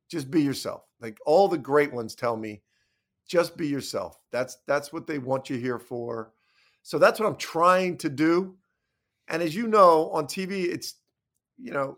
Just 0.10 0.30
be 0.30 0.42
yourself. 0.42 0.84
Like 1.00 1.18
all 1.26 1.48
the 1.48 1.58
great 1.58 1.94
ones 1.94 2.16
tell 2.16 2.38
me, 2.38 2.62
just 3.28 3.58
be 3.58 3.68
yourself. 3.68 4.18
That's 4.32 4.58
that's 4.68 4.94
what 4.94 5.08
they 5.08 5.20
want 5.20 5.50
you 5.50 5.58
here 5.58 5.80
for. 5.80 6.34
So 6.84 6.98
that's 7.00 7.20
what 7.20 7.28
I'm 7.28 7.38
trying 7.38 7.98
to 8.00 8.10
do. 8.10 8.58
And 9.28 9.42
as 9.42 9.56
you 9.56 9.68
know, 9.68 10.10
on 10.12 10.26
TV, 10.26 10.66
it's 10.66 10.96
you 11.58 11.72
know, 11.72 11.98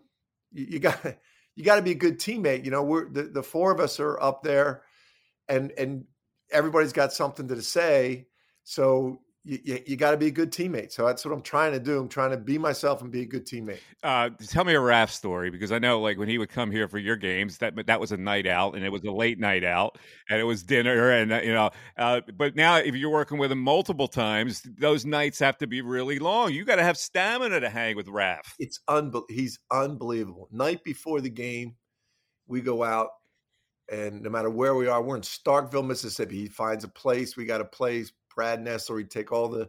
you, 0.52 0.66
you 0.70 0.78
got 0.78 0.98
you 1.56 1.64
got 1.64 1.76
to 1.76 1.82
be 1.82 1.92
a 1.92 1.96
good 1.96 2.18
teammate. 2.18 2.64
You 2.64 2.70
know, 2.70 2.82
we're 2.82 3.08
the, 3.10 3.24
the 3.24 3.42
four 3.42 3.72
of 3.72 3.80
us 3.80 4.00
are 4.00 4.20
up 4.20 4.42
there, 4.42 4.82
and 5.48 5.72
and 5.76 6.04
everybody's 6.54 6.92
got 6.92 7.12
something 7.12 7.48
to 7.48 7.60
say. 7.60 8.26
So 8.62 9.18
you, 9.44 9.58
you, 9.62 9.78
you 9.86 9.96
got 9.96 10.12
to 10.12 10.16
be 10.16 10.28
a 10.28 10.30
good 10.30 10.50
teammate. 10.50 10.90
So 10.90 11.06
that's 11.06 11.22
what 11.24 11.32
I'm 11.32 11.42
trying 11.42 11.72
to 11.72 11.78
do. 11.78 11.98
I'm 12.00 12.08
trying 12.08 12.30
to 12.30 12.38
be 12.38 12.56
myself 12.56 13.02
and 13.02 13.10
be 13.10 13.20
a 13.20 13.26
good 13.26 13.46
teammate. 13.46 13.80
Uh, 14.02 14.30
tell 14.48 14.64
me 14.64 14.74
a 14.74 14.78
Raph 14.78 15.10
story 15.10 15.50
because 15.50 15.70
I 15.70 15.78
know, 15.78 16.00
like 16.00 16.16
when 16.16 16.28
he 16.28 16.38
would 16.38 16.48
come 16.48 16.70
here 16.70 16.88
for 16.88 16.98
your 16.98 17.16
games, 17.16 17.58
that 17.58 17.74
that 17.86 18.00
was 18.00 18.10
a 18.10 18.16
night 18.16 18.46
out 18.46 18.74
and 18.74 18.84
it 18.84 18.88
was 18.88 19.02
a 19.02 19.10
late 19.10 19.38
night 19.38 19.62
out 19.62 19.98
and 20.30 20.40
it 20.40 20.44
was 20.44 20.62
dinner 20.62 21.10
and 21.10 21.30
you 21.44 21.52
know. 21.52 21.70
Uh, 21.98 22.22
but 22.36 22.56
now, 22.56 22.76
if 22.76 22.94
you're 22.94 23.10
working 23.10 23.36
with 23.36 23.52
him 23.52 23.60
multiple 23.60 24.08
times, 24.08 24.62
those 24.78 25.04
nights 25.04 25.38
have 25.38 25.58
to 25.58 25.66
be 25.66 25.82
really 25.82 26.18
long. 26.18 26.52
You 26.52 26.64
got 26.64 26.76
to 26.76 26.82
have 26.82 26.96
stamina 26.96 27.60
to 27.60 27.68
hang 27.68 27.96
with 27.96 28.06
Raph. 28.06 28.54
It's 28.58 28.80
unbel- 28.88 29.28
He's 29.28 29.58
unbelievable. 29.70 30.48
Night 30.50 30.82
before 30.84 31.20
the 31.20 31.30
game, 31.30 31.74
we 32.46 32.62
go 32.62 32.82
out 32.82 33.10
and 33.90 34.22
no 34.22 34.30
matter 34.30 34.50
where 34.50 34.74
we 34.74 34.88
are, 34.88 35.02
we're 35.02 35.16
in 35.16 35.22
Starkville, 35.22 35.86
Mississippi. 35.86 36.36
He 36.36 36.48
finds 36.48 36.84
a 36.84 36.88
place. 36.88 37.36
We 37.36 37.44
got 37.44 37.60
a 37.60 37.66
place 37.66 38.12
Brad 38.34 38.60
Nessler. 38.60 38.98
He'd 38.98 39.10
take 39.10 39.32
all 39.32 39.48
the 39.48 39.68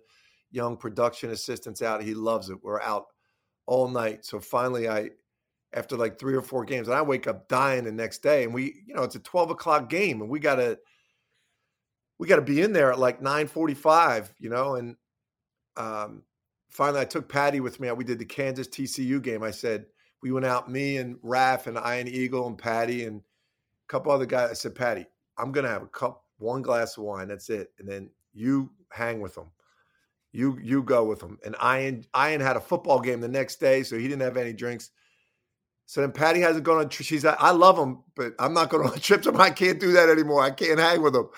young 0.51 0.77
production 0.77 1.31
assistants 1.31 1.81
out. 1.81 2.03
He 2.03 2.13
loves 2.13 2.49
it. 2.49 2.57
We're 2.63 2.81
out 2.81 3.07
all 3.65 3.87
night. 3.87 4.25
So 4.25 4.39
finally, 4.39 4.87
I, 4.87 5.09
after 5.73 5.97
like 5.97 6.17
three 6.17 6.35
or 6.35 6.41
four 6.41 6.63
games, 6.63 6.87
and 6.87 6.95
I 6.95 7.01
wake 7.01 7.27
up 7.27 7.47
dying 7.47 7.83
the 7.83 7.91
next 7.91 8.19
day. 8.19 8.43
And 8.43 8.53
we, 8.53 8.83
you 8.87 8.95
know, 8.95 9.03
it's 9.03 9.15
a 9.15 9.19
12 9.19 9.51
o'clock 9.51 9.89
game 9.89 10.21
and 10.21 10.29
we 10.29 10.39
got 10.39 10.55
to, 10.55 10.79
we 12.17 12.27
got 12.27 12.37
to 12.37 12.41
be 12.41 12.61
in 12.61 12.71
there 12.71 12.93
at 12.93 12.99
like 12.99 13.21
945, 13.21 14.33
you 14.39 14.49
know, 14.49 14.75
and 14.75 14.95
um, 15.75 16.23
finally 16.69 17.01
I 17.01 17.05
took 17.05 17.27
Patty 17.27 17.59
with 17.59 17.79
me. 17.81 17.91
We 17.91 18.05
did 18.05 18.19
the 18.19 18.25
Kansas 18.25 18.69
TCU 18.69 19.21
game. 19.21 19.43
I 19.43 19.51
said, 19.51 19.87
we 20.21 20.31
went 20.31 20.45
out, 20.45 20.71
me 20.71 20.97
and 20.97 21.17
Raph 21.17 21.67
and 21.67 21.77
Ian 21.77 22.07
Eagle 22.07 22.47
and 22.47 22.57
Patty 22.57 23.03
and 23.03 23.21
couple 23.87 24.11
other 24.11 24.25
guys. 24.25 24.51
I 24.51 24.53
said, 24.53 24.75
Patty, 24.75 25.05
I'm 25.37 25.51
going 25.51 25.65
to 25.65 25.71
have 25.71 25.83
a 25.83 25.87
cup, 25.87 26.23
one 26.37 26.61
glass 26.61 26.97
of 26.97 27.03
wine. 27.03 27.27
That's 27.27 27.49
it. 27.49 27.71
And 27.79 27.87
then 27.87 28.09
you 28.33 28.69
hang 28.91 29.21
with 29.21 29.35
them. 29.35 29.51
You 30.31 30.59
you 30.61 30.83
go 30.83 31.05
with 31.05 31.19
them. 31.19 31.39
And 31.45 31.55
Ian 31.63 32.05
Ian 32.15 32.41
had 32.41 32.57
a 32.57 32.61
football 32.61 32.99
game 32.99 33.21
the 33.21 33.27
next 33.27 33.61
day, 33.61 33.83
so 33.83 33.97
he 33.97 34.07
didn't 34.07 34.21
have 34.21 34.35
any 34.35 34.51
drinks. 34.51 34.91
So 35.85 36.01
then 36.01 36.11
Patty 36.11 36.41
hasn't 36.41 36.65
gone 36.65 36.79
on. 36.79 36.89
She's 36.89 37.23
like, 37.23 37.37
I 37.39 37.51
love 37.51 37.77
him, 37.77 38.03
but 38.15 38.33
I'm 38.39 38.53
not 38.53 38.69
going 38.69 38.89
on 38.89 38.99
trips. 38.99 39.27
I 39.27 39.49
can't 39.51 39.79
do 39.79 39.93
that 39.93 40.09
anymore. 40.09 40.41
I 40.41 40.51
can't 40.51 40.79
hang 40.79 41.01
with 41.01 41.15
him. 41.15 41.29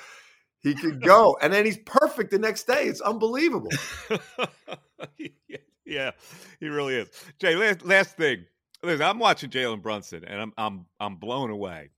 He 0.61 0.73
can 0.73 0.99
go, 1.05 1.37
and 1.41 1.53
then 1.53 1.65
he's 1.65 1.77
perfect 1.77 2.31
the 2.31 2.39
next 2.39 2.65
day. 2.65 2.85
It's 2.85 3.01
unbelievable. 3.01 3.69
yeah, 5.85 6.11
he 6.59 6.67
really 6.67 6.95
is. 6.95 7.09
Jay, 7.39 7.55
last, 7.55 7.85
last 7.85 8.17
thing. 8.17 8.45
Listen, 8.83 9.05
I'm 9.05 9.19
watching 9.19 9.49
Jalen 9.49 9.81
Brunson, 9.81 10.23
and 10.25 10.41
I'm 10.41 10.53
I'm 10.57 10.85
I'm 10.99 11.15
blown 11.15 11.49
away. 11.49 11.91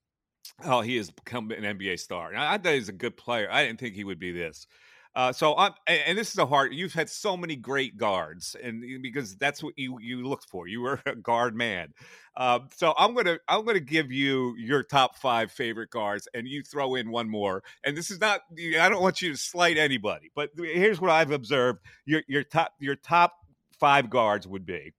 Oh, 0.64 0.82
he 0.82 0.98
has 0.98 1.10
become 1.10 1.52
an 1.52 1.64
NBA 1.64 2.00
star. 2.00 2.34
I 2.36 2.58
thought 2.58 2.74
he's 2.74 2.90
a 2.90 2.94
good 2.94 3.16
player. 3.16 3.50
I 3.52 3.66
didn't 3.66 3.80
think 3.80 3.96
he 3.96 4.04
would 4.04 4.20
be 4.20 4.32
this. 4.32 4.68
Uh, 5.16 5.34
so 5.34 5.56
I'm, 5.58 5.72
and 5.88 6.18
this 6.18 6.30
is 6.30 6.38
a 6.38 6.46
hard. 6.46 6.74
You've 6.74 6.94
had 6.94 7.10
so 7.10 7.36
many 7.36 7.56
great 7.56 7.98
guards, 7.98 8.56
and 8.62 8.84
because 9.02 9.36
that's 9.36 9.64
what 9.64 9.74
you 9.76 10.00
you 10.00 10.28
looked 10.28 10.48
for. 10.50 10.68
You 10.68 10.82
were 10.82 11.02
a 11.06 11.16
guard 11.16 11.56
man. 11.56 11.94
Uh, 12.38 12.60
so 12.76 12.94
I'm 12.98 13.16
gonna 13.16 13.40
I'm 13.48 13.66
gonna 13.66 13.80
give 13.80 14.12
you 14.12 14.56
your 14.58 14.84
top 14.84 15.18
five 15.18 15.52
favorite 15.52 15.90
guards, 15.90 16.28
and 16.34 16.48
you 16.48 16.62
throw 16.62 16.96
in 16.96 17.10
one 17.10 17.28
more. 17.28 17.64
And 17.84 17.98
this 17.98 18.12
is 18.12 18.22
not. 18.22 18.42
I 18.58 18.88
don't 18.88 19.02
want 19.02 19.22
you 19.22 19.32
to 19.32 19.38
slight 19.38 19.78
anybody, 19.78 20.32
but 20.36 20.52
here's 20.56 21.02
what 21.02 21.10
I've 21.10 21.32
observed. 21.32 21.80
Your 22.06 22.22
your 22.28 22.44
top 22.44 22.74
your 22.80 22.96
top 22.96 23.34
five 23.80 24.10
guards 24.10 24.48
would 24.48 24.66
be 24.66 24.94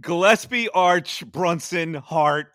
Gillespie, 0.00 0.68
Arch, 0.70 1.24
Brunson, 1.30 1.94
Hart, 1.94 2.48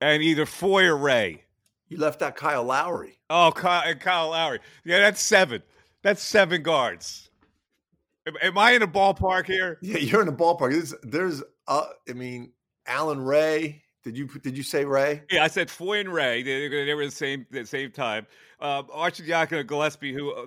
and 0.00 0.22
either 0.22 0.46
Foye 0.46 0.86
or 0.86 0.96
Ray. 0.96 1.44
You 1.88 1.98
left 1.98 2.22
out 2.22 2.36
Kyle 2.36 2.64
Lowry. 2.64 3.18
Oh, 3.30 3.52
Kyle, 3.54 3.94
Kyle 3.94 4.30
Lowry. 4.30 4.60
Yeah, 4.84 5.00
that's 5.00 5.22
seven. 5.22 5.62
That's 6.02 6.22
seven 6.22 6.62
guards. 6.62 7.30
Am, 8.26 8.34
am 8.42 8.58
I 8.58 8.72
in 8.72 8.82
a 8.82 8.88
ballpark 8.88 9.46
here? 9.46 9.78
Yeah, 9.80 9.98
you're 9.98 10.22
in 10.22 10.28
a 10.28 10.32
ballpark. 10.32 10.72
There's, 10.72 10.94
there's 11.02 11.42
uh, 11.68 11.86
I 12.08 12.12
mean, 12.12 12.52
Allan 12.86 13.20
Ray. 13.20 13.82
Did 14.06 14.16
you 14.16 14.28
did 14.28 14.56
you 14.56 14.62
say 14.62 14.84
Ray? 14.84 15.24
Yeah, 15.32 15.42
I 15.42 15.48
said 15.48 15.68
Foye 15.68 15.98
and 15.98 16.14
Ray. 16.14 16.44
They, 16.44 16.68
they 16.68 16.94
were 16.94 17.06
the 17.06 17.10
same 17.10 17.44
the 17.50 17.66
same 17.66 17.90
time. 17.90 18.28
Uh, 18.60 18.84
Arcidiacono 18.84 19.66
Gillespie, 19.66 20.14
who 20.14 20.30
uh, 20.30 20.46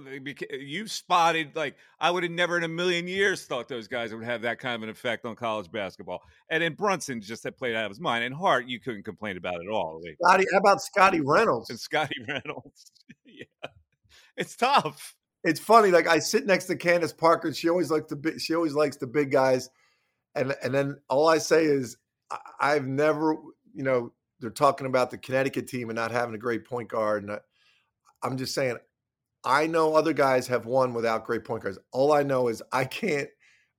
you 0.53 0.87
spotted, 0.87 1.53
like 1.57 1.75
I 1.99 2.09
would 2.09 2.23
have 2.23 2.31
never 2.31 2.55
in 2.55 2.63
a 2.63 2.69
million 2.69 3.05
years 3.05 3.43
thought 3.43 3.67
those 3.67 3.89
guys 3.89 4.15
would 4.15 4.23
have 4.23 4.43
that 4.43 4.59
kind 4.59 4.75
of 4.75 4.83
an 4.83 4.89
effect 4.89 5.25
on 5.25 5.35
college 5.35 5.69
basketball. 5.69 6.21
And 6.49 6.63
then 6.63 6.73
Brunson 6.73 7.19
just 7.19 7.43
had 7.43 7.57
played 7.57 7.75
out 7.75 7.83
of 7.83 7.91
his 7.91 7.99
mind. 7.99 8.23
And 8.23 8.33
Hart, 8.33 8.65
you 8.65 8.79
couldn't 8.79 9.03
complain 9.03 9.35
about 9.35 9.55
it 9.55 9.67
at 9.67 9.73
all. 9.73 10.01
Scotty, 10.23 10.45
how 10.53 10.59
about 10.59 10.81
Scotty 10.81 11.19
Reynolds? 11.19 11.69
And 11.69 11.77
Scotty 11.77 12.15
Reynolds, 12.29 12.93
yeah, 13.25 13.43
it's 14.37 14.55
tough. 14.55 15.17
It's 15.43 15.59
funny. 15.59 15.91
Like 15.91 16.07
I 16.07 16.19
sit 16.19 16.45
next 16.45 16.67
to 16.67 16.77
Candace 16.77 17.11
Parker, 17.11 17.49
and 17.49 17.57
she 17.57 17.67
always 17.67 17.91
likes 17.91 18.07
the 18.07 18.15
big, 18.15 18.39
she 18.39 18.55
always 18.55 18.73
likes 18.73 18.95
the 18.95 19.07
big 19.07 19.31
guys, 19.31 19.69
and 20.33 20.55
and 20.63 20.73
then 20.73 20.95
all 21.09 21.27
I 21.27 21.39
say 21.39 21.65
is 21.65 21.97
I've 22.59 22.87
never, 22.87 23.35
you 23.73 23.83
know, 23.83 24.13
they're 24.39 24.49
talking 24.49 24.87
about 24.87 25.11
the 25.11 25.17
Connecticut 25.17 25.67
team 25.67 25.89
and 25.89 25.97
not 25.97 26.11
having 26.11 26.35
a 26.35 26.39
great 26.39 26.65
point 26.65 26.89
guard. 26.89 27.23
And 27.23 27.31
I, 27.33 27.39
I'm 28.23 28.37
just 28.37 28.53
saying, 28.53 28.77
I 29.43 29.67
know 29.67 29.95
other 29.95 30.13
guys 30.13 30.47
have 30.47 30.65
won 30.65 30.93
without 30.93 31.25
great 31.25 31.43
point 31.43 31.63
guards. 31.63 31.79
All 31.91 32.11
I 32.13 32.23
know 32.23 32.47
is 32.47 32.61
I 32.71 32.85
can't, 32.85 33.29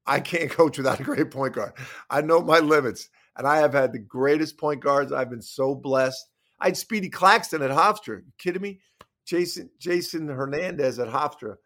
I 0.07 0.21
can't 0.21 0.51
coach 0.51 0.79
without 0.79 1.01
a 1.01 1.05
great 1.05 1.31
point 1.31 1.55
guard. 1.55 1.73
I 2.09 2.23
know 2.23 2.41
my 2.41 2.59
limits, 2.59 3.09
and 3.37 3.47
I 3.47 3.59
have 3.59 3.73
had 3.73 3.93
the 3.93 3.99
greatest 3.99 4.59
point 4.59 4.81
guards. 4.81 5.13
I've 5.13 5.31
been 5.31 5.43
so 5.43 5.75
blessed. 5.75 6.27
I 6.61 6.67
had 6.67 6.77
Speedy 6.77 7.09
Claxton 7.09 7.63
at 7.63 7.71
Hofstra. 7.71 8.19
You 8.25 8.33
kidding 8.39 8.63
me? 8.63 8.81
Jason 9.27 9.71
Jason 9.79 10.29
Hernandez 10.29 10.99
at 10.99 11.09
Hofstra. 11.09 11.57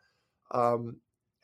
Um, 0.51 0.97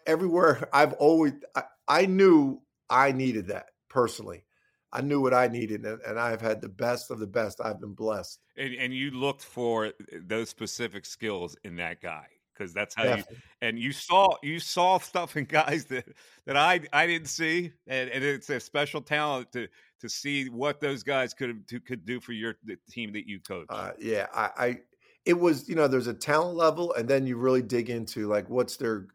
everywhere 0.06 0.68
I've 0.72 0.92
always, 0.94 1.32
I, 1.54 1.62
I 1.88 2.06
knew 2.06 2.60
I 2.90 3.12
needed 3.12 3.48
that 3.48 3.66
personally. 3.88 4.44
I 4.92 5.00
knew 5.00 5.20
what 5.20 5.34
I 5.34 5.46
needed, 5.46 5.84
and, 5.84 6.00
and 6.02 6.18
I've 6.18 6.40
had 6.40 6.60
the 6.60 6.68
best 6.68 7.10
of 7.10 7.20
the 7.20 7.26
best. 7.26 7.60
I've 7.62 7.80
been 7.80 7.94
blessed. 7.94 8.40
And, 8.56 8.74
and 8.74 8.94
you 8.94 9.10
looked 9.12 9.42
for 9.42 9.86
uh, 9.86 9.90
those 10.26 10.48
specific 10.48 11.06
skills 11.06 11.56
in 11.64 11.76
that 11.76 12.00
guy 12.00 12.26
because 12.60 12.74
that's 12.74 12.94
how 12.94 13.04
Definitely. 13.04 13.36
you 13.36 13.42
and 13.62 13.78
you 13.78 13.92
saw 13.92 14.28
you 14.42 14.60
saw 14.60 14.98
stuff 14.98 15.36
in 15.36 15.44
guys 15.44 15.84
that 15.86 16.06
that 16.46 16.56
I 16.56 16.80
I 16.92 17.06
didn't 17.06 17.28
see, 17.28 17.72
and, 17.86 18.10
and 18.10 18.22
it's 18.22 18.50
a 18.50 18.60
special 18.60 19.00
talent 19.00 19.52
to 19.52 19.68
to 20.00 20.08
see 20.08 20.48
what 20.48 20.80
those 20.80 21.02
guys 21.02 21.34
could 21.34 21.66
to, 21.68 21.80
could 21.80 22.04
do 22.04 22.20
for 22.20 22.32
your 22.32 22.56
the 22.64 22.76
team 22.90 23.12
that 23.12 23.26
you 23.26 23.40
coach. 23.40 23.66
Uh, 23.70 23.92
yeah, 23.98 24.26
I, 24.34 24.50
I 24.58 24.78
it 25.24 25.38
was 25.38 25.68
you 25.68 25.74
know 25.74 25.88
there's 25.88 26.06
a 26.06 26.14
talent 26.14 26.56
level, 26.56 26.92
and 26.94 27.08
then 27.08 27.26
you 27.26 27.36
really 27.36 27.62
dig 27.62 27.90
into 27.90 28.28
like 28.28 28.48
what's 28.50 28.76
their 28.76 29.06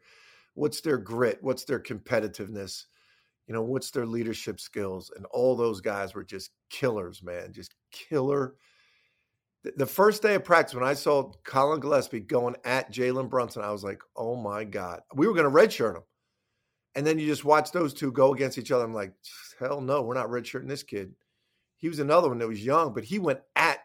what's 0.53 0.81
their 0.81 0.97
grit, 0.97 1.37
what's 1.41 1.65
their 1.65 1.79
competitiveness 1.79 2.85
you 3.47 3.53
know, 3.53 3.61
what's 3.61 3.91
their 3.91 4.05
leadership 4.05 4.59
skills? 4.59 5.11
And 5.15 5.25
all 5.27 5.55
those 5.55 5.81
guys 5.81 6.13
were 6.13 6.23
just 6.23 6.51
killers, 6.69 7.21
man, 7.21 7.53
just 7.53 7.75
killer. 7.91 8.55
The 9.75 9.85
first 9.85 10.21
day 10.21 10.35
of 10.35 10.43
practice, 10.43 10.75
when 10.75 10.83
I 10.83 10.93
saw 10.93 11.31
Collin 11.43 11.79
Gillespie 11.79 12.19
going 12.19 12.55
at 12.65 12.91
Jalen 12.91 13.29
Brunson, 13.29 13.63
I 13.63 13.71
was 13.71 13.83
like, 13.83 14.01
oh 14.15 14.35
my 14.35 14.63
God. 14.63 15.01
We 15.15 15.27
were 15.27 15.33
going 15.33 15.51
to 15.51 15.51
redshirt 15.51 15.95
him. 15.95 16.03
And 16.95 17.05
then 17.05 17.19
you 17.19 17.25
just 17.25 17.45
watch 17.45 17.71
those 17.71 17.93
two 17.93 18.11
go 18.11 18.33
against 18.33 18.57
each 18.57 18.71
other. 18.71 18.83
I'm 18.83 18.93
like, 18.93 19.13
hell 19.59 19.81
no, 19.81 20.01
we're 20.01 20.13
not 20.13 20.29
redshirting 20.29 20.69
this 20.69 20.83
kid. 20.83 21.13
He 21.77 21.89
was 21.89 21.99
another 21.99 22.29
one 22.29 22.37
that 22.39 22.47
was 22.47 22.63
young, 22.63 22.93
but 22.93 23.03
he 23.03 23.19
went 23.19 23.39
at, 23.55 23.79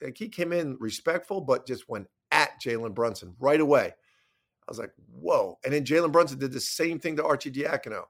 like 0.00 0.16
he 0.16 0.28
came 0.28 0.52
in 0.52 0.76
respectful, 0.80 1.40
but 1.40 1.66
just 1.66 1.88
went 1.88 2.06
at 2.30 2.60
Jalen 2.62 2.94
Brunson 2.94 3.34
right 3.40 3.60
away. 3.60 3.86
I 3.86 4.70
was 4.70 4.78
like, 4.78 4.92
whoa. 5.10 5.58
And 5.64 5.74
then 5.74 5.84
Jalen 5.84 6.12
Brunson 6.12 6.38
did 6.38 6.52
the 6.52 6.60
same 6.60 7.00
thing 7.00 7.16
to 7.16 7.22
Arcidiacono. 7.22 8.04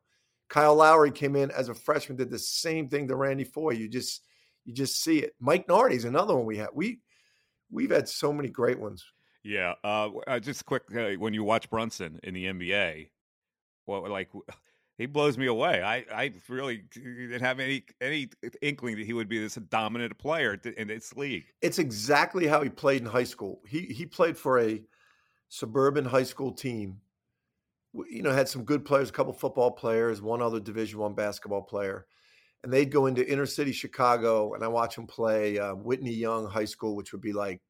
Kyle 0.52 0.74
Lowry 0.74 1.10
came 1.10 1.34
in 1.34 1.50
as 1.50 1.70
a 1.70 1.74
freshman, 1.74 2.18
did 2.18 2.28
the 2.28 2.38
same 2.38 2.86
thing 2.86 3.08
to 3.08 3.16
Randy 3.16 3.44
Foye. 3.44 3.70
You 3.70 3.88
just 3.88 4.22
you 4.66 4.74
just 4.74 5.02
see 5.02 5.20
it. 5.20 5.34
Mike 5.40 5.66
Nardi's 5.66 6.04
another 6.04 6.36
one 6.36 6.44
we 6.44 6.58
have. 6.58 6.68
We 6.74 7.00
we've 7.70 7.90
had 7.90 8.06
so 8.06 8.34
many 8.34 8.50
great 8.50 8.78
ones. 8.78 9.02
Yeah. 9.42 9.72
Uh, 9.82 10.10
uh 10.26 10.38
just 10.40 10.66
quick, 10.66 10.82
uh, 10.94 11.12
when 11.12 11.32
you 11.32 11.42
watch 11.42 11.70
Brunson 11.70 12.20
in 12.22 12.34
the 12.34 12.44
NBA, 12.44 13.08
well, 13.86 14.06
like 14.10 14.28
he 14.98 15.06
blows 15.06 15.38
me 15.38 15.46
away. 15.46 15.82
I, 15.82 16.04
I 16.14 16.32
really 16.50 16.84
didn't 16.92 17.40
have 17.40 17.58
any 17.58 17.86
any 18.02 18.28
inkling 18.60 18.98
that 18.98 19.06
he 19.06 19.14
would 19.14 19.30
be 19.30 19.38
this 19.38 19.54
dominant 19.54 20.18
player 20.18 20.60
in 20.76 20.86
this 20.86 21.16
league. 21.16 21.46
It's 21.62 21.78
exactly 21.78 22.46
how 22.46 22.62
he 22.62 22.68
played 22.68 23.00
in 23.00 23.06
high 23.06 23.24
school. 23.24 23.62
He 23.66 23.86
he 23.86 24.04
played 24.04 24.36
for 24.36 24.60
a 24.60 24.82
suburban 25.48 26.04
high 26.04 26.24
school 26.24 26.52
team 26.52 27.00
you 27.94 28.22
know, 28.22 28.32
had 28.32 28.48
some 28.48 28.64
good 28.64 28.84
players, 28.84 29.10
a 29.10 29.12
couple 29.12 29.32
football 29.32 29.70
players, 29.70 30.22
one 30.22 30.42
other 30.42 30.60
Division 30.60 30.98
One 30.98 31.14
basketball 31.14 31.62
player, 31.62 32.06
and 32.62 32.72
they'd 32.72 32.90
go 32.90 33.06
into 33.06 33.30
inner 33.30 33.46
city 33.46 33.72
Chicago, 33.72 34.54
and 34.54 34.64
I 34.64 34.68
watch 34.68 34.96
them 34.96 35.06
play 35.06 35.58
uh, 35.58 35.74
Whitney 35.74 36.12
Young 36.12 36.46
High 36.46 36.64
School, 36.64 36.96
which 36.96 37.12
would 37.12 37.20
be 37.20 37.32
like, 37.32 37.60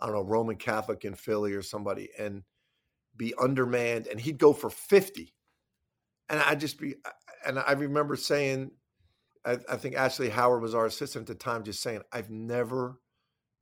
I 0.00 0.06
don't 0.06 0.14
know, 0.14 0.22
Roman 0.22 0.56
Catholic 0.56 1.04
in 1.04 1.14
Philly 1.14 1.52
or 1.52 1.62
somebody, 1.62 2.08
and 2.18 2.42
be 3.16 3.34
undermanned, 3.38 4.06
and 4.06 4.20
he'd 4.20 4.38
go 4.38 4.52
for 4.52 4.70
fifty, 4.70 5.34
and 6.28 6.40
I 6.40 6.54
just 6.54 6.78
be, 6.78 6.94
and 7.46 7.58
I 7.58 7.72
remember 7.72 8.16
saying, 8.16 8.70
I, 9.44 9.58
I 9.68 9.76
think 9.76 9.96
Ashley 9.96 10.30
Howard 10.30 10.62
was 10.62 10.74
our 10.74 10.86
assistant 10.86 11.28
at 11.28 11.38
the 11.38 11.44
time, 11.44 11.64
just 11.64 11.82
saying, 11.82 12.02
I've 12.12 12.30
never. 12.30 13.00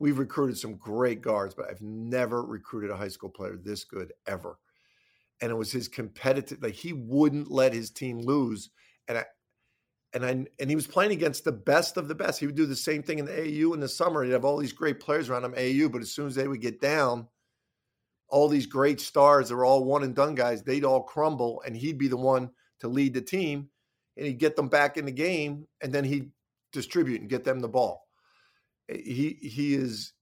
We've 0.01 0.19
recruited 0.19 0.59
some 0.59 0.75
great 0.75 1.23
guards, 1.23 1.55
but 1.55 1.71
I've 1.71 1.81
never 1.81 2.45
recruited 2.45 2.91
a 2.91 2.97
high 2.97 3.09
school 3.09 3.31
player 3.31 3.57
this 3.57 3.85
good 3.85 4.13
ever 4.27 4.59
and 5.45 5.53
it 5.53 5.57
was 5.57 5.71
his 5.71 5.89
competitive 5.89 6.63
like 6.63 6.73
he 6.73 6.95
wouldn't 6.95 7.51
let 7.51 7.75
his 7.75 7.91
team 7.91 8.19
lose 8.19 8.71
and 9.09 9.19
I 9.19 9.25
and 10.15 10.25
I 10.25 10.31
and 10.59 10.71
he 10.71 10.75
was 10.75 10.87
playing 10.87 11.13
against 11.13 11.45
the 11.45 11.53
best 11.53 11.99
of 11.99 12.09
the 12.09 12.15
best. 12.15 12.41
He 12.41 12.47
would 12.47 12.55
do 12.55 12.65
the 12.65 12.75
same 12.75 13.03
thing 13.03 13.19
in 13.19 13.27
the 13.27 13.39
AU 13.43 13.75
in 13.75 13.81
the 13.81 13.89
summer. 13.89 14.25
He'd 14.25 14.31
have 14.31 14.47
all 14.47 14.57
these 14.57 14.73
great 14.73 15.01
players 15.01 15.29
around 15.29 15.45
him 15.45 15.55
AU, 15.55 15.91
but 15.91 16.01
as 16.01 16.13
soon 16.13 16.29
as 16.29 16.35
they 16.35 16.49
would 16.49 16.63
get 16.63 16.81
down, 16.81 17.29
all 18.29 18.49
these 18.49 18.65
great 18.65 19.03
stars 19.03 19.51
that 19.51 19.57
were 19.57 19.67
all 19.67 19.85
one 19.85 20.03
and 20.03 20.15
done 20.15 20.35
guys, 20.35 20.63
they'd 20.63 20.85
all 20.85 21.03
crumble 21.03 21.63
and 21.67 21.77
he'd 21.77 21.99
be 21.99 22.09
the 22.09 22.17
one 22.17 22.49
to 22.81 22.89
lead 22.89 23.13
the 23.13 23.21
team 23.21 23.69
and 24.17 24.27
he'd 24.27 24.39
get 24.39 24.57
them 24.57 24.69
back 24.69 24.97
in 24.97 25.05
the 25.05 25.13
game 25.13 25.67
and 25.83 25.93
then 25.93 26.05
he'd 26.05 26.31
distribute 26.73 27.21
and 27.21 27.29
get 27.29 27.45
them 27.45 27.61
the 27.61 27.69
ball. 27.69 28.09
Eh, 28.89 28.97
he 29.05 29.39
he 29.43 29.75
is 29.75 30.15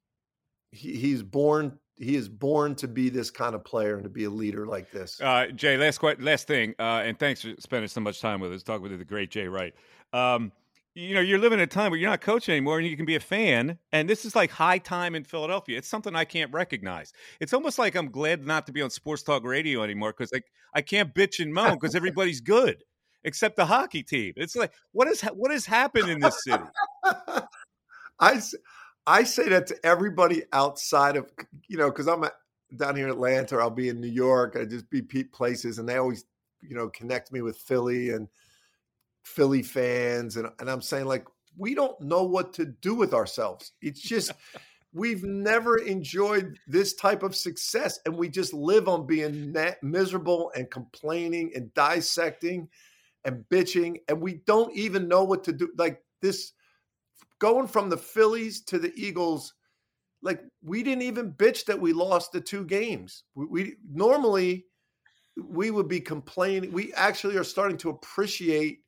he, 0.73 0.97
he's 0.97 1.23
born 1.23 1.79
he 1.97 2.17
is 2.17 2.29
born 2.29 2.75
to 2.77 2.89
be 2.89 3.09
this 3.09 3.31
kind 3.31 3.55
of 3.55 3.65
player 3.65 3.95
and 3.95 4.05
to 4.05 4.11
be 4.11 4.25
a 4.25 4.31
leader 4.31 4.67
like 4.67 4.91
this. 4.91 5.21
Uh, 5.21 5.47
Jay, 5.49 5.77
last 5.77 6.03
last 6.21 6.47
thing, 6.47 6.75
uh, 6.79 7.03
and 7.05 7.19
thanks 7.19 7.43
for 7.43 7.55
spending 7.59 7.89
so 7.89 8.01
much 8.01 8.21
time 8.21 8.41
with 8.41 8.53
us. 8.53 8.63
Talking 8.63 8.83
with 8.83 8.99
the 8.99 9.05
great 9.05 9.31
Jay 9.31 9.47
Wright. 9.47 9.75
Um, 10.13 10.53
you 10.95 11.15
know, 11.15 11.21
you're 11.21 11.39
living 11.39 11.59
in 11.59 11.63
a 11.63 11.67
time 11.67 11.91
where 11.91 11.99
you're 11.99 12.11
not 12.11 12.21
coaching 12.21 12.53
anymore, 12.53 12.79
and 12.79 12.87
you 12.87 12.97
can 12.97 13.07
be 13.07 13.17
a 13.17 13.21
fan. 13.21 13.79
And 13.93 14.09
this 14.09 14.25
is 14.25 14.37
like 14.37 14.51
high 14.51 14.79
time 14.79 15.15
in 15.15 15.25
Philadelphia. 15.25 15.79
It's 15.79 15.89
something 15.89 16.15
I 16.15 16.25
can't 16.25 16.53
recognize. 16.53 17.13
It's 17.41 17.55
almost 17.55 17.79
like 17.79 17.95
I'm 17.95 18.11
glad 18.11 18.47
not 18.47 18.67
to 18.67 18.73
be 18.73 18.83
on 18.83 18.91
sports 18.91 19.23
talk 19.23 19.45
radio 19.45 19.83
anymore 19.83 20.13
because 20.17 20.33
like 20.33 20.45
I 20.75 20.83
can't 20.83 21.15
bitch 21.15 21.43
and 21.43 21.53
moan 21.53 21.75
because 21.75 21.95
everybody's 21.95 22.41
good 22.41 22.85
except 23.25 23.57
the 23.57 23.65
hockey 23.65 24.03
team. 24.03 24.35
It's 24.37 24.57
like 24.57 24.73
what 24.93 25.09
is 25.09 25.23
what 25.23 25.51
has 25.51 25.65
happened 25.65 26.11
in 26.11 26.21
this 26.21 26.43
city? 26.45 26.65
I 28.21 28.41
I 29.07 29.25
say 29.25 29.49
that 29.49 29.67
to 29.69 29.87
everybody 29.87 30.45
outside 30.53 31.17
of, 31.17 31.31
you 31.69 31.77
know, 31.77 31.91
because 31.91 32.07
I'm 32.07 32.25
down 32.77 32.97
here 32.97 33.07
in 33.07 33.13
Atlanta, 33.13 33.57
or 33.57 33.63
I'll 33.63 33.71
be 33.71 33.89
in 33.89 34.01
New 34.01 34.09
York, 34.09 34.57
I 34.59 34.65
just 34.65 34.89
be 34.91 35.03
places, 35.03 35.79
and 35.79 35.89
they 35.89 35.97
always, 35.97 36.25
you 36.61 36.75
know, 36.75 36.89
connect 36.89 37.33
me 37.33 37.43
with 37.43 37.57
Philly 37.59 38.11
and 38.11 38.29
Philly 39.25 39.63
fans, 39.63 40.37
and 40.37 40.49
and 40.59 40.71
I'm 40.71 40.83
saying 40.83 41.07
like 41.07 41.27
we 41.57 41.75
don't 41.75 42.01
know 42.01 42.23
what 42.23 42.53
to 42.55 42.65
do 42.65 42.95
with 42.95 43.13
ourselves. 43.13 43.73
It's 43.81 44.01
just 44.01 44.33
we've 44.93 45.25
never 45.25 45.79
enjoyed 45.79 46.59
this 46.67 46.95
type 46.95 47.23
of 47.23 47.37
success, 47.37 47.99
and 48.07 48.17
we 48.17 48.29
just 48.29 48.55
live 48.55 48.89
on 48.89 49.07
being 49.07 49.55
miserable 49.83 50.53
and 50.55 50.71
complaining 50.71 51.53
and 51.55 51.73
dissecting 51.75 52.69
and 53.25 53.45
bitching, 53.51 53.99
and 54.09 54.21
we 54.21 54.35
don't 54.47 54.75
even 54.77 55.09
know 55.09 55.25
what 55.25 55.45
to 55.45 55.53
do. 55.53 55.69
Like 55.77 56.03
this 56.21 56.53
going 57.43 57.67
from 57.67 57.91
the 57.91 57.97
Phillies 57.97 58.61
to 58.63 58.79
the 58.79 58.93
Eagles, 58.95 59.53
like 60.23 60.41
we 60.63 60.85
didn't 60.85 61.03
even 61.03 61.33
bitch 61.33 61.65
that 61.65 61.81
we 61.81 61.93
lost 61.93 62.31
the 62.31 62.41
two 62.41 62.65
games. 62.65 63.25
We, 63.35 63.47
we 63.47 63.75
normally 63.91 64.67
we 65.37 65.73
would 65.73 65.89
be 65.89 66.01
complaining. 66.01 66.71
We 66.71 66.95
actually 66.95 67.37
are 67.37 67.45
starting 67.45 67.77
to 67.79 67.91
appreciate 67.91 68.79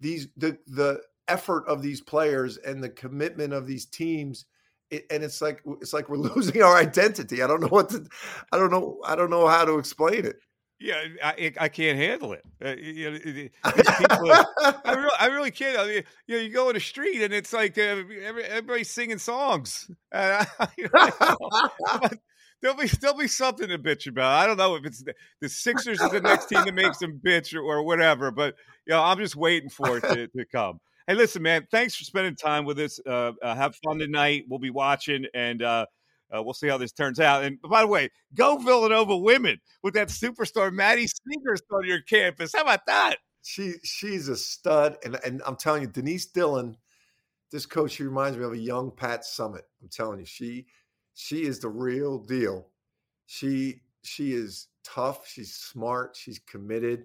these 0.00 0.26
the 0.36 0.58
the 0.66 1.00
effort 1.28 1.68
of 1.68 1.80
these 1.80 2.00
players 2.00 2.56
and 2.56 2.82
the 2.82 2.90
commitment 2.90 3.52
of 3.52 3.68
these 3.68 3.86
teams. 3.86 4.46
It, 4.90 5.06
and 5.12 5.22
it's 5.22 5.40
like 5.40 5.62
it's 5.80 5.92
like 5.92 6.08
we're 6.08 6.16
losing 6.34 6.60
our 6.62 6.76
identity. 6.76 7.44
I 7.44 7.46
don't 7.46 7.60
know 7.60 7.68
what 7.68 7.90
to. 7.90 8.04
I 8.50 8.58
don't 8.58 8.72
know. 8.72 8.98
I 9.04 9.14
don't 9.14 9.30
know 9.30 9.46
how 9.46 9.64
to 9.64 9.78
explain 9.78 10.24
it. 10.24 10.40
Yeah, 10.80 11.02
I, 11.24 11.52
I 11.58 11.68
can't 11.68 11.98
handle 11.98 12.32
it. 12.32 12.44
Uh, 12.64 12.76
you 12.76 13.10
know, 13.10 13.18
people, 13.18 14.32
I, 14.84 14.94
really, 14.94 15.16
I 15.18 15.26
really 15.26 15.50
can't. 15.50 15.76
I 15.76 15.86
mean, 15.86 16.04
you 16.28 16.36
know, 16.36 16.42
you 16.42 16.50
go 16.50 16.68
in 16.68 16.74
the 16.74 16.80
street 16.80 17.20
and 17.20 17.34
it's 17.34 17.52
like 17.52 17.76
uh, 17.76 17.82
every, 17.82 18.44
everybody's 18.44 18.90
singing 18.90 19.18
songs. 19.18 19.90
Uh, 20.10 20.42
you 20.78 20.88
know, 20.94 22.00
there'll 22.62 22.76
be 22.76 22.86
there'll 22.86 23.16
be 23.16 23.28
something 23.28 23.68
to 23.68 23.78
bitch 23.78 24.06
about. 24.06 24.32
I 24.32 24.46
don't 24.46 24.56
know 24.56 24.74
if 24.74 24.86
it's 24.86 25.02
the, 25.02 25.14
the 25.42 25.48
Sixers 25.50 26.00
is 26.00 26.10
the 26.10 26.20
next 26.20 26.46
team 26.46 26.64
that 26.64 26.74
makes 26.74 26.96
them 26.96 27.20
bitch 27.22 27.54
or, 27.54 27.60
or, 27.60 27.82
whatever, 27.82 28.30
but 28.30 28.54
you 28.86 28.94
know, 28.94 29.02
I'm 29.02 29.18
just 29.18 29.36
waiting 29.36 29.68
for 29.68 29.98
it 29.98 30.04
to, 30.04 30.28
to 30.28 30.44
come. 30.46 30.80
Hey, 31.06 31.14
listen, 31.14 31.42
man, 31.42 31.68
thanks 31.70 31.94
for 31.94 32.04
spending 32.04 32.36
time 32.36 32.64
with 32.64 32.78
us. 32.78 32.98
Uh, 33.06 33.32
uh 33.42 33.54
have 33.54 33.76
fun 33.84 33.98
tonight. 33.98 34.46
We'll 34.48 34.60
be 34.60 34.70
watching 34.70 35.26
and 35.34 35.62
uh, 36.34 36.42
we'll 36.42 36.54
see 36.54 36.68
how 36.68 36.78
this 36.78 36.92
turns 36.92 37.20
out. 37.20 37.44
And 37.44 37.60
by 37.62 37.82
the 37.82 37.86
way, 37.86 38.10
go 38.34 38.58
Villanova 38.58 39.16
women 39.16 39.58
with 39.82 39.94
that 39.94 40.08
superstar 40.08 40.72
Maddy 40.72 41.06
Siegrist 41.06 41.62
on 41.72 41.86
your 41.86 42.02
campus. 42.02 42.52
How 42.54 42.62
about 42.62 42.86
that? 42.86 43.16
She 43.42 43.74
she's 43.82 44.28
a 44.28 44.36
stud, 44.36 44.96
and 45.04 45.18
and 45.24 45.42
I'm 45.46 45.56
telling 45.56 45.82
you, 45.82 45.88
Denise 45.88 46.26
Dillon, 46.26 46.76
this 47.50 47.66
coach, 47.66 47.92
she 47.92 48.02
reminds 48.02 48.36
me 48.36 48.44
of 48.44 48.52
a 48.52 48.58
young 48.58 48.90
Pat 48.90 49.22
Summitt. 49.22 49.62
I'm 49.80 49.88
telling 49.90 50.18
you, 50.18 50.26
she 50.26 50.66
she 51.14 51.44
is 51.44 51.60
the 51.60 51.68
real 51.68 52.18
deal. 52.18 52.66
She 53.26 53.80
she 54.02 54.32
is 54.32 54.68
tough. 54.84 55.26
She's 55.26 55.54
smart. 55.54 56.16
She's 56.16 56.38
committed. 56.38 57.04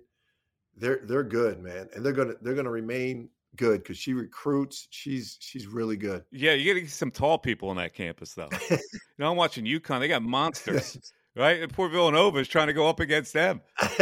They're 0.76 1.02
they're 1.04 1.24
good, 1.24 1.62
man, 1.62 1.88
and 1.96 2.06
they're 2.06 2.14
gonna 2.14 2.34
they're 2.42 2.56
gonna 2.56 2.72
remain 2.72 3.30
good 3.56 3.84
because 3.84 3.98
she 3.98 4.14
recruits. 4.14 4.88
She's 4.90 5.38
she's 5.40 5.68
really 5.68 5.98
good. 5.98 6.24
Yeah, 6.32 6.54
you 6.54 6.72
got 6.72 6.76
to 6.76 6.82
get 6.82 6.92
some 6.92 7.12
tall 7.12 7.38
people 7.38 7.70
on 7.70 7.78
that 7.78 7.94
campus, 7.94 8.34
though. 8.34 8.50
you 8.70 8.78
know, 9.18 9.32
I'm 9.32 9.38
watching 9.38 9.66
UConn; 9.66 10.00
they 10.00 10.08
got 10.08 10.24
monsters, 10.24 10.98
right? 11.36 11.62
And 11.62 11.74
poor 11.74 11.90
Villanova 11.90 12.40
is 12.40 12.48
trying 12.48 12.68
to 12.68 12.74
go 12.74 12.88
up 12.88 13.00
against 13.00 13.34
them. 13.34 13.62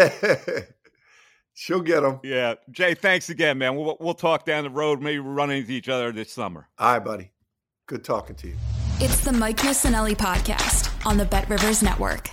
She'll 1.53 1.81
get 1.81 2.01
them. 2.01 2.19
Yeah, 2.23 2.55
Jay. 2.71 2.93
Thanks 2.93 3.29
again, 3.29 3.57
man. 3.57 3.75
We'll 3.75 3.97
we'll 3.99 4.13
talk 4.13 4.45
down 4.45 4.63
the 4.63 4.69
road. 4.69 5.01
Maybe 5.01 5.19
we'll 5.19 5.33
run 5.33 5.51
into 5.51 5.71
each 5.71 5.89
other 5.89 6.11
this 6.11 6.31
summer. 6.31 6.67
All 6.77 6.93
right, 6.93 7.03
buddy. 7.03 7.31
Good 7.87 8.03
talking 8.03 8.35
to 8.37 8.47
you. 8.47 8.55
It's 8.99 9.21
the 9.21 9.33
Mike 9.33 9.57
Missanelli 9.57 10.15
podcast 10.15 11.05
on 11.05 11.17
the 11.17 11.25
Bet 11.25 11.49
Rivers 11.49 11.83
Network. 11.83 12.29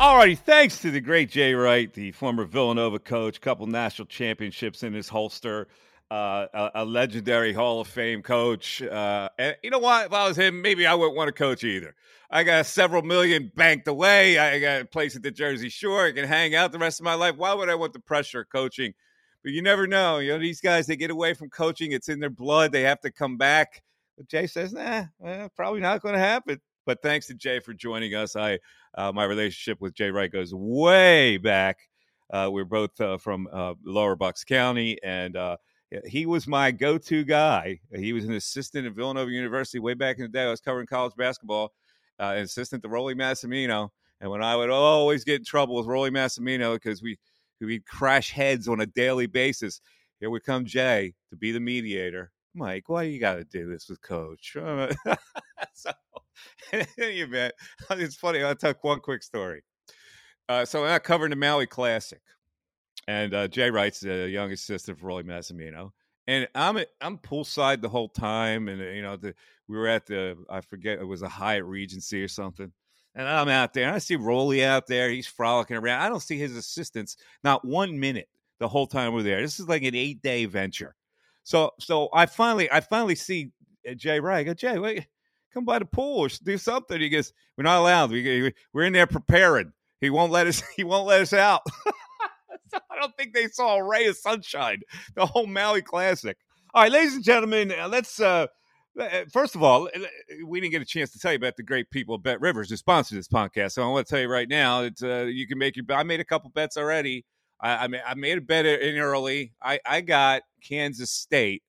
All 0.00 0.16
righty, 0.16 0.34
thanks 0.34 0.80
to 0.80 0.90
the 0.90 1.00
great 1.00 1.30
Jay 1.30 1.54
Wright, 1.54 1.92
the 1.92 2.10
former 2.10 2.44
Villanova 2.44 2.98
coach, 2.98 3.40
couple 3.40 3.68
national 3.68 4.06
championships 4.06 4.82
in 4.82 4.92
his 4.92 5.08
holster, 5.08 5.68
uh, 6.10 6.46
a, 6.52 6.70
a, 6.74 6.84
legendary 6.84 7.52
Hall 7.52 7.80
of 7.80 7.86
Fame 7.86 8.20
coach. 8.20 8.82
Uh, 8.82 9.28
and 9.38 9.56
you 9.62 9.70
know 9.70 9.78
what? 9.78 10.06
If 10.06 10.12
I 10.12 10.26
was 10.26 10.36
him, 10.36 10.60
maybe 10.62 10.84
I 10.84 10.94
wouldn't 10.94 11.16
want 11.16 11.28
to 11.28 11.32
coach 11.32 11.62
either. 11.62 11.94
I 12.28 12.42
got 12.42 12.66
several 12.66 13.02
million 13.02 13.52
banked 13.54 13.86
away. 13.86 14.36
I 14.36 14.58
got 14.58 14.80
a 14.80 14.84
place 14.84 15.14
at 15.14 15.22
the 15.22 15.30
Jersey 15.30 15.68
Shore. 15.68 16.06
I 16.06 16.12
can 16.12 16.26
hang 16.26 16.56
out 16.56 16.72
the 16.72 16.78
rest 16.80 16.98
of 16.98 17.04
my 17.04 17.14
life. 17.14 17.36
Why 17.36 17.54
would 17.54 17.68
I 17.68 17.76
want 17.76 17.92
the 17.92 18.00
pressure 18.00 18.40
of 18.40 18.48
coaching? 18.48 18.94
But 19.44 19.52
you 19.52 19.62
never 19.62 19.86
know. 19.86 20.18
You 20.18 20.32
know, 20.32 20.40
these 20.40 20.60
guys, 20.60 20.88
they 20.88 20.96
get 20.96 21.12
away 21.12 21.34
from 21.34 21.50
coaching. 21.50 21.92
It's 21.92 22.08
in 22.08 22.18
their 22.18 22.30
blood. 22.30 22.72
They 22.72 22.82
have 22.82 23.00
to 23.02 23.12
come 23.12 23.36
back. 23.36 23.80
But 24.16 24.26
Jay 24.26 24.48
says, 24.48 24.72
nah, 24.72 25.04
well, 25.20 25.50
probably 25.54 25.80
not 25.80 26.02
going 26.02 26.14
to 26.14 26.20
happen. 26.20 26.60
But 26.86 27.02
thanks 27.02 27.26
to 27.28 27.34
Jay 27.34 27.60
for 27.60 27.72
joining 27.72 28.14
us. 28.14 28.36
I 28.36 28.58
uh, 28.96 29.12
my 29.12 29.24
relationship 29.24 29.80
with 29.80 29.94
Jay 29.94 30.10
Wright 30.10 30.30
goes 30.30 30.52
way 30.54 31.38
back. 31.38 31.78
Uh, 32.32 32.48
we're 32.50 32.64
both 32.64 32.98
uh, 33.00 33.18
from 33.18 33.48
uh, 33.52 33.74
Lower 33.84 34.16
Bucks 34.16 34.44
County, 34.44 34.98
and 35.02 35.36
uh, 35.36 35.56
he 36.06 36.26
was 36.26 36.46
my 36.46 36.70
go-to 36.70 37.24
guy. 37.24 37.80
He 37.94 38.12
was 38.12 38.24
an 38.24 38.32
assistant 38.32 38.86
at 38.86 38.94
Villanova 38.94 39.30
University 39.30 39.78
way 39.78 39.94
back 39.94 40.16
in 40.16 40.22
the 40.22 40.28
day. 40.28 40.42
I 40.42 40.50
was 40.50 40.60
covering 40.60 40.86
college 40.86 41.14
basketball, 41.16 41.72
uh, 42.18 42.34
assistant 42.36 42.82
to 42.82 42.88
Rollie 42.88 43.14
Massimino. 43.14 43.90
And 44.20 44.30
when 44.30 44.42
I 44.42 44.56
would 44.56 44.70
always 44.70 45.24
get 45.24 45.40
in 45.40 45.44
trouble 45.44 45.76
with 45.76 45.86
Rollie 45.86 46.10
Massimino 46.10 46.74
because 46.74 47.02
we 47.02 47.18
we'd 47.60 47.86
crash 47.86 48.30
heads 48.30 48.68
on 48.68 48.80
a 48.80 48.86
daily 48.86 49.26
basis, 49.26 49.80
here 50.20 50.30
would 50.30 50.44
come 50.44 50.64
Jay 50.64 51.14
to 51.30 51.36
be 51.36 51.52
the 51.52 51.60
mediator. 51.60 52.30
Mike, 52.54 52.88
why 52.88 53.02
you 53.02 53.18
got 53.18 53.34
to 53.34 53.44
do 53.44 53.68
this 53.68 53.88
with 53.88 54.00
Coach? 54.00 54.56
so 55.74 55.90
in 56.72 56.86
any 56.98 57.20
event, 57.20 57.54
it's 57.90 58.16
funny. 58.16 58.42
I'll 58.42 58.54
tell 58.54 58.74
one 58.82 59.00
quick 59.00 59.22
story. 59.22 59.62
Uh, 60.48 60.64
so 60.64 60.84
I'm 60.84 61.00
covering 61.00 61.30
the 61.30 61.36
Maui 61.36 61.66
Classic, 61.66 62.20
and 63.08 63.34
uh, 63.34 63.48
Jay 63.48 63.70
Wright's 63.70 64.00
the 64.00 64.28
young 64.28 64.52
assistant 64.52 64.98
for 64.98 65.06
Rollie 65.08 65.24
Massimino, 65.24 65.90
and 66.26 66.46
I'm 66.54 66.78
I'm 67.00 67.18
poolside 67.18 67.80
the 67.80 67.88
whole 67.88 68.08
time, 68.08 68.68
and 68.68 68.80
you 68.80 69.02
know 69.02 69.16
the 69.16 69.34
we 69.68 69.78
were 69.78 69.88
at 69.88 70.06
the 70.06 70.36
I 70.50 70.60
forget 70.60 70.98
it 70.98 71.04
was 71.04 71.22
a 71.22 71.28
Hyatt 71.28 71.64
Regency 71.64 72.22
or 72.22 72.28
something, 72.28 72.70
and 73.14 73.26
I'm 73.26 73.48
out 73.48 73.72
there, 73.72 73.86
and 73.86 73.94
I 73.94 73.98
see 73.98 74.18
Rollie 74.18 74.64
out 74.64 74.86
there, 74.86 75.08
he's 75.08 75.26
frolicking 75.26 75.76
around. 75.76 76.02
I 76.02 76.10
don't 76.10 76.20
see 76.20 76.38
his 76.38 76.56
assistants 76.56 77.16
not 77.42 77.64
one 77.64 77.98
minute 77.98 78.28
the 78.60 78.68
whole 78.68 78.86
time 78.86 79.14
we're 79.14 79.22
there. 79.22 79.40
This 79.40 79.58
is 79.58 79.68
like 79.68 79.82
an 79.82 79.94
eight 79.94 80.20
day 80.20 80.44
venture. 80.44 80.94
So 81.44 81.70
so 81.78 82.08
I 82.12 82.26
finally 82.26 82.70
I 82.70 82.80
finally 82.80 83.14
see 83.14 83.52
uh, 83.88 83.94
Jay 83.94 84.18
Wright. 84.18 84.40
I 84.40 84.44
go 84.44 84.54
Jay, 84.54 84.78
wait 84.78 85.06
come 85.54 85.64
by 85.64 85.78
the 85.78 85.84
pool 85.84 86.18
or 86.18 86.28
do 86.42 86.58
something. 86.58 87.00
He 87.00 87.08
goes, 87.08 87.32
we're 87.56 87.64
not 87.64 87.78
allowed. 87.78 88.10
We, 88.10 88.52
we're 88.72 88.84
in 88.84 88.92
there 88.92 89.06
preparing. 89.06 89.72
He 90.00 90.10
won't 90.10 90.32
let 90.32 90.46
us. 90.48 90.62
He 90.76 90.84
won't 90.84 91.06
let 91.06 91.22
us 91.22 91.32
out. 91.32 91.62
so 92.68 92.78
I 92.90 93.00
don't 93.00 93.16
think 93.16 93.32
they 93.32 93.46
saw 93.46 93.76
a 93.76 93.84
ray 93.84 94.06
of 94.06 94.16
sunshine. 94.16 94.80
The 95.14 95.24
whole 95.24 95.46
Maui 95.46 95.80
Classic. 95.80 96.36
All 96.74 96.82
right, 96.82 96.92
ladies 96.92 97.14
and 97.14 97.24
gentlemen, 97.24 97.72
uh, 97.72 97.88
let's. 97.88 98.20
Uh, 98.20 98.48
uh, 99.00 99.24
First 99.32 99.54
of 99.54 99.62
all, 99.62 99.88
we 100.46 100.60
didn't 100.60 100.72
get 100.72 100.82
a 100.82 100.84
chance 100.84 101.10
to 101.12 101.18
tell 101.18 101.32
you 101.32 101.36
about 101.36 101.56
the 101.56 101.62
great 101.62 101.90
people 101.90 102.16
at 102.16 102.22
Bet 102.22 102.40
Rivers 102.40 102.70
who 102.70 102.76
sponsor 102.76 103.14
this 103.14 103.28
podcast. 103.28 103.72
So 103.72 103.82
I 103.82 103.88
want 103.88 104.06
to 104.06 104.10
tell 104.10 104.20
you 104.20 104.28
right 104.28 104.48
now, 104.48 104.82
it's 104.82 105.02
uh, 105.02 105.26
you 105.28 105.46
can 105.46 105.58
make 105.58 105.76
your. 105.76 105.84
I 105.90 106.02
made 106.02 106.20
a 106.20 106.24
couple 106.24 106.50
bets 106.50 106.76
already. 106.76 107.24
I, 107.60 107.84
I, 107.84 107.86
made, 107.88 108.02
I 108.06 108.14
made 108.14 108.38
a 108.38 108.40
bet 108.40 108.66
in 108.66 108.96
early. 108.98 109.52
I, 109.62 109.80
I 109.86 110.00
got 110.00 110.42
Kansas 110.62 111.10
State 111.10 111.62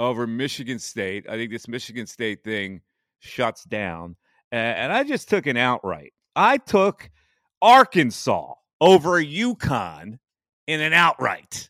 over 0.00 0.26
Michigan 0.26 0.78
State. 0.78 1.26
I 1.28 1.36
think 1.36 1.50
this 1.50 1.68
Michigan 1.68 2.06
State 2.06 2.42
thing 2.42 2.80
shuts 3.20 3.64
down, 3.64 4.16
and, 4.50 4.78
and 4.78 4.92
I 4.92 5.04
just 5.04 5.28
took 5.28 5.46
an 5.46 5.56
outright. 5.56 6.12
I 6.34 6.58
took 6.58 7.10
Arkansas 7.60 8.54
over 8.80 9.22
UConn 9.22 10.18
in 10.66 10.80
an 10.80 10.92
outright. 10.92 11.68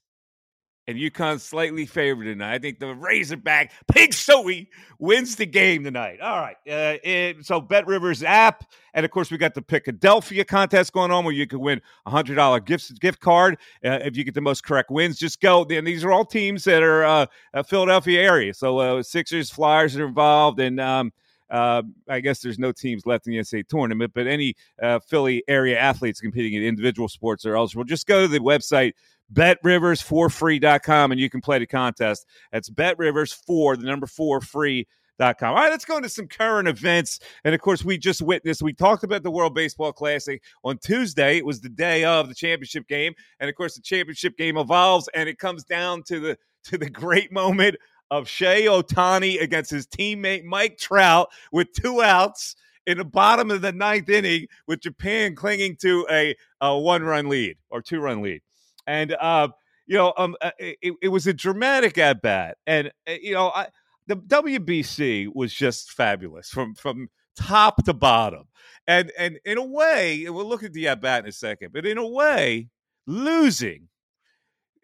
And 0.92 1.00
UConn's 1.00 1.42
slightly 1.42 1.86
favored 1.86 2.24
tonight. 2.24 2.52
I 2.52 2.58
think 2.58 2.78
the 2.78 2.94
Razorback 2.94 3.72
Pig 3.90 4.10
Sooie 4.10 4.66
wins 4.98 5.36
the 5.36 5.46
game 5.46 5.84
tonight. 5.84 6.20
All 6.20 6.38
right. 6.38 6.56
Uh, 6.68 6.98
it, 7.02 7.46
so 7.46 7.62
Bet 7.62 7.86
Rivers 7.86 8.22
app, 8.22 8.70
and 8.92 9.02
of 9.06 9.10
course 9.10 9.30
we 9.30 9.38
got 9.38 9.54
the 9.54 9.62
Philadelphia 9.62 10.44
contest 10.44 10.92
going 10.92 11.10
on 11.10 11.24
where 11.24 11.32
you 11.32 11.46
can 11.46 11.60
win 11.60 11.80
a 12.04 12.10
hundred 12.10 12.34
dollar 12.34 12.60
gift 12.60 13.00
gift 13.00 13.20
card 13.20 13.54
uh, 13.82 14.00
if 14.02 14.18
you 14.18 14.22
get 14.22 14.34
the 14.34 14.42
most 14.42 14.64
correct 14.64 14.90
wins. 14.90 15.18
Just 15.18 15.40
go. 15.40 15.64
And 15.64 15.86
these 15.86 16.04
are 16.04 16.12
all 16.12 16.26
teams 16.26 16.64
that 16.64 16.82
are 16.82 17.04
uh, 17.04 17.62
Philadelphia 17.64 18.20
area. 18.20 18.52
So 18.52 18.76
uh, 18.76 19.02
Sixers, 19.02 19.50
Flyers 19.50 19.96
are 19.96 20.06
involved, 20.06 20.60
and 20.60 20.78
um, 20.78 21.10
uh, 21.52 21.82
I 22.08 22.20
guess 22.20 22.40
there's 22.40 22.58
no 22.58 22.72
teams 22.72 23.04
left 23.04 23.26
in 23.26 23.34
the 23.34 23.38
NCAA 23.38 23.68
tournament, 23.68 24.12
but 24.14 24.26
any 24.26 24.54
uh, 24.82 24.98
Philly 25.00 25.44
area 25.46 25.78
athletes 25.78 26.18
competing 26.18 26.54
in 26.54 26.64
individual 26.64 27.08
sports 27.08 27.44
are 27.44 27.54
eligible. 27.54 27.84
Just 27.84 28.06
go 28.06 28.22
to 28.22 28.28
the 28.28 28.40
website 28.40 28.94
betrivers4free.com 29.32 31.12
and 31.12 31.20
you 31.20 31.30
can 31.30 31.40
play 31.40 31.58
the 31.58 31.66
contest. 31.66 32.26
That's 32.52 32.70
betrivers4, 32.70 33.78
the 33.78 33.86
number 33.86 34.06
four 34.06 34.40
free. 34.40 34.86
All 35.20 35.34
right, 35.40 35.70
let's 35.70 35.84
go 35.84 35.98
into 35.98 36.08
some 36.08 36.26
current 36.26 36.66
events. 36.66 37.20
And 37.44 37.54
of 37.54 37.60
course, 37.60 37.84
we 37.84 37.96
just 37.96 38.22
witnessed, 38.22 38.60
we 38.60 38.72
talked 38.72 39.04
about 39.04 39.22
the 39.22 39.30
World 39.30 39.54
Baseball 39.54 39.92
Classic 39.92 40.42
on 40.64 40.78
Tuesday. 40.78 41.36
It 41.36 41.46
was 41.46 41.60
the 41.60 41.68
day 41.68 42.02
of 42.02 42.28
the 42.28 42.34
championship 42.34 42.88
game. 42.88 43.14
And 43.38 43.48
of 43.48 43.54
course, 43.54 43.76
the 43.76 43.82
championship 43.82 44.36
game 44.36 44.56
evolves 44.56 45.08
and 45.14 45.28
it 45.28 45.38
comes 45.38 45.62
down 45.62 46.02
to 46.04 46.18
the 46.18 46.38
to 46.64 46.78
the 46.78 46.90
great 46.90 47.32
moment 47.32 47.76
of 48.12 48.26
Shohei 48.26 48.66
Ohtani 48.66 49.40
against 49.40 49.70
his 49.70 49.86
teammate 49.86 50.44
Mike 50.44 50.76
Trout 50.76 51.30
with 51.50 51.72
two 51.72 52.02
outs 52.02 52.54
in 52.86 52.98
the 52.98 53.06
bottom 53.06 53.50
of 53.50 53.62
the 53.62 53.72
ninth 53.72 54.10
inning 54.10 54.48
with 54.66 54.80
Japan 54.80 55.34
clinging 55.34 55.76
to 55.76 56.06
a, 56.10 56.36
a 56.60 56.78
one 56.78 57.02
run 57.02 57.30
lead 57.30 57.56
or 57.70 57.80
two 57.80 58.00
run 58.00 58.20
lead. 58.20 58.42
And, 58.86 59.16
uh, 59.18 59.48
you 59.86 59.96
know, 59.96 60.12
um, 60.18 60.36
uh, 60.42 60.50
it, 60.58 60.94
it 61.00 61.08
was 61.08 61.26
a 61.26 61.32
dramatic 61.32 61.96
at 61.96 62.20
bat. 62.20 62.58
And, 62.66 62.92
uh, 63.08 63.14
you 63.22 63.32
know, 63.32 63.48
I, 63.48 63.68
the 64.06 64.16
WBC 64.16 65.34
was 65.34 65.54
just 65.54 65.92
fabulous 65.92 66.50
from, 66.50 66.74
from 66.74 67.08
top 67.34 67.82
to 67.84 67.94
bottom. 67.94 68.44
And, 68.86 69.10
and 69.18 69.38
in 69.46 69.56
a 69.56 69.64
way, 69.64 70.26
we'll 70.28 70.46
look 70.46 70.64
at 70.64 70.74
the 70.74 70.86
at 70.88 71.00
bat 71.00 71.24
in 71.24 71.30
a 71.30 71.32
second, 71.32 71.72
but 71.72 71.86
in 71.86 71.96
a 71.96 72.06
way, 72.06 72.68
losing 73.06 73.88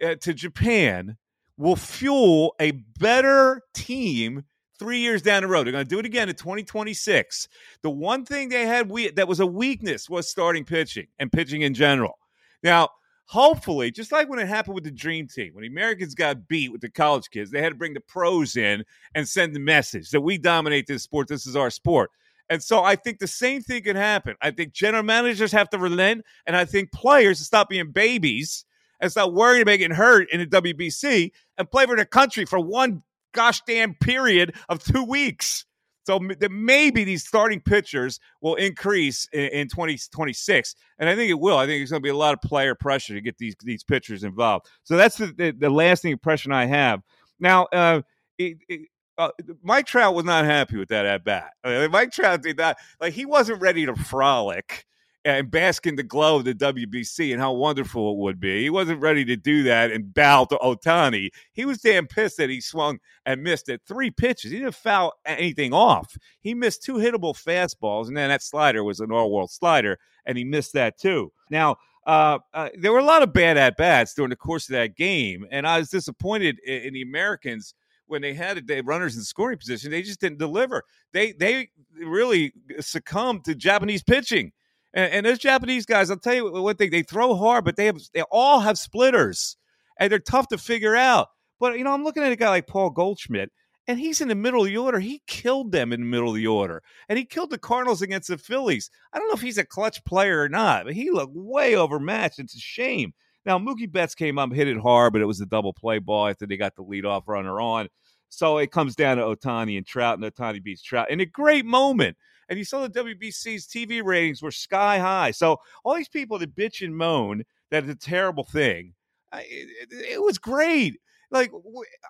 uh, 0.02 0.14
to 0.22 0.32
Japan 0.32 1.18
will 1.58 1.76
fuel 1.76 2.54
a 2.60 2.70
better 2.70 3.62
team 3.74 4.44
three 4.78 5.00
years 5.00 5.22
down 5.22 5.42
the 5.42 5.48
road. 5.48 5.66
They're 5.66 5.72
going 5.72 5.84
to 5.84 5.88
do 5.88 5.98
it 5.98 6.06
again 6.06 6.28
in 6.28 6.36
2026. 6.36 7.48
The 7.82 7.90
one 7.90 8.24
thing 8.24 8.48
they 8.48 8.66
had 8.66 8.88
we- 8.88 9.10
that 9.10 9.28
was 9.28 9.40
a 9.40 9.46
weakness 9.46 10.08
was 10.08 10.30
starting 10.30 10.64
pitching 10.64 11.08
and 11.18 11.32
pitching 11.32 11.62
in 11.62 11.74
general. 11.74 12.16
Now, 12.62 12.90
hopefully, 13.26 13.90
just 13.90 14.12
like 14.12 14.28
when 14.28 14.38
it 14.38 14.46
happened 14.46 14.76
with 14.76 14.84
the 14.84 14.92
Dream 14.92 15.26
Team, 15.26 15.52
when 15.52 15.62
the 15.62 15.68
Americans 15.68 16.14
got 16.14 16.46
beat 16.46 16.70
with 16.70 16.80
the 16.80 16.90
college 16.90 17.28
kids, 17.30 17.50
they 17.50 17.60
had 17.60 17.70
to 17.70 17.74
bring 17.74 17.94
the 17.94 18.00
pros 18.00 18.56
in 18.56 18.84
and 19.14 19.28
send 19.28 19.54
the 19.54 19.60
message 19.60 20.10
that 20.10 20.20
we 20.20 20.38
dominate 20.38 20.86
this 20.86 21.02
sport. 21.02 21.26
This 21.26 21.46
is 21.46 21.56
our 21.56 21.70
sport. 21.70 22.10
And 22.48 22.62
so 22.62 22.82
I 22.82 22.96
think 22.96 23.18
the 23.18 23.26
same 23.26 23.62
thing 23.62 23.82
can 23.82 23.96
happen. 23.96 24.34
I 24.40 24.52
think 24.52 24.72
general 24.72 25.02
managers 25.02 25.52
have 25.52 25.68
to 25.70 25.78
relent, 25.78 26.24
and 26.46 26.56
I 26.56 26.64
think 26.64 26.92
players 26.92 27.40
stop 27.40 27.68
being 27.68 27.90
babies 27.90 28.64
and 29.00 29.10
stop 29.10 29.32
worrying 29.32 29.62
about 29.62 29.78
getting 29.78 29.96
hurt 29.96 30.28
in 30.32 30.40
the 30.40 30.46
WBC 30.46 31.30
and 31.56 31.70
play 31.70 31.86
for 31.86 31.96
the 31.96 32.06
country 32.06 32.44
for 32.44 32.58
one 32.58 33.02
gosh 33.32 33.60
damn 33.66 33.94
period 33.94 34.54
of 34.68 34.82
two 34.82 35.04
weeks. 35.04 35.64
So 36.08 36.18
maybe 36.18 37.04
these 37.04 37.26
starting 37.26 37.60
pitchers 37.60 38.18
will 38.40 38.54
increase 38.54 39.28
in, 39.30 39.48
in 39.48 39.68
2026, 39.68 40.74
and 40.98 41.06
I 41.06 41.14
think 41.14 41.30
it 41.30 41.38
will. 41.38 41.58
I 41.58 41.66
think 41.66 41.80
there's 41.80 41.90
going 41.90 42.00
to 42.00 42.06
be 42.06 42.08
a 42.08 42.16
lot 42.16 42.32
of 42.32 42.40
player 42.40 42.74
pressure 42.74 43.12
to 43.12 43.20
get 43.20 43.36
these 43.36 43.54
these 43.62 43.84
pitchers 43.84 44.24
involved. 44.24 44.68
So 44.84 44.96
that's 44.96 45.18
the, 45.18 45.26
the, 45.26 45.50
the 45.50 45.68
lasting 45.68 46.12
impression 46.12 46.50
I 46.50 46.64
have. 46.64 47.02
Now, 47.38 47.66
uh, 47.66 48.00
it, 48.38 48.56
it, 48.70 48.88
uh, 49.18 49.32
Mike 49.62 49.84
Trout 49.84 50.14
was 50.14 50.24
not 50.24 50.46
happy 50.46 50.78
with 50.78 50.88
that 50.88 51.04
at 51.04 51.24
bat. 51.24 51.50
Uh, 51.62 51.88
Mike 51.90 52.12
Trout 52.12 52.42
did 52.42 52.56
not 52.56 52.78
like 53.02 53.12
he 53.12 53.26
wasn't 53.26 53.60
ready 53.60 53.84
to 53.84 53.94
frolic 53.94 54.86
and 55.24 55.50
bask 55.50 55.86
in 55.86 55.96
the 55.96 56.02
glow 56.02 56.36
of 56.36 56.44
the 56.44 56.54
WBC 56.54 57.32
and 57.32 57.40
how 57.40 57.52
wonderful 57.52 58.12
it 58.12 58.18
would 58.18 58.40
be. 58.40 58.62
He 58.62 58.70
wasn't 58.70 59.00
ready 59.00 59.24
to 59.26 59.36
do 59.36 59.62
that 59.64 59.90
and 59.90 60.14
bow 60.14 60.44
to 60.46 60.56
Ohtani. 60.56 61.30
He 61.52 61.64
was 61.64 61.78
damn 61.78 62.06
pissed 62.06 62.36
that 62.38 62.50
he 62.50 62.60
swung 62.60 62.98
and 63.26 63.42
missed 63.42 63.68
at 63.68 63.82
three 63.86 64.10
pitches. 64.10 64.50
He 64.50 64.58
didn't 64.58 64.74
foul 64.74 65.14
anything 65.26 65.72
off. 65.72 66.16
He 66.40 66.54
missed 66.54 66.82
two 66.82 66.94
hittable 66.94 67.34
fastballs, 67.34 68.08
and 68.08 68.16
then 68.16 68.28
that 68.28 68.42
slider 68.42 68.84
was 68.84 69.00
an 69.00 69.12
all-world 69.12 69.50
slider, 69.50 69.98
and 70.24 70.38
he 70.38 70.44
missed 70.44 70.72
that 70.74 70.98
too. 70.98 71.32
Now, 71.50 71.76
uh, 72.06 72.38
uh, 72.54 72.70
there 72.78 72.92
were 72.92 72.98
a 72.98 73.04
lot 73.04 73.22
of 73.22 73.34
bad 73.34 73.58
at 73.58 73.76
bats 73.76 74.14
during 74.14 74.30
the 74.30 74.36
course 74.36 74.68
of 74.68 74.72
that 74.72 74.96
game, 74.96 75.46
and 75.50 75.66
I 75.66 75.78
was 75.78 75.90
disappointed 75.90 76.58
in, 76.64 76.82
in 76.82 76.94
the 76.94 77.02
Americans 77.02 77.74
when 78.06 78.22
they 78.22 78.32
had 78.32 78.66
the 78.66 78.80
runners 78.80 79.16
in 79.16 79.22
scoring 79.22 79.58
position. 79.58 79.90
They 79.90 80.00
just 80.00 80.20
didn't 80.20 80.38
deliver. 80.38 80.84
They 81.12 81.32
they 81.32 81.68
really 82.02 82.52
succumbed 82.80 83.44
to 83.44 83.54
Japanese 83.54 84.02
pitching. 84.02 84.52
And, 84.94 85.12
and 85.12 85.26
those 85.26 85.38
Japanese 85.38 85.86
guys, 85.86 86.10
I'll 86.10 86.18
tell 86.18 86.34
you 86.34 86.50
one 86.50 86.76
thing: 86.76 86.90
they 86.90 87.02
throw 87.02 87.34
hard, 87.34 87.64
but 87.64 87.76
they 87.76 87.86
have 87.86 88.00
they 88.14 88.22
all 88.30 88.60
have 88.60 88.78
splitters, 88.78 89.56
and 89.98 90.10
they're 90.10 90.18
tough 90.18 90.48
to 90.48 90.58
figure 90.58 90.96
out. 90.96 91.28
But 91.60 91.78
you 91.78 91.84
know, 91.84 91.92
I'm 91.92 92.04
looking 92.04 92.22
at 92.22 92.32
a 92.32 92.36
guy 92.36 92.48
like 92.48 92.66
Paul 92.66 92.90
Goldschmidt, 92.90 93.50
and 93.86 93.98
he's 93.98 94.20
in 94.20 94.28
the 94.28 94.34
middle 94.34 94.62
of 94.62 94.66
the 94.66 94.76
order. 94.76 95.00
He 95.00 95.22
killed 95.26 95.72
them 95.72 95.92
in 95.92 96.00
the 96.00 96.06
middle 96.06 96.30
of 96.30 96.36
the 96.36 96.46
order, 96.46 96.82
and 97.08 97.18
he 97.18 97.24
killed 97.24 97.50
the 97.50 97.58
Cardinals 97.58 98.02
against 98.02 98.28
the 98.28 98.38
Phillies. 98.38 98.90
I 99.12 99.18
don't 99.18 99.28
know 99.28 99.34
if 99.34 99.42
he's 99.42 99.58
a 99.58 99.64
clutch 99.64 100.04
player 100.04 100.42
or 100.42 100.48
not, 100.48 100.84
but 100.84 100.94
he 100.94 101.10
looked 101.10 101.34
way 101.34 101.74
overmatched. 101.74 102.38
It's 102.38 102.54
a 102.54 102.60
shame. 102.60 103.12
Now 103.44 103.58
Mookie 103.58 103.90
Betts 103.90 104.14
came 104.14 104.38
up, 104.38 104.52
hit 104.52 104.68
it 104.68 104.78
hard, 104.78 105.12
but 105.12 105.22
it 105.22 105.26
was 105.26 105.40
a 105.40 105.46
double 105.46 105.72
play 105.72 105.98
ball 105.98 106.28
after 106.28 106.46
they 106.46 106.56
got 106.56 106.76
the 106.76 106.84
leadoff 106.84 107.22
runner 107.26 107.60
on. 107.60 107.88
So 108.28 108.58
it 108.58 108.70
comes 108.70 108.94
down 108.94 109.16
to 109.16 109.22
Ohtani 109.22 109.78
and 109.78 109.86
Trout, 109.86 110.18
and 110.18 110.34
Ohtani 110.34 110.62
beats 110.62 110.82
Trout 110.82 111.10
in 111.10 111.20
a 111.20 111.26
great 111.26 111.64
moment. 111.64 112.16
And 112.48 112.58
you 112.58 112.64
saw 112.64 112.86
the 112.86 113.04
WBC's 113.04 113.66
TV 113.66 114.02
ratings 114.02 114.42
were 114.42 114.50
sky 114.50 114.98
high. 114.98 115.30
So 115.32 115.58
all 115.84 115.94
these 115.94 116.08
people 116.08 116.38
that 116.38 116.56
bitch 116.56 116.84
and 116.84 116.96
moan 116.96 117.44
that 117.70 117.84
it's 117.84 117.92
a 117.92 118.08
terrible 118.08 118.44
thing, 118.44 118.94
it, 119.34 119.68
it, 119.90 120.12
it 120.12 120.22
was 120.22 120.38
great. 120.38 120.98
Like 121.30 121.52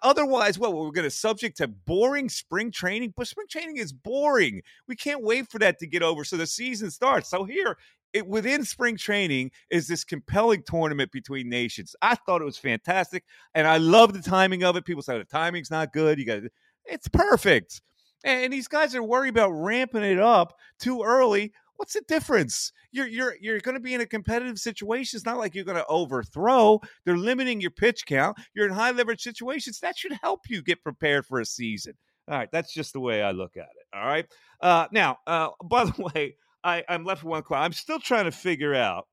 otherwise, 0.03 0.59
what 0.59 0.73
we're 0.75 0.93
going 0.93 1.03
to 1.03 1.11
subject 1.11 1.57
to 1.57 1.67
boring 1.67 2.29
spring 2.29 2.71
training, 2.71 3.15
but 3.17 3.27
spring 3.27 3.49
training 3.51 3.79
is 3.79 3.93
boring. 3.93 4.63
We 4.87 4.95
can't 4.95 5.25
wait 5.25 5.51
for 5.51 5.59
that 5.59 5.79
to 5.81 5.89
get 5.89 6.05
over 6.05 6.25
so 6.25 6.37
the 6.37 6.47
season 6.47 6.91
starts. 6.91 7.29
So 7.29 7.43
here, 7.43 7.77
it, 8.13 8.27
within 8.27 8.65
spring 8.65 8.97
training 8.97 9.51
is 9.71 9.89
this 9.89 10.05
compelling 10.05 10.63
tournament 10.67 11.11
between 11.11 11.49
nations. 11.49 11.97
I 12.01 12.15
thought 12.15 12.41
it 12.41 12.47
was 12.47 12.59
fantastic, 12.59 13.25
and 13.55 13.67
I 13.67 13.79
love 13.79 14.13
the 14.13 14.23
timing 14.23 14.63
of 14.63 14.77
it. 14.77 14.85
People 14.85 15.03
say 15.03 15.15
oh, 15.15 15.19
the 15.19 15.25
timing's 15.25 15.71
not 15.71 15.93
good. 15.93 16.19
You 16.19 16.25
got 16.25 16.43
it's 16.85 17.09
perfect. 17.09 17.83
And 18.25 18.53
these 18.53 18.69
guys 18.69 18.95
are 18.95 19.03
worried 19.03 19.31
about 19.31 19.51
ramping 19.51 20.03
it 20.03 20.19
up 20.19 20.55
too 20.79 21.03
early. 21.03 21.53
What's 21.77 21.93
the 21.93 22.03
difference? 22.09 22.73
You're 22.91 23.07
you're 23.07 23.35
you're 23.41 23.61
going 23.61 23.77
to 23.77 23.81
be 23.81 23.95
in 23.95 24.01
a 24.01 24.07
competitive 24.07 24.59
situation. 24.59 25.17
It's 25.17 25.27
not 25.27 25.39
like 25.39 25.55
you're 25.55 25.65
going 25.65 25.77
to 25.77 25.87
overthrow. 25.87 26.81
They're 27.05 27.17
limiting 27.17 27.61
your 27.61 27.71
pitch 27.71 28.05
count. 28.07 28.37
You're 28.55 28.67
in 28.67 28.73
high 28.73 28.91
leverage 28.91 29.23
situations. 29.23 29.79
That 29.79 29.97
should 29.97 30.13
help 30.21 30.41
you 30.49 30.61
get 30.63 30.83
prepared 30.83 31.25
for 31.25 31.41
a 31.41 31.47
season. 31.47 31.95
All 32.29 32.37
right, 32.37 32.49
that's 32.51 32.75
just 32.75 32.93
the 32.93 33.01
way 33.01 33.23
I 33.23 33.31
look 33.31 33.57
at 33.57 33.63
it. 33.63 33.97
All 33.97 34.07
right. 34.07 34.27
Uh, 34.61 34.87
now, 34.93 35.19
uh, 35.27 35.51
by 35.65 35.85
the 35.85 36.11
way, 36.15 36.37
I, 36.65 36.85
I'm 36.89 37.05
left 37.05 37.23
with 37.23 37.31
one 37.31 37.43
question. 37.43 37.65
I'm 37.65 37.73
still 37.73 38.01
trying 38.01 38.25
to 38.25 38.33
figure 38.33 38.75
out 38.75 39.07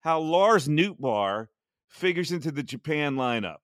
how 0.00 0.18
Lars 0.18 0.66
Nootbaar 0.66 1.46
figures 1.88 2.32
into 2.32 2.50
the 2.50 2.64
Japan 2.64 3.14
lineup, 3.14 3.58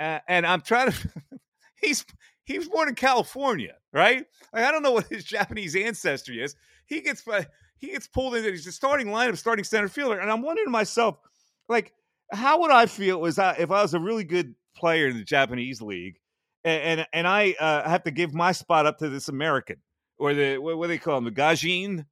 uh, 0.00 0.20
and 0.26 0.46
I'm 0.46 0.62
trying 0.62 0.92
to. 0.92 1.08
he's 1.82 2.04
he 2.44 2.58
was 2.58 2.68
born 2.68 2.88
in 2.88 2.94
California, 2.94 3.74
right? 3.92 4.24
Like, 4.52 4.64
I 4.64 4.72
don't 4.72 4.82
know 4.82 4.92
what 4.92 5.06
his 5.06 5.24
Japanese 5.36 5.76
ancestry 5.76 6.42
is. 6.42 6.54
He 6.86 7.00
gets 7.00 7.24
he 7.78 7.88
gets 7.88 8.06
pulled 8.06 8.34
into 8.34 8.50
he's 8.50 8.64
the 8.64 8.72
starting 8.72 9.08
lineup, 9.08 9.36
starting 9.36 9.64
center 9.64 9.88
fielder, 9.88 10.18
and 10.18 10.30
I'm 10.30 10.42
wondering 10.42 10.66
to 10.66 10.70
myself, 10.70 11.18
like, 11.68 11.92
how 12.32 12.60
would 12.60 12.70
I 12.70 12.86
feel 12.86 13.20
was 13.20 13.38
I, 13.38 13.52
if 13.52 13.70
I 13.70 13.82
was 13.82 13.94
a 13.94 14.00
really 14.00 14.24
good 14.24 14.54
player 14.76 15.08
in 15.08 15.16
the 15.16 15.24
Japanese 15.24 15.80
league, 15.80 16.16
and 16.64 17.00
and, 17.00 17.08
and 17.12 17.28
I 17.28 17.54
uh, 17.58 17.88
have 17.88 18.04
to 18.04 18.10
give 18.10 18.34
my 18.34 18.52
spot 18.52 18.86
up 18.86 18.98
to 18.98 19.08
this 19.08 19.28
American 19.28 19.76
or 20.18 20.34
the 20.34 20.58
what, 20.58 20.76
what 20.78 20.86
do 20.86 20.88
they 20.88 20.98
call 20.98 21.18
him, 21.18 21.24
the 21.24 21.30
Gaijin, 21.30 22.04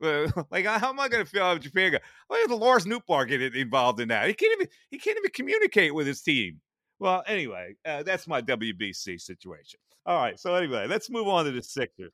like, 0.50 0.64
how 0.64 0.88
am 0.88 1.00
I 1.00 1.08
going 1.08 1.24
to 1.24 1.30
feel 1.30 1.42
out 1.42 1.60
Japan? 1.60 1.98
Why 2.28 2.44
the 2.48 2.56
Lars 2.56 2.86
Nootbaar 2.86 3.28
get 3.28 3.54
involved 3.54 4.00
in 4.00 4.08
that? 4.08 4.28
He 4.28 4.34
can't 4.34 4.52
even 4.52 4.68
he 4.90 4.98
can't 4.98 5.18
even 5.18 5.30
communicate 5.30 5.94
with 5.94 6.06
his 6.06 6.22
team. 6.22 6.60
Well, 7.00 7.24
anyway, 7.26 7.76
uh, 7.86 8.02
that's 8.02 8.28
my 8.28 8.42
WBC 8.42 9.20
situation. 9.20 9.80
All 10.04 10.20
right, 10.20 10.38
so 10.38 10.54
anyway, 10.54 10.86
let's 10.86 11.10
move 11.10 11.28
on 11.28 11.46
to 11.46 11.50
the 11.50 11.62
Sixers. 11.62 12.12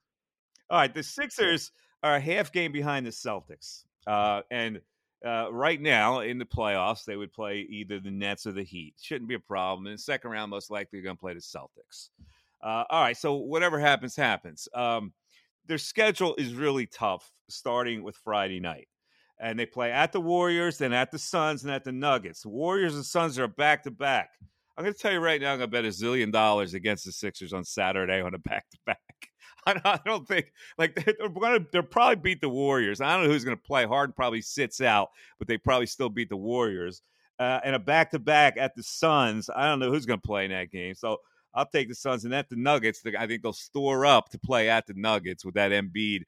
All 0.70 0.78
right, 0.78 0.95
the 0.95 1.03
Sixers 1.03 1.72
are 2.03 2.14
a 2.14 2.20
half 2.20 2.53
game 2.53 2.70
behind 2.70 3.05
the 3.05 3.11
Celtics, 3.11 3.82
uh, 4.07 4.43
and 4.51 4.80
uh, 5.26 5.53
right 5.53 5.80
now 5.80 6.20
in 6.20 6.39
the 6.39 6.45
playoffs, 6.45 7.05
they 7.05 7.16
would 7.16 7.32
play 7.32 7.66
either 7.68 7.99
the 7.99 8.12
Nets 8.12 8.47
or 8.47 8.53
the 8.53 8.62
Heat. 8.62 8.95
Shouldn't 9.01 9.28
be 9.28 9.34
a 9.34 9.41
problem. 9.41 9.87
In 9.87 9.95
the 9.95 9.99
second 9.99 10.30
round, 10.30 10.51
most 10.51 10.70
likely, 10.70 11.01
they're 11.01 11.05
going 11.05 11.16
to 11.16 11.20
play 11.20 11.34
the 11.34 11.41
Celtics. 11.41 12.11
Uh, 12.62 12.84
all 12.89 13.03
right, 13.03 13.16
so 13.16 13.34
whatever 13.34 13.80
happens, 13.80 14.14
happens. 14.14 14.68
Um, 14.72 15.12
their 15.66 15.78
schedule 15.78 16.37
is 16.37 16.55
really 16.55 16.87
tough, 16.87 17.28
starting 17.49 18.05
with 18.05 18.16
Friday 18.16 18.61
night. 18.61 18.89
And 19.39 19.59
they 19.59 19.66
play 19.66 19.91
at 19.91 20.12
the 20.12 20.20
Warriors, 20.20 20.78
then 20.78 20.93
at 20.93 21.11
the 21.11 21.18
Suns, 21.18 21.64
and 21.64 21.72
at 21.72 21.84
the 21.84 21.93
Nuggets. 21.93 22.43
The 22.43 22.49
Warriors 22.49 22.95
and 22.95 23.05
Suns 23.05 23.39
are 23.39 23.49
back 23.49 23.82
to 23.82 23.91
back. 23.91 24.30
I'm 24.77 24.85
going 24.85 24.95
to 24.95 25.01
tell 25.01 25.12
you 25.12 25.20
right 25.20 25.41
now, 25.41 25.53
I'm 25.53 25.59
going 25.59 25.70
to 25.70 25.74
bet 25.74 25.85
a 25.85 25.89
zillion 25.89 26.31
dollars 26.31 26.74
against 26.74 27.05
the 27.07 27.12
Sixers 27.12 27.53
on 27.53 27.64
Saturday 27.64 28.20
on 28.20 28.35
a 28.35 28.39
back 28.39 28.68
to 28.70 28.79
back. 28.85 29.01
I 29.66 29.99
don't 30.05 30.27
think 30.29 30.53
like 30.79 30.95
they're 30.95 31.29
going 31.29 31.61
to 31.61 31.66
they'll 31.72 31.83
probably 31.83 32.16
beat 32.16 32.41
the 32.41 32.49
Warriors. 32.49 33.01
I 33.01 33.14
don't 33.14 33.24
know 33.24 33.31
who's 33.31 33.45
going 33.45 33.57
to 33.57 33.62
play. 33.62 33.85
Harden 33.85 34.14
probably 34.14 34.43
sits 34.43 34.81
out, 34.81 35.09
but 35.39 35.49
they 35.49 35.59
probably 35.59 35.87
still 35.87 36.09
beat 36.09 36.29
the 36.29 36.37
Warriors. 36.37 37.03
Uh, 37.39 37.61
and 37.64 37.74
a 37.74 37.79
back 37.79 38.11
to 38.12 38.18
back 38.18 38.57
at 38.59 38.74
the 38.74 38.83
Suns. 38.83 39.51
I 39.55 39.66
don't 39.66 39.79
know 39.79 39.91
who's 39.91 40.07
going 40.07 40.20
to 40.20 40.27
play 40.27 40.45
in 40.45 40.53
that 40.53 40.70
game. 40.70 40.95
So 40.95 41.18
I'll 41.53 41.66
take 41.66 41.89
the 41.89 41.95
Suns 41.95 42.24
and 42.24 42.35
at 42.35 42.49
the 42.49 42.57
Nuggets. 42.57 43.03
I 43.18 43.27
think 43.27 43.43
they'll 43.43 43.53
store 43.53 44.07
up 44.07 44.29
to 44.31 44.39
play 44.39 44.70
at 44.70 44.87
the 44.87 44.95
Nuggets 44.95 45.45
with 45.45 45.55
that 45.55 45.72
Embiid, 45.72 46.22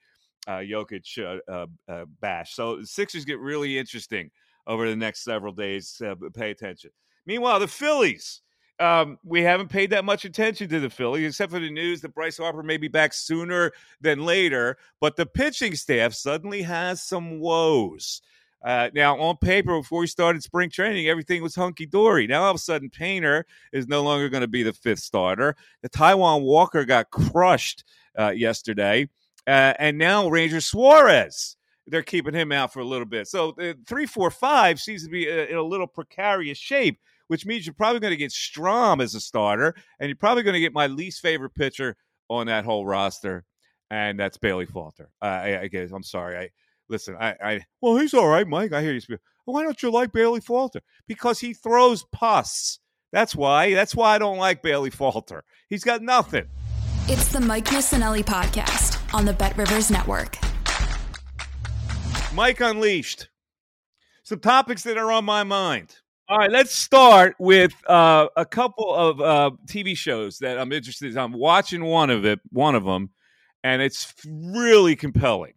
uh, 0.46 0.58
Jokic 0.58 1.18
uh, 1.18 1.50
uh, 1.50 1.66
uh, 1.88 2.04
bash. 2.20 2.54
So 2.54 2.76
the 2.76 2.86
Sixers 2.86 3.24
get 3.24 3.38
really 3.38 3.78
interesting 3.78 4.30
over 4.66 4.88
the 4.88 4.96
next 4.96 5.22
several 5.22 5.52
days. 5.52 6.00
Uh, 6.04 6.14
pay 6.34 6.50
attention. 6.50 6.90
Meanwhile, 7.28 7.60
the 7.60 7.68
Phillies. 7.68 8.40
Um, 8.80 9.18
we 9.22 9.42
haven't 9.42 9.68
paid 9.68 9.90
that 9.90 10.04
much 10.04 10.24
attention 10.24 10.68
to 10.70 10.80
the 10.80 10.88
Phillies, 10.88 11.26
except 11.26 11.52
for 11.52 11.58
the 11.58 11.70
news 11.70 12.00
that 12.00 12.14
Bryce 12.14 12.38
Harper 12.38 12.62
may 12.62 12.78
be 12.78 12.88
back 12.88 13.12
sooner 13.12 13.72
than 14.00 14.24
later. 14.24 14.78
But 14.98 15.16
the 15.16 15.26
pitching 15.26 15.74
staff 15.74 16.14
suddenly 16.14 16.62
has 16.62 17.02
some 17.02 17.38
woes. 17.38 18.22
Uh, 18.64 18.88
now, 18.94 19.18
on 19.18 19.36
paper, 19.36 19.78
before 19.78 20.00
we 20.00 20.06
started 20.06 20.42
spring 20.42 20.70
training, 20.70 21.06
everything 21.06 21.42
was 21.42 21.54
hunky 21.54 21.84
dory. 21.84 22.26
Now, 22.26 22.44
all 22.44 22.50
of 22.50 22.56
a 22.56 22.58
sudden, 22.58 22.88
Painter 22.88 23.44
is 23.72 23.86
no 23.86 24.02
longer 24.02 24.30
going 24.30 24.40
to 24.40 24.48
be 24.48 24.62
the 24.62 24.72
fifth 24.72 25.00
starter. 25.00 25.54
The 25.82 25.90
Taijuan 25.90 26.42
Walker 26.42 26.86
got 26.86 27.10
crushed 27.10 27.84
uh, 28.18 28.30
yesterday. 28.30 29.08
Uh, 29.46 29.74
and 29.78 29.98
now, 29.98 30.28
Ranger 30.28 30.60
Suarez, 30.60 31.56
they're 31.86 32.02
keeping 32.02 32.34
him 32.34 32.52
out 32.52 32.72
for 32.72 32.80
a 32.80 32.86
little 32.86 33.06
bit. 33.06 33.28
So, 33.28 33.52
the 33.52 33.76
three, 33.86 34.06
four, 34.06 34.30
five 34.30 34.80
seems 34.80 35.04
to 35.04 35.10
be 35.10 35.30
uh, 35.30 35.46
in 35.46 35.56
a 35.56 35.62
little 35.62 35.86
precarious 35.86 36.58
shape, 36.58 36.98
which 37.28 37.46
means 37.46 37.64
you're 37.64 37.74
probably 37.74 38.00
going 38.00 38.12
to 38.12 38.16
get 38.16 38.32
Strahm 38.32 39.02
as 39.02 39.14
a 39.14 39.20
starter, 39.20 39.74
and 40.00 40.08
you're 40.08 40.16
probably 40.16 40.42
going 40.42 40.54
to 40.54 40.60
get 40.60 40.74
my 40.74 40.86
least 40.86 41.20
favorite 41.20 41.54
pitcher 41.54 41.96
on 42.28 42.48
that 42.48 42.64
whole 42.64 42.84
roster, 42.84 43.44
and 43.90 44.18
that's 44.18 44.36
Bailey 44.36 44.66
Falter. 44.66 45.08
I, 45.22 45.58
I 45.58 45.68
guess 45.68 45.90
I'm 45.92 46.02
sorry. 46.02 46.36
I 46.36 46.48
listen, 46.88 47.16
I, 47.18 47.34
I 47.42 47.60
well, 47.80 47.96
he's 47.96 48.14
all 48.14 48.28
right, 48.28 48.46
Mike. 48.46 48.72
I 48.72 48.82
hear 48.82 48.92
you 48.92 49.00
speak. 49.00 49.20
Why 49.44 49.62
don't 49.62 49.82
you 49.82 49.90
like 49.90 50.12
Bailey 50.12 50.40
Falter? 50.40 50.80
Because 51.06 51.40
he 51.40 51.54
throws 51.54 52.04
pus. 52.12 52.80
That's 53.12 53.34
why. 53.34 53.72
That's 53.72 53.94
why 53.94 54.14
I 54.14 54.18
don't 54.18 54.36
like 54.36 54.62
Bailey 54.62 54.90
Falter. 54.90 55.42
He's 55.70 55.84
got 55.84 56.02
nothing. 56.02 56.46
It's 57.06 57.28
the 57.28 57.40
Mike 57.40 57.64
Missanelli 57.66 58.22
podcast 58.22 59.14
on 59.14 59.24
the 59.24 59.32
Bet 59.32 59.56
Rivers 59.56 59.90
Network. 59.90 60.36
Mike 62.34 62.60
Unleashed. 62.60 63.30
Some 64.22 64.40
topics 64.40 64.82
that 64.82 64.98
are 64.98 65.10
on 65.10 65.24
my 65.24 65.42
mind. 65.44 65.96
All 66.30 66.36
right, 66.36 66.50
let's 66.50 66.74
start 66.74 67.36
with 67.38 67.72
uh, 67.88 68.28
a 68.36 68.44
couple 68.44 68.94
of 68.94 69.18
uh, 69.18 69.50
TV 69.64 69.96
shows 69.96 70.36
that 70.40 70.58
I'm 70.58 70.72
interested 70.72 71.10
in. 71.10 71.16
I'm 71.16 71.32
watching 71.32 71.82
one 71.82 72.10
of 72.10 72.26
it, 72.26 72.38
one 72.50 72.74
of 72.74 72.84
them, 72.84 73.08
and 73.64 73.80
it's 73.80 74.12
really 74.26 74.94
compelling. 74.94 75.54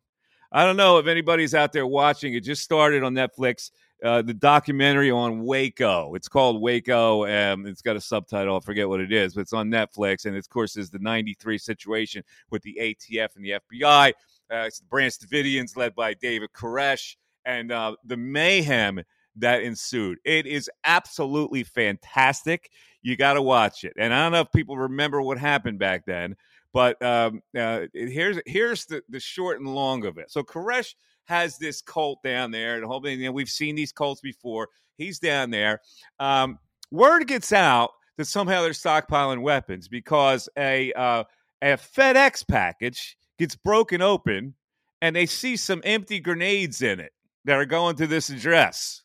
I 0.49 0.63
don't 0.63 0.77
know 0.77 0.97
if 0.97 1.07
anybody's 1.07 1.53
out 1.53 1.73
there 1.73 1.85
watching. 1.85 2.35
It 2.35 2.45
just 2.45 2.63
started 2.63 3.03
on 3.03 3.13
Netflix. 3.13 3.71
Uh, 4.01 4.21
the 4.21 4.33
documentary 4.33 5.11
on 5.11 5.43
Waco. 5.43 6.15
It's 6.15 6.29
called 6.29 6.61
Waco. 6.61 7.25
Um, 7.25 7.65
it's 7.65 7.81
got 7.81 7.97
a 7.97 8.01
subtitle. 8.01 8.55
I 8.55 8.61
forget 8.61 8.87
what 8.87 9.01
it 9.01 9.11
is, 9.11 9.33
but 9.33 9.41
it's 9.41 9.53
on 9.53 9.69
Netflix. 9.69 10.25
And 10.25 10.37
of 10.37 10.49
course, 10.49 10.77
is 10.77 10.89
the 10.89 10.99
'93 10.99 11.57
situation 11.57 12.23
with 12.49 12.61
the 12.61 12.77
ATF 12.79 13.35
and 13.35 13.43
the 13.43 13.55
FBI. 13.69 14.11
Uh, 14.49 14.67
it's 14.67 14.79
the 14.79 14.85
Branch 14.85 15.13
Davidians 15.19 15.75
led 15.75 15.95
by 15.95 16.13
David 16.13 16.53
Koresh 16.53 17.17
and 17.45 17.73
uh, 17.73 17.95
the 18.05 18.15
mayhem 18.15 19.01
that 19.37 19.63
ensued. 19.63 20.19
It 20.25 20.45
is 20.45 20.69
absolutely 20.85 21.63
fantastic. 21.63 22.69
You 23.01 23.15
got 23.15 23.33
to 23.33 23.41
watch 23.41 23.83
it. 23.83 23.93
And 23.97 24.13
I 24.13 24.23
don't 24.23 24.31
know 24.31 24.41
if 24.41 24.51
people 24.51 24.77
remember 24.77 25.21
what 25.21 25.37
happened 25.37 25.79
back 25.79 26.05
then, 26.05 26.35
but 26.73 27.01
um, 27.01 27.41
uh, 27.57 27.87
here's 27.93 28.39
here's 28.45 28.85
the, 28.85 29.01
the 29.09 29.19
short 29.19 29.59
and 29.59 29.73
long 29.73 30.05
of 30.05 30.17
it. 30.17 30.31
So 30.31 30.43
Koresh 30.43 30.93
has 31.25 31.57
this 31.57 31.81
cult 31.81 32.21
down 32.23 32.51
there, 32.51 32.75
and 32.75 32.85
hopefully, 32.85 33.13
you 33.15 33.25
know, 33.25 33.31
we've 33.31 33.49
seen 33.49 33.75
these 33.75 33.91
cults 33.91 34.21
before. 34.21 34.67
He's 34.97 35.19
down 35.19 35.49
there. 35.49 35.81
Um, 36.19 36.59
word 36.91 37.27
gets 37.27 37.51
out 37.51 37.91
that 38.17 38.25
somehow 38.25 38.61
they're 38.61 38.71
stockpiling 38.71 39.41
weapons 39.41 39.87
because 39.87 40.47
a 40.57 40.93
uh, 40.93 41.23
a 41.61 41.77
FedEx 41.77 42.47
package 42.47 43.17
gets 43.39 43.55
broken 43.55 44.01
open, 44.01 44.55
and 45.01 45.15
they 45.15 45.25
see 45.25 45.57
some 45.57 45.81
empty 45.83 46.19
grenades 46.19 46.81
in 46.81 46.99
it 46.99 47.11
that 47.45 47.57
are 47.57 47.65
going 47.65 47.95
to 47.97 48.07
this 48.07 48.29
address. 48.29 49.01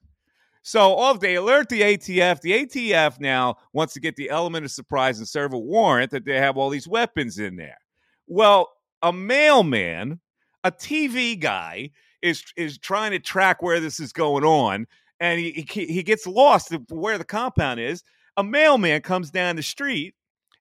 So 0.67 0.97
off 0.97 1.21
they 1.21 1.37
alert 1.37 1.69
the 1.69 1.81
ATF. 1.83 2.41
The 2.41 2.67
ATF 2.67 3.21
now 3.21 3.55
wants 3.73 3.95
to 3.95 4.01
get 4.01 4.17
the 4.17 4.31
element 4.31 4.64
of 4.64 4.73
surprise 4.73 5.19
and 5.19 5.29
serve 5.29 5.53
a 5.53 5.59
warrant 5.59 6.11
that 6.11 6.25
they 6.25 6.39
have 6.39 6.57
all 6.57 6.71
these 6.71 6.89
weapons 6.89 7.39
in 7.39 7.55
there. 7.55 7.79
Well, 8.27 8.73
a 9.01 9.12
mailman, 9.12 10.19
a 10.64 10.73
TV 10.73 11.39
guy, 11.39 11.91
is 12.21 12.43
is 12.57 12.79
trying 12.79 13.12
to 13.12 13.21
track 13.21 13.62
where 13.62 13.79
this 13.79 14.01
is 14.01 14.12
going 14.12 14.43
on, 14.43 14.89
and 15.21 15.39
he 15.39 15.64
he, 15.71 15.87
he 15.87 16.03
gets 16.03 16.27
lost 16.27 16.75
where 16.89 17.17
the 17.17 17.25
compound 17.25 17.79
is. 17.79 18.03
A 18.37 18.43
mailman 18.43 19.03
comes 19.03 19.31
down 19.31 19.55
the 19.55 19.62
street 19.62 20.17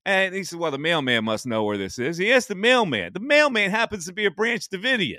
and 0.05 0.35
he 0.35 0.43
says, 0.43 0.59
Well, 0.59 0.69
the 0.69 0.77
mailman 0.77 1.25
must 1.25 1.47
know 1.47 1.63
where 1.63 1.79
this 1.79 1.97
is. 1.97 2.17
He 2.17 2.31
asks 2.31 2.47
the 2.47 2.53
mailman. 2.53 3.13
The 3.13 3.21
mailman 3.21 3.71
happens 3.71 4.05
to 4.05 4.13
be 4.13 4.25
a 4.25 4.31
Branch 4.31 4.69
Davidian. 4.69 5.17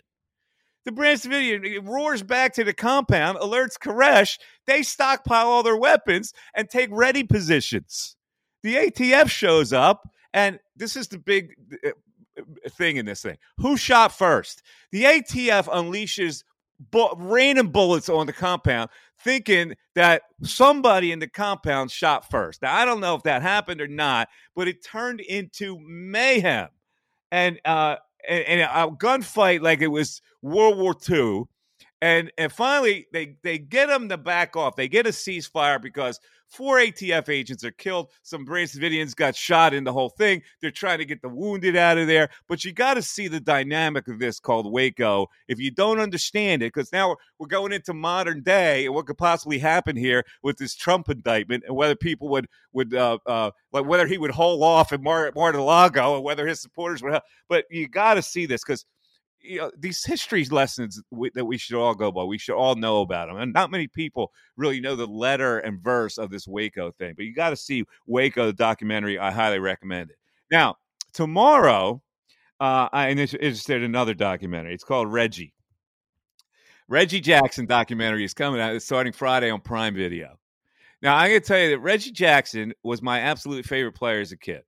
The 0.87 0.93
Branch 0.93 1.21
Davidian 1.21 1.85
roars 1.85 2.23
back 2.23 2.55
to 2.55 2.65
the 2.65 2.73
compound, 2.73 3.39
alerts 3.39 3.77
Koresh. 3.77 4.39
They 4.69 4.85
stockpile 4.85 5.49
all 5.49 5.65
their 5.65 5.77
weapons 5.77 6.33
and 6.55 6.71
take 6.71 6.91
ready 6.93 7.25
positions. 7.25 8.17
The 8.63 8.77
ATF 8.77 9.29
shows 9.29 9.73
up, 9.73 10.09
and 10.33 10.61
this 10.77 10.95
is 10.95 11.09
the 11.09 11.19
big 11.19 11.55
uh, 11.85 11.91
thing 12.71 12.99
in 12.99 13.05
this 13.05 13.21
thing. 13.21 13.37
Who 13.59 13.77
shot 13.77 14.17
first? 14.17 14.63
The 14.93 15.03
ATF 15.03 15.65
unleashes 15.65 16.45
bu- 16.79 17.17
raining 17.17 17.73
bullets 17.73 18.09
on 18.09 18.27
the 18.27 18.33
compound, 18.33 18.89
thinking 19.19 19.75
that 19.97 20.23
somebody 20.45 21.11
in 21.11 21.19
the 21.19 21.29
compound 21.29 21.91
shot 21.91 22.31
first. 22.31 22.63
Now, 22.63 22.77
I 22.77 22.85
don't 22.85 23.01
know 23.01 23.17
if 23.17 23.25
that 23.25 23.43
happened 23.43 23.81
or 23.81 23.89
not, 23.89 24.29
but 24.55 24.69
it 24.69 24.85
turned 24.85 25.19
into 25.19 25.81
mayhem. 25.81 26.69
And 27.33 27.59
uh, 27.65 27.97
and, 28.29 28.45
and 28.45 28.61
a 28.61 28.91
gunfight 28.97 29.61
like 29.61 29.81
it 29.81 29.89
was 29.89 30.21
World 30.43 30.79
War 30.79 30.95
II. 31.09 31.45
And 32.03 32.31
and 32.37 32.53
finally 32.53 33.07
they 33.13 33.37
they 33.43 33.59
get 33.59 33.89
them 33.89 34.09
to 34.11 34.19
back 34.19 34.55
off. 34.55 34.77
They 34.77 34.89
get 34.89 35.07
a 35.07 35.11
ceasefire 35.11 35.81
because 35.81 36.21
four 36.49 36.77
ATF 36.77 37.29
agents 37.29 37.65
are 37.65 37.71
killed. 37.73 38.11
Some 38.23 38.45
Branch 38.45 38.71
Davidians 38.71 39.15
got 39.15 39.35
shot 39.35 39.75
in 39.75 39.85
the 39.85 39.93
whole 39.93 40.11
thing. 40.11 40.43
They're 40.61 40.71
trying 40.71 40.99
to 40.99 41.05
get 41.05 41.23
the 41.23 41.29
wounded 41.29 41.77
out 41.77 41.99
of 41.99 42.07
there. 42.07 42.29
But 42.49 42.65
you 42.65 42.73
got 42.73 42.95
to 42.95 43.03
see 43.03 43.29
the 43.29 43.41
dynamic 43.41 44.09
of 44.09 44.19
this 44.19 44.39
called 44.39 44.71
Waco. 44.71 45.29
If 45.49 45.59
you 45.59 45.71
don't 45.71 45.99
understand 45.99 46.63
it, 46.63 46.73
because 46.73 46.93
now 46.93 47.17
we're 47.39 47.47
going 47.47 47.73
into 47.73 47.95
modern 47.95 48.43
day 48.43 48.87
and 48.87 48.95
what 48.95 49.07
could 49.07 49.19
possibly 49.19 49.59
happen 49.59 49.97
here 49.97 50.25
with 50.43 50.59
this 50.59 50.75
Trump 50.75 51.09
indictment 51.09 51.65
and 51.67 51.77
whether 51.77 51.97
people 51.97 52.29
would 52.29 52.47
would 52.73 52.95
uh, 52.95 53.19
uh, 53.27 53.51
like 53.73 53.87
whether 53.87 54.07
he 54.07 54.19
would 54.19 54.31
hold 54.31 54.63
off 54.63 54.93
in 54.93 55.03
Mar- 55.03 55.33
Mar-a-Lago 55.35 56.13
or 56.13 56.21
whether 56.21 56.47
his 56.47 56.61
supporters 56.61 57.03
would. 57.03 57.13
Help. 57.13 57.25
But 57.49 57.65
you 57.71 57.89
got 57.89 58.15
to 58.15 58.23
see 58.23 58.47
this 58.47 58.63
because 58.63 58.85
you 59.47 59.59
know 59.59 59.71
these 59.79 60.05
history 60.05 60.45
lessons 60.47 61.01
we, 61.11 61.31
that 61.35 61.45
we 61.45 61.59
should 61.59 61.77
all 61.77 61.95
go 61.95 62.13
by. 62.13 62.25
We 62.25 62.39
should 62.39 62.57
all 62.57 62.75
know 62.75 63.01
about 63.01 63.29
them, 63.29 63.37
and 63.39 63.53
not 63.53 63.71
many 63.71 63.89
people 63.89 64.33
really 64.57 64.81
know 64.81 64.97
the 64.97 65.07
letter 65.07 65.59
and 65.59 65.81
verse 65.81 66.19
of 66.19 66.31
this 66.31 66.47
Waco 66.47 66.93
thing. 66.93 67.15
But 67.17 67.25
you 67.25 67.35
got 67.35 67.51
to 67.51 67.57
see 67.57 67.85
Waco 68.07 68.47
the 68.47 68.53
documentary. 68.53 69.19
I 69.19 69.31
highly 69.31 69.59
recommend 69.59 70.11
it. 70.11 70.17
Now 70.51 70.77
tomorrow, 71.13 72.03
uh, 72.61 72.89
I'm 72.93 73.19
interested 73.19 73.77
in 73.79 73.85
another 73.85 74.15
documentary. 74.15 74.75
It's 74.75 74.85
called 74.85 75.13
Reggie. 75.13 75.55
Reggie 76.89 77.21
Jackson 77.21 77.67
documentary 77.67 78.25
is 78.25 78.35
coming 78.35 78.61
out. 78.61 78.75
It's 78.75 78.85
starting 78.85 79.13
Friday 79.13 79.51
on 79.51 79.61
Prime 79.61 79.95
Video. 79.95 80.39
Now 81.03 81.17
I'm 81.17 81.31
going 81.31 81.41
to 81.41 81.47
tell 81.47 81.59
you 81.59 81.71
that 81.71 81.81
Reggie 81.81 82.13
Jackson 82.13 82.73
was 82.83 83.03
my 83.03 83.21
absolute 83.21 83.67
favorite 83.67 83.95
player 83.95 84.21
as 84.21 84.33
a 84.33 84.37
kid. 84.37 84.63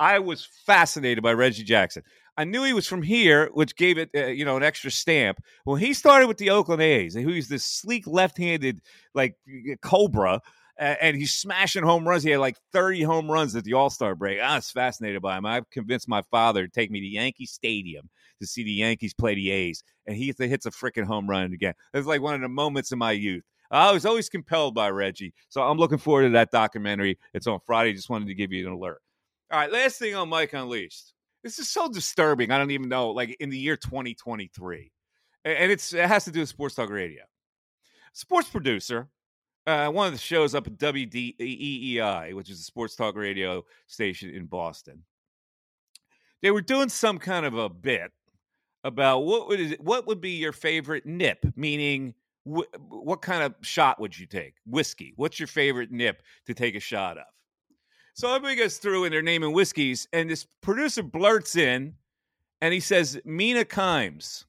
I 0.00 0.20
was 0.20 0.44
fascinated 0.44 1.24
by 1.24 1.32
Reggie 1.32 1.64
Jackson. 1.64 2.02
I 2.38 2.44
knew 2.44 2.62
he 2.62 2.72
was 2.72 2.86
from 2.86 3.02
here, 3.02 3.50
which 3.52 3.74
gave 3.74 3.98
it, 3.98 4.10
uh, 4.14 4.26
you 4.26 4.44
know, 4.44 4.56
an 4.56 4.62
extra 4.62 4.92
stamp. 4.92 5.40
When 5.64 5.80
he 5.80 5.92
started 5.92 6.28
with 6.28 6.38
the 6.38 6.50
Oakland 6.50 6.80
A's, 6.80 7.16
and 7.16 7.28
he's 7.28 7.48
this 7.48 7.64
sleek 7.64 8.06
left-handed 8.06 8.80
like 9.12 9.34
cobra, 9.82 10.40
uh, 10.80 10.94
and 11.00 11.16
he's 11.16 11.32
smashing 11.32 11.82
home 11.82 12.06
runs. 12.06 12.22
He 12.22 12.30
had 12.30 12.38
like 12.38 12.56
30 12.72 13.02
home 13.02 13.28
runs 13.28 13.56
at 13.56 13.64
the 13.64 13.72
All 13.72 13.90
Star 13.90 14.14
break. 14.14 14.40
I 14.40 14.54
was 14.54 14.70
fascinated 14.70 15.20
by 15.20 15.36
him. 15.36 15.46
I've 15.46 15.68
convinced 15.70 16.08
my 16.08 16.22
father 16.30 16.64
to 16.64 16.72
take 16.72 16.92
me 16.92 17.00
to 17.00 17.06
Yankee 17.06 17.44
Stadium 17.44 18.08
to 18.40 18.46
see 18.46 18.62
the 18.62 18.70
Yankees 18.70 19.14
play 19.14 19.34
the 19.34 19.50
A's, 19.50 19.82
and 20.06 20.16
he 20.16 20.32
hits 20.38 20.64
a 20.64 20.70
freaking 20.70 21.06
home 21.06 21.28
run 21.28 21.52
again. 21.52 21.74
It 21.92 21.96
was 21.96 22.06
like 22.06 22.22
one 22.22 22.36
of 22.36 22.40
the 22.40 22.48
moments 22.48 22.92
of 22.92 22.98
my 22.98 23.10
youth. 23.10 23.42
I 23.72 23.90
was 23.90 24.06
always 24.06 24.28
compelled 24.28 24.76
by 24.76 24.90
Reggie, 24.90 25.34
so 25.48 25.60
I'm 25.62 25.76
looking 25.76 25.98
forward 25.98 26.22
to 26.22 26.30
that 26.30 26.52
documentary. 26.52 27.18
It's 27.34 27.48
on 27.48 27.58
Friday. 27.66 27.94
Just 27.94 28.08
wanted 28.08 28.28
to 28.28 28.34
give 28.34 28.52
you 28.52 28.64
an 28.68 28.74
alert. 28.74 29.02
All 29.50 29.58
right, 29.58 29.72
last 29.72 29.98
thing 29.98 30.14
on 30.14 30.28
Mike 30.28 30.52
Unleashed. 30.52 31.14
This 31.42 31.58
is 31.58 31.68
so 31.68 31.88
disturbing. 31.88 32.50
I 32.50 32.58
don't 32.58 32.70
even 32.70 32.88
know. 32.88 33.10
Like 33.10 33.36
in 33.40 33.50
the 33.50 33.58
year 33.58 33.76
2023, 33.76 34.90
and 35.44 35.72
it's 35.72 35.92
it 35.92 36.06
has 36.06 36.24
to 36.24 36.30
do 36.30 36.40
with 36.40 36.48
Sports 36.48 36.74
Talk 36.74 36.90
Radio. 36.90 37.22
Sports 38.12 38.48
producer 38.48 39.08
uh, 39.68 39.90
one 39.90 40.06
of 40.06 40.14
the 40.14 40.18
shows 40.18 40.54
up 40.54 40.66
at 40.66 40.78
WEEI, 40.78 42.32
which 42.32 42.48
is 42.48 42.58
a 42.58 42.62
sports 42.62 42.96
talk 42.96 43.14
radio 43.16 43.62
station 43.86 44.30
in 44.30 44.46
Boston. 44.46 45.04
They 46.40 46.50
were 46.50 46.62
doing 46.62 46.88
some 46.88 47.18
kind 47.18 47.44
of 47.44 47.54
a 47.54 47.68
bit 47.68 48.10
about 48.82 49.20
what 49.20 49.46
would 49.48 49.60
it, 49.60 49.80
what 49.80 50.06
would 50.06 50.22
be 50.22 50.30
your 50.30 50.52
favorite 50.52 51.04
nip, 51.04 51.44
meaning 51.54 52.14
wh- 52.44 52.62
what 52.88 53.20
kind 53.20 53.42
of 53.42 53.54
shot 53.60 54.00
would 54.00 54.18
you 54.18 54.24
take? 54.24 54.54
Whiskey. 54.64 55.12
What's 55.16 55.38
your 55.38 55.48
favorite 55.48 55.90
nip 55.90 56.22
to 56.46 56.54
take 56.54 56.74
a 56.74 56.80
shot 56.80 57.18
of? 57.18 57.24
So 58.18 58.34
everybody 58.34 58.56
goes 58.56 58.78
through 58.78 59.04
and 59.04 59.14
they're 59.14 59.22
naming 59.22 59.52
whiskeys, 59.52 60.08
and 60.12 60.28
this 60.28 60.44
producer 60.60 61.04
blurts 61.04 61.54
in 61.54 61.94
and 62.60 62.74
he 62.74 62.80
says 62.80 63.20
Mina 63.24 63.64
Kimes. 63.64 64.44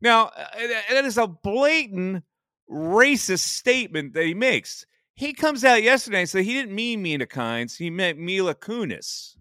Now, 0.00 0.26
uh, 0.26 0.44
that 0.90 1.04
is 1.04 1.18
a 1.18 1.26
blatant 1.26 2.22
racist 2.70 3.40
statement 3.40 4.14
that 4.14 4.26
he 4.26 4.34
makes. 4.34 4.86
He 5.16 5.32
comes 5.32 5.64
out 5.64 5.82
yesterday 5.82 6.20
and 6.20 6.28
said 6.28 6.44
he 6.44 6.52
didn't 6.52 6.72
mean 6.72 7.02
Mina 7.02 7.26
Kimes, 7.26 7.76
he 7.76 7.90
meant 7.90 8.20
Mila 8.20 8.54
Kunis. 8.54 9.34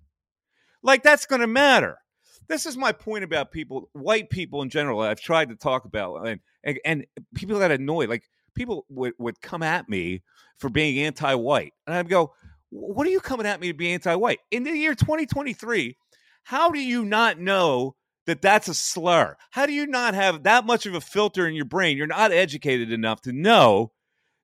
Like 0.82 1.04
that's 1.04 1.28
going 1.28 1.42
to 1.42 1.48
matter. 1.48 2.00
This 2.48 2.66
is 2.66 2.76
my 2.76 2.92
point 2.92 3.24
about 3.24 3.52
people, 3.52 3.92
white 3.94 4.32
people 4.32 4.64
in 4.64 4.70
general. 4.70 5.00
I've 5.00 5.22
tried 5.22 5.50
to 5.50 5.56
talk 5.56 5.86
about, 5.86 6.28
and 6.28 6.40
and, 6.64 6.80
and 6.84 7.06
people 7.36 7.60
that 7.60 7.70
annoy, 7.70 8.08
like 8.08 8.24
people 8.56 8.88
would, 8.90 9.14
would 9.20 9.40
come 9.42 9.62
at 9.62 9.88
me 9.88 10.24
for 10.58 10.72
being 10.72 10.98
anti-white, 11.06 11.74
and 11.86 11.96
I'd 11.96 12.10
go, 12.10 12.34
"What 12.72 13.06
are 13.06 13.12
you 13.12 13.20
coming 13.20 13.46
at 13.46 13.60
me 13.60 13.68
to 13.68 13.74
be 13.74 13.92
anti-white 13.92 14.40
in 14.50 14.64
the 14.64 14.72
year 14.72 14.96
2023? 14.96 15.96
How 16.44 16.70
do 16.72 16.80
you 16.80 17.06
not 17.06 17.40
know 17.40 17.96
that 18.26 18.42
that's 18.42 18.68
a 18.68 18.74
slur? 18.74 19.36
How 19.52 19.66
do 19.66 19.74
you 19.74 19.86
not 19.86 20.14
have 20.14 20.44
that 20.44 20.66
much 20.66 20.86
of 20.86 20.96
a 20.96 21.02
filter 21.02 21.48
in 21.48 21.54
your 21.54 21.66
brain? 21.66 21.98
You're 21.98 22.08
not 22.08 22.32
educated 22.32 22.92
enough 22.92 23.22
to 23.22 23.34
know 23.34 23.92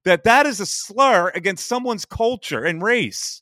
that 0.03 0.23
that 0.23 0.45
is 0.45 0.59
a 0.59 0.65
slur 0.65 1.31
against 1.35 1.67
someone's 1.67 2.05
culture 2.05 2.63
and 2.63 2.81
race. 2.81 3.41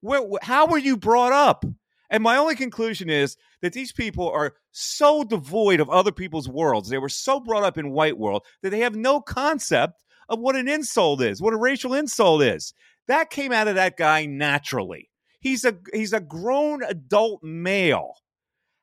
Where, 0.00 0.22
how 0.42 0.66
were 0.66 0.78
you 0.78 0.96
brought 0.96 1.32
up? 1.32 1.64
And 2.10 2.22
my 2.22 2.36
only 2.36 2.54
conclusion 2.54 3.10
is 3.10 3.36
that 3.62 3.72
these 3.72 3.92
people 3.92 4.30
are 4.30 4.54
so 4.70 5.24
devoid 5.24 5.80
of 5.80 5.90
other 5.90 6.12
people's 6.12 6.48
worlds. 6.48 6.88
They 6.88 6.98
were 6.98 7.08
so 7.08 7.40
brought 7.40 7.64
up 7.64 7.78
in 7.78 7.90
white 7.90 8.18
world 8.18 8.44
that 8.62 8.70
they 8.70 8.80
have 8.80 8.94
no 8.94 9.20
concept 9.20 10.04
of 10.28 10.38
what 10.38 10.56
an 10.56 10.68
insult 10.68 11.22
is, 11.22 11.40
what 11.40 11.54
a 11.54 11.58
racial 11.58 11.94
insult 11.94 12.42
is. 12.42 12.72
That 13.08 13.30
came 13.30 13.52
out 13.52 13.68
of 13.68 13.76
that 13.76 13.96
guy 13.96 14.26
naturally. 14.26 15.10
He's 15.40 15.64
a 15.64 15.76
he's 15.92 16.12
a 16.12 16.20
grown 16.20 16.82
adult 16.82 17.42
male 17.42 18.14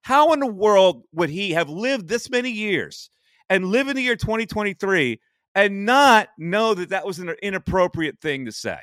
how 0.03 0.33
in 0.33 0.39
the 0.39 0.47
world 0.47 1.03
would 1.13 1.29
he 1.29 1.51
have 1.51 1.69
lived 1.69 2.07
this 2.07 2.29
many 2.29 2.51
years 2.51 3.09
and 3.49 3.65
live 3.65 3.87
in 3.87 3.95
the 3.95 4.01
year 4.01 4.17
2023 4.17 5.19
and 5.55 5.85
not 5.85 6.27
know 6.37 6.73
that 6.73 6.89
that 6.89 7.05
was 7.05 7.19
an 7.19 7.29
inappropriate 7.41 8.19
thing 8.19 8.45
to 8.45 8.51
say? 8.51 8.79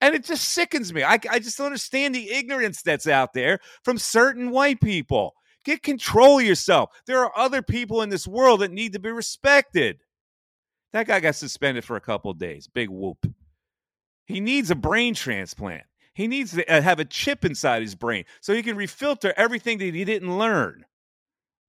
And 0.00 0.14
it 0.14 0.24
just 0.24 0.48
sickens 0.48 0.92
me. 0.92 1.02
I, 1.02 1.18
I 1.30 1.38
just 1.38 1.58
don't 1.58 1.66
understand 1.66 2.14
the 2.14 2.30
ignorance 2.30 2.82
that's 2.82 3.06
out 3.06 3.34
there 3.34 3.58
from 3.84 3.98
certain 3.98 4.50
white 4.50 4.80
people. 4.80 5.34
Get 5.64 5.82
control 5.82 6.38
of 6.38 6.46
yourself. 6.46 6.90
There 7.06 7.22
are 7.22 7.32
other 7.36 7.60
people 7.60 8.00
in 8.00 8.08
this 8.08 8.26
world 8.26 8.60
that 8.60 8.72
need 8.72 8.94
to 8.94 9.00
be 9.00 9.10
respected. 9.10 9.98
That 10.94 11.08
guy 11.08 11.20
got 11.20 11.34
suspended 11.34 11.84
for 11.84 11.96
a 11.96 12.00
couple 12.00 12.32
days. 12.32 12.68
Big 12.72 12.88
whoop. 12.88 13.18
He 14.28 14.40
needs 14.40 14.70
a 14.70 14.74
brain 14.74 15.14
transplant. 15.14 15.84
He 16.12 16.28
needs 16.28 16.52
to 16.52 16.70
uh, 16.70 16.82
have 16.82 17.00
a 17.00 17.04
chip 17.06 17.46
inside 17.46 17.80
his 17.80 17.94
brain 17.94 18.24
so 18.42 18.52
he 18.52 18.62
can 18.62 18.76
refilter 18.76 19.32
everything 19.38 19.78
that 19.78 19.94
he 19.94 20.04
didn't 20.04 20.36
learn. 20.36 20.84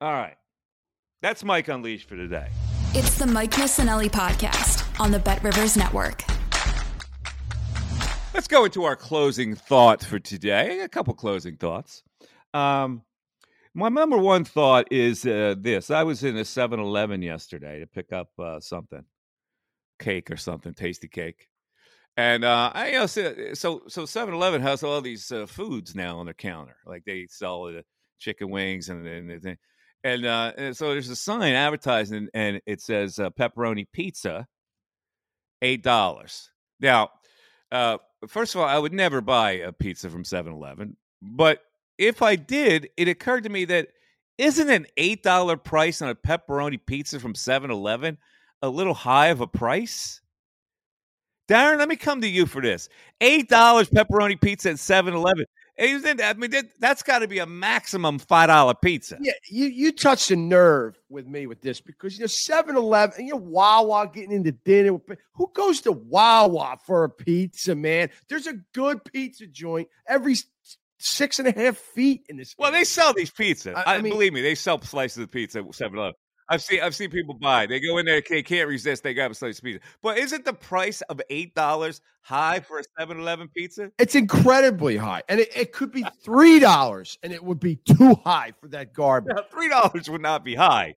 All 0.02 0.12
right. 0.12 0.36
That's 1.22 1.44
Mike 1.44 1.70
Unleashed 1.70 2.10
for 2.10 2.18
today. 2.18 2.50
It's 2.94 3.18
the 3.18 3.28
Mike 3.28 3.52
Missanelli 3.52 4.10
podcast 4.10 4.86
on 5.00 5.12
the 5.12 5.20
Bet 5.20 5.42
Rivers 5.42 5.78
Network. 5.78 6.24
Let's 8.34 8.48
go 8.48 8.66
into 8.66 8.84
our 8.84 8.96
closing 8.98 9.56
thought 9.56 10.04
for 10.04 10.20
today. 10.20 10.82
A 10.82 10.90
couple 10.90 11.14
closing 11.14 11.56
thoughts. 11.56 12.04
Um, 12.54 13.04
my 13.74 13.88
number 13.88 14.18
one 14.18 14.44
thought 14.44 14.92
is 14.92 15.26
uh, 15.26 15.56
this 15.58 15.90
I 15.90 16.04
was 16.04 16.26
in 16.26 16.36
a 16.36 16.44
7 16.44 16.78
Eleven 16.78 17.22
yesterday 17.22 17.80
to 17.80 17.88
pick 17.88 18.12
up 18.12 18.32
uh, 18.38 18.60
something, 18.60 19.06
cake 19.98 20.30
or 20.30 20.38
something, 20.38 20.74
Tastykake. 20.74 21.48
And 22.20 22.44
uh, 22.44 22.70
I 22.74 22.88
you 22.88 23.00
know 23.00 23.06
so 23.06 23.82
so 23.88 24.04
7-Eleven 24.04 24.62
has 24.62 24.84
all 24.84 25.00
these 25.00 25.32
uh, 25.32 25.46
foods 25.46 25.96
now 25.96 26.18
on 26.18 26.26
their 26.26 26.34
counter, 26.34 26.76
like 26.86 27.06
they 27.06 27.28
sell 27.30 27.64
the 27.64 27.82
chicken 28.20 28.50
wings 28.50 28.90
and 28.90 29.08
and 29.08 29.58
and, 30.04 30.26
uh, 30.26 30.52
and 30.58 30.76
so 30.76 30.90
there's 30.90 31.08
a 31.08 31.16
sign 31.16 31.54
advertising 31.54 32.28
and 32.34 32.60
it 32.66 32.82
says 32.82 33.20
uh, 33.20 33.30
pepperoni 33.30 33.86
pizza, 33.94 34.46
eight 35.62 35.82
dollars. 35.82 36.52
Now, 36.82 37.12
uh, 37.72 38.00
first 38.28 38.54
of 38.54 38.60
all, 38.60 38.68
I 38.68 38.78
would 38.78 38.92
never 38.92 39.22
buy 39.22 39.52
a 39.52 39.72
pizza 39.72 40.10
from 40.10 40.24
7-Eleven, 40.24 40.98
but 41.22 41.62
if 41.98 42.22
I 42.22 42.36
did, 42.36 42.90
it 42.98 43.08
occurred 43.08 43.46
to 43.46 43.50
me 43.50 43.64
that 43.66 43.88
isn't 44.38 44.70
an 44.70 44.88
eight 44.98 45.24
dollar 45.24 45.56
price 45.56 46.02
on 46.02 46.10
a 46.10 46.16
pepperoni 46.16 46.82
pizza 46.86 47.18
from 47.18 47.34
7-Eleven 47.34 48.18
a 48.62 48.68
little 48.68 48.94
high 48.94 49.28
of 49.28 49.40
a 49.40 49.48
price? 49.48 50.20
Darren, 51.50 51.80
let 51.80 51.90
me 51.90 51.96
come 51.96 52.22
to 52.22 52.30
you 52.30 52.46
for 52.46 52.62
this. 52.62 52.90
$8 53.22 53.48
pepperoni 53.48 54.40
pizza 54.40 54.70
at 54.70 54.80
7 54.80 55.14
Eleven. 55.14 55.46
I 55.82 56.34
mean, 56.38 56.52
that's 56.80 57.04
got 57.04 57.20
to 57.20 57.28
be 57.28 57.40
a 57.40 57.46
maximum 57.46 58.20
$5 58.20 58.82
pizza. 58.82 59.18
Yeah, 59.20 59.32
you, 59.50 59.66
you 59.68 59.92
touched 59.92 60.30
a 60.30 60.36
nerve 60.36 61.00
with 61.10 61.26
me 61.26 61.48
with 61.48 61.62
this 61.62 61.82
because, 61.82 62.18
you 62.18 62.22
know, 62.22 62.28
7 62.28 62.76
Eleven, 62.76 63.26
you 63.26 63.34
know, 63.34 63.40
Wawa 63.40 64.12
getting 64.14 64.32
into 64.32 64.52
dinner. 64.52 65.00
Who 65.34 65.52
goes 65.56 65.82
to 65.82 65.92
Wawa 65.92 66.78
for 66.86 67.06
a 67.06 67.10
pizza, 67.10 67.76
man? 67.76 68.10
There's 68.28 68.46
a 68.46 68.54
good 68.74 69.04
pizza 69.06 69.48
joint 69.48 69.88
every 70.08 70.36
six 71.00 71.40
and 71.40 71.48
a 71.48 71.52
half 71.52 71.78
feet 71.78 72.26
in 72.30 72.38
this. 72.38 72.54
Well, 72.60 72.70
area. 72.70 72.82
they 72.82 72.84
sell 72.84 73.14
these 73.14 73.32
pizzas. 73.32 73.76
I, 73.76 73.96
I 73.96 74.02
mean, 74.02 74.14
believe 74.14 74.34
me, 74.34 74.42
they 74.42 74.56
sell 74.56 74.80
slices 74.82 75.24
of 75.24 75.32
pizza 75.32 75.60
at 75.60 75.74
7 75.74 75.98
Eleven. 75.98 76.14
I've 76.50 76.64
seen 76.64 76.82
I've 76.82 76.96
seen 76.96 77.12
people 77.12 77.36
buy. 77.36 77.68
They 77.68 77.80
go 77.80 78.00
in 78.00 78.06
there, 78.06 78.22
they 78.28 78.42
can't 78.42 78.68
resist. 78.68 79.04
They 79.04 79.14
grab 79.14 79.30
a 79.32 79.36
slice 79.36 79.60
of 79.60 79.64
pizza. 79.64 79.82
But 80.02 80.18
isn't 80.18 80.46
the 80.46 80.54
price 80.54 81.02
of 81.02 81.22
eight 81.30 81.54
dollars 81.54 82.02
high 82.22 82.60
for 82.60 82.80
a 82.80 82.84
7-Eleven 83.00 83.50
pizza? 83.50 83.92
It's 84.00 84.16
incredibly 84.16 84.98
high, 84.98 85.22
and 85.30 85.40
it, 85.40 85.56
it 85.56 85.74
could 85.74 85.92
be 85.92 86.04
three 86.24 86.60
dollars, 86.60 87.20
and 87.22 87.32
it 87.32 87.44
would 87.44 87.60
be 87.60 87.76
too 87.76 88.16
high 88.26 88.54
for 88.60 88.68
that 88.70 88.94
garbage. 88.96 89.38
Three 89.52 89.70
dollars 89.70 90.10
would 90.10 90.22
not 90.22 90.44
be 90.44 90.56
high. 90.56 90.96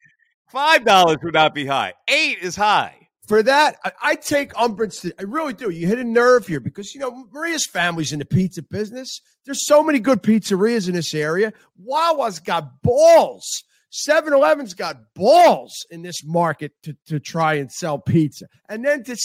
Five 0.51 0.85
dollars 0.87 1.19
would 1.23 1.35
not 1.35 1.55
be 1.55 1.67
high. 1.67 1.93
Eight 2.09 2.39
is 2.39 2.57
high. 2.57 2.97
For 3.29 3.43
that, 3.43 3.77
I, 3.85 3.93
I 4.03 4.15
take 4.17 4.53
umbrance 4.59 5.01
to. 5.03 5.15
I 5.19 5.23
really 5.23 5.53
do. 5.53 5.71
You 5.71 5.87
hit 5.87 5.99
a 5.99 6.05
nerve 6.05 6.47
here 6.47 6.61
because 6.61 6.95
you 6.95 7.01
know 7.01 7.27
Maria's 7.31 7.67
family's 7.67 8.13
in 8.13 8.19
the 8.19 8.25
pizza 8.25 8.63
business. 8.63 9.21
There's 9.45 9.67
so 9.67 9.83
many 9.83 9.99
good 10.01 10.23
pizzerias 10.23 10.89
in 10.89 10.95
this 10.95 11.15
area. 11.15 11.53
Wawa's 11.77 12.41
got 12.41 12.83
balls 12.83 13.65
7 13.93 14.33
Eleven's 14.33 14.73
got 14.73 14.97
balls 15.15 15.87
in 15.91 16.01
this 16.01 16.25
market 16.25 16.73
to, 16.83 16.97
to 17.07 17.21
try 17.21 17.55
and 17.55 17.71
sell 17.71 17.99
pizza. 17.99 18.47
And 18.71 18.83
then 18.83 19.05
to 19.05 19.17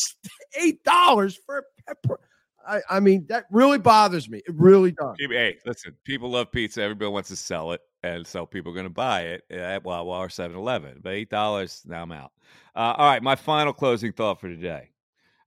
$8 0.60 1.36
for 1.46 1.60
a 1.60 1.62
pepper. 1.88 2.20
I, 2.68 2.82
I 2.90 3.00
mean, 3.00 3.26
that 3.30 3.46
really 3.50 3.78
bothers 3.78 4.30
me. 4.30 4.40
It 4.40 4.54
really 4.54 4.92
does. 4.92 5.16
Hey, 5.18 5.58
listen, 5.66 5.96
people 6.04 6.32
love 6.32 6.52
pizza. 6.52 6.82
Everybody 6.84 7.10
wants 7.10 7.30
to 7.30 7.38
sell 7.38 7.72
it. 7.72 7.80
And 8.04 8.28
so 8.28 8.46
people 8.46 8.74
are 8.74 8.76
going 8.76 8.86
to 8.86 8.90
buy 8.90 9.22
it 9.22 9.44
at 9.50 9.86
Wawa 9.86 10.18
or 10.18 10.30
7 10.30 10.56
Eleven. 10.56 11.00
But 11.02 11.12
$8, 11.14 11.86
now 11.86 12.04
I'm 12.04 12.12
out. 12.12 12.34
Uh, 12.76 12.94
all 12.98 13.10
right, 13.10 13.24
my 13.24 13.36
final 13.36 13.72
closing 13.72 14.12
thought 14.12 14.42
for 14.42 14.50
today. 14.50 14.90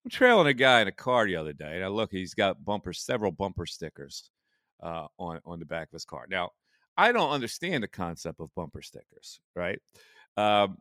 I'm 0.02 0.10
trailing 0.10 0.46
a 0.46 0.54
guy 0.54 0.80
in 0.80 0.88
a 0.88 0.92
car 0.92 1.26
the 1.26 1.36
other 1.36 1.52
day, 1.52 1.76
and 1.76 1.84
I 1.84 1.88
look, 1.88 2.10
he's 2.10 2.32
got 2.32 2.64
bumper, 2.64 2.94
several 2.94 3.32
bumper 3.32 3.66
stickers 3.66 4.30
uh, 4.82 5.06
on 5.18 5.40
on 5.44 5.58
the 5.58 5.66
back 5.66 5.88
of 5.88 5.92
his 5.92 6.06
car. 6.06 6.26
Now, 6.30 6.52
I 7.00 7.12
don't 7.12 7.30
understand 7.30 7.82
the 7.82 7.88
concept 7.88 8.40
of 8.40 8.54
bumper 8.54 8.82
stickers, 8.82 9.40
right? 9.56 9.78
Um, 10.36 10.76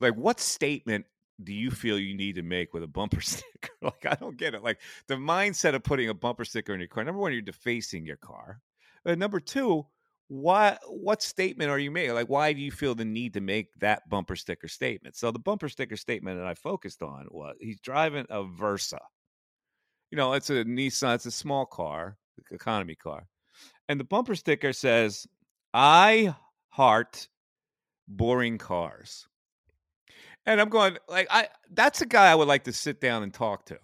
like, 0.00 0.14
what 0.14 0.38
statement 0.38 1.06
do 1.42 1.52
you 1.52 1.72
feel 1.72 1.98
you 1.98 2.14
need 2.14 2.36
to 2.36 2.42
make 2.42 2.72
with 2.72 2.84
a 2.84 2.86
bumper 2.86 3.20
sticker? 3.20 3.72
like, 3.82 4.06
I 4.06 4.14
don't 4.14 4.36
get 4.36 4.54
it. 4.54 4.62
Like, 4.62 4.78
the 5.08 5.16
mindset 5.16 5.74
of 5.74 5.82
putting 5.82 6.08
a 6.08 6.14
bumper 6.14 6.44
sticker 6.44 6.72
in 6.72 6.78
your 6.78 6.88
car. 6.88 7.02
Number 7.02 7.20
one, 7.20 7.32
you're 7.32 7.42
defacing 7.42 8.06
your 8.06 8.16
car. 8.16 8.60
And 9.04 9.18
number 9.18 9.40
two, 9.40 9.84
why 10.28 10.78
what 10.88 11.20
statement 11.20 11.70
are 11.70 11.78
you 11.78 11.90
making 11.90 12.12
like 12.12 12.28
why 12.28 12.52
do 12.52 12.60
you 12.60 12.72
feel 12.72 12.96
the 12.96 13.04
need 13.04 13.32
to 13.32 13.40
make 13.40 13.72
that 13.78 14.08
bumper 14.08 14.34
sticker 14.34 14.66
statement 14.66 15.14
so 15.14 15.30
the 15.30 15.38
bumper 15.38 15.68
sticker 15.68 15.96
statement 15.96 16.36
that 16.36 16.48
i 16.48 16.52
focused 16.52 17.00
on 17.00 17.28
was 17.30 17.54
he's 17.60 17.78
driving 17.78 18.26
a 18.30 18.42
versa 18.42 18.98
you 20.10 20.16
know 20.16 20.32
it's 20.32 20.50
a 20.50 20.64
nissan 20.64 21.14
it's 21.14 21.26
a 21.26 21.30
small 21.30 21.64
car 21.64 22.16
economy 22.50 22.96
car 22.96 23.28
and 23.88 24.00
the 24.00 24.04
bumper 24.04 24.34
sticker 24.34 24.72
says 24.72 25.28
i 25.76 26.34
heart 26.68 27.28
boring 28.08 28.56
cars 28.56 29.28
and 30.46 30.60
i'm 30.60 30.70
going 30.70 30.96
like 31.08 31.26
i 31.30 31.48
that's 31.72 32.00
a 32.00 32.06
guy 32.06 32.30
i 32.30 32.34
would 32.34 32.48
like 32.48 32.64
to 32.64 32.72
sit 32.72 33.00
down 33.00 33.22
and 33.22 33.34
talk 33.34 33.66
to 33.66 33.78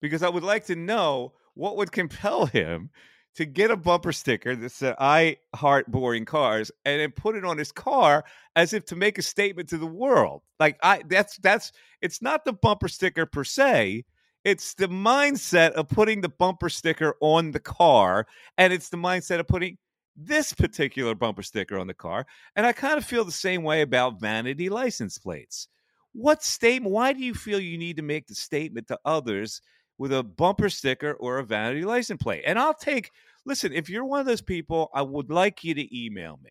because 0.00 0.22
i 0.22 0.28
would 0.28 0.42
like 0.42 0.64
to 0.64 0.74
know 0.74 1.32
what 1.54 1.76
would 1.76 1.92
compel 1.92 2.46
him 2.60 2.90
to 3.34 3.44
get 3.44 3.70
a 3.70 3.76
bumper 3.76 4.12
sticker 4.12 4.54
that 4.54 4.70
said 4.70 4.94
"I 4.98 5.38
heart 5.54 5.90
boring 5.90 6.24
cars" 6.24 6.70
and 6.84 7.00
then 7.00 7.10
put 7.10 7.36
it 7.36 7.44
on 7.44 7.58
his 7.58 7.72
car 7.72 8.24
as 8.54 8.72
if 8.72 8.84
to 8.86 8.96
make 8.96 9.18
a 9.18 9.22
statement 9.22 9.68
to 9.70 9.78
the 9.78 9.86
world. 9.86 10.42
Like 10.60 10.78
I, 10.82 11.02
that's 11.08 11.38
that's 11.38 11.72
it's 12.00 12.22
not 12.22 12.44
the 12.44 12.52
bumper 12.52 12.88
sticker 12.88 13.26
per 13.26 13.44
se. 13.44 14.04
It's 14.44 14.74
the 14.74 14.88
mindset 14.88 15.72
of 15.72 15.88
putting 15.88 16.20
the 16.20 16.28
bumper 16.28 16.68
sticker 16.68 17.16
on 17.20 17.50
the 17.50 17.60
car, 17.60 18.26
and 18.58 18.72
it's 18.72 18.90
the 18.90 18.98
mindset 18.98 19.40
of 19.40 19.48
putting 19.48 19.78
this 20.16 20.52
particular 20.52 21.14
bumper 21.14 21.42
sticker 21.42 21.78
on 21.78 21.86
the 21.86 21.94
car. 21.94 22.26
And 22.56 22.66
I 22.66 22.72
kind 22.72 22.98
of 22.98 23.04
feel 23.04 23.24
the 23.24 23.32
same 23.32 23.62
way 23.62 23.82
about 23.82 24.20
vanity 24.20 24.68
license 24.68 25.18
plates. 25.18 25.68
What 26.12 26.44
statement? 26.44 26.92
Why 26.92 27.12
do 27.12 27.20
you 27.22 27.34
feel 27.34 27.58
you 27.58 27.78
need 27.78 27.96
to 27.96 28.02
make 28.02 28.26
the 28.26 28.34
statement 28.34 28.86
to 28.88 28.98
others 29.04 29.60
with 29.98 30.12
a 30.12 30.22
bumper 30.22 30.68
sticker 30.68 31.12
or 31.14 31.38
a 31.38 31.44
vanity 31.44 31.84
license 31.84 32.22
plate. 32.22 32.42
And 32.46 32.58
I'll 32.58 32.74
take, 32.74 33.10
listen, 33.44 33.72
if 33.72 33.88
you're 33.88 34.04
one 34.04 34.20
of 34.20 34.26
those 34.26 34.42
people, 34.42 34.90
I 34.94 35.02
would 35.02 35.30
like 35.30 35.62
you 35.64 35.74
to 35.74 36.04
email 36.04 36.38
me. 36.42 36.50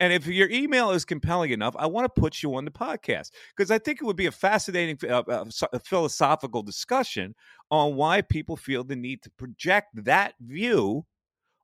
And 0.00 0.12
if 0.12 0.26
your 0.26 0.48
email 0.50 0.92
is 0.92 1.04
compelling 1.04 1.50
enough, 1.50 1.74
I 1.76 1.86
want 1.86 2.04
to 2.04 2.20
put 2.20 2.42
you 2.42 2.54
on 2.54 2.64
the 2.64 2.70
podcast 2.70 3.30
because 3.56 3.70
I 3.70 3.78
think 3.78 4.00
it 4.00 4.04
would 4.04 4.16
be 4.16 4.26
a 4.26 4.32
fascinating 4.32 4.98
uh, 5.10 5.22
uh, 5.28 5.44
philosophical 5.84 6.62
discussion 6.62 7.34
on 7.70 7.96
why 7.96 8.22
people 8.22 8.56
feel 8.56 8.84
the 8.84 8.94
need 8.94 9.22
to 9.22 9.30
project 9.30 9.88
that 10.04 10.34
view 10.40 11.04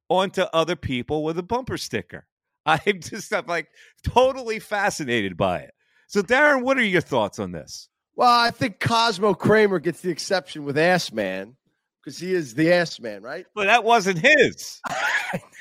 onto 0.09 0.43
other 0.53 0.77
people 0.77 1.25
with 1.25 1.39
a 1.39 1.43
bumper 1.43 1.77
sticker. 1.79 2.27
I'm 2.67 3.01
just 3.01 3.33
I'm 3.33 3.47
like 3.47 3.69
totally 4.03 4.59
fascinated 4.59 5.37
by 5.37 5.61
it. 5.61 5.75
So, 6.07 6.23
Darren, 6.23 6.63
what 6.63 6.79
are 6.79 6.83
your 6.83 7.01
thoughts 7.01 7.39
on 7.39 7.53
this? 7.53 7.89
Well, 8.17 8.31
I 8.31 8.51
think 8.51 8.79
Cosmo 8.79 9.35
Kramer 9.35 9.81
gets 9.81 10.01
the 10.01 10.11
exception 10.11 10.65
with 10.65 10.79
Ass 10.79 11.13
Man 11.13 11.57
because 12.03 12.19
he 12.19 12.33
is 12.33 12.55
the 12.55 12.73
Ass 12.73 13.01
Man, 13.01 13.23
right? 13.23 13.47
But 13.55 13.67
that 13.67 13.83
wasn't 13.83 14.19
his. 14.19 14.81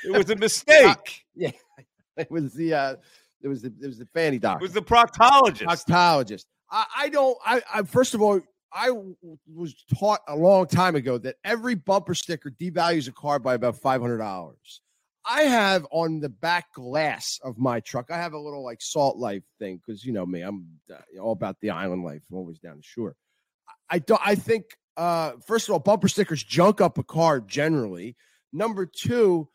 it 0.04 0.10
was 0.10 0.30
a 0.30 0.36
mistake. 0.40 1.24
yeah, 1.34 1.50
it 2.16 2.30
was 2.30 2.54
the 2.54 2.74
uh, 2.74 2.96
it 3.42 3.48
was 3.48 3.62
the 3.62 3.72
it 3.82 3.86
was 3.86 3.98
the 3.98 4.06
fanny 4.14 4.38
doctor. 4.38 4.64
It 4.64 4.68
was 4.68 4.72
the 4.72 4.82
proctologist. 4.82 5.64
Proctologist. 5.64 6.44
I, 6.70 6.86
I 6.96 7.08
don't. 7.08 7.36
I, 7.44 7.62
I 7.72 7.82
first 7.82 8.14
of 8.14 8.22
all, 8.22 8.40
I 8.74 8.90
was 9.54 9.74
taught 9.96 10.20
a 10.26 10.34
long 10.34 10.66
time 10.66 10.96
ago 10.96 11.16
that 11.18 11.36
every 11.44 11.76
bumper 11.76 12.14
sticker 12.14 12.50
devalues 12.50 13.08
a 13.08 13.12
car 13.12 13.38
by 13.38 13.54
about 13.54 13.76
five 13.76 14.00
hundred 14.00 14.18
dollars. 14.18 14.80
I 15.26 15.42
have 15.42 15.86
on 15.90 16.20
the 16.20 16.28
back 16.28 16.74
glass 16.74 17.40
of 17.42 17.56
my 17.56 17.80
truck, 17.80 18.10
I 18.10 18.16
have 18.16 18.34
a 18.34 18.38
little 18.38 18.62
like 18.62 18.82
salt 18.82 19.16
life 19.16 19.44
thing 19.58 19.80
because 19.84 20.04
you 20.04 20.12
know 20.12 20.26
me, 20.26 20.42
I'm 20.42 20.66
uh, 20.92 21.20
all 21.20 21.32
about 21.32 21.56
the 21.60 21.70
island 21.70 22.04
life. 22.04 22.22
I'm 22.30 22.36
always 22.36 22.58
down 22.58 22.76
the 22.76 22.82
shore. 22.82 23.16
I 23.88 24.00
don't. 24.00 24.20
I 24.24 24.34
think 24.34 24.64
uh, 24.96 25.32
first 25.46 25.68
of 25.68 25.72
all, 25.72 25.78
bumper 25.78 26.08
stickers 26.08 26.42
junk 26.42 26.80
up 26.80 26.98
a 26.98 27.04
car 27.04 27.40
generally. 27.40 28.16
Number 28.52 28.86
two, 28.86 29.48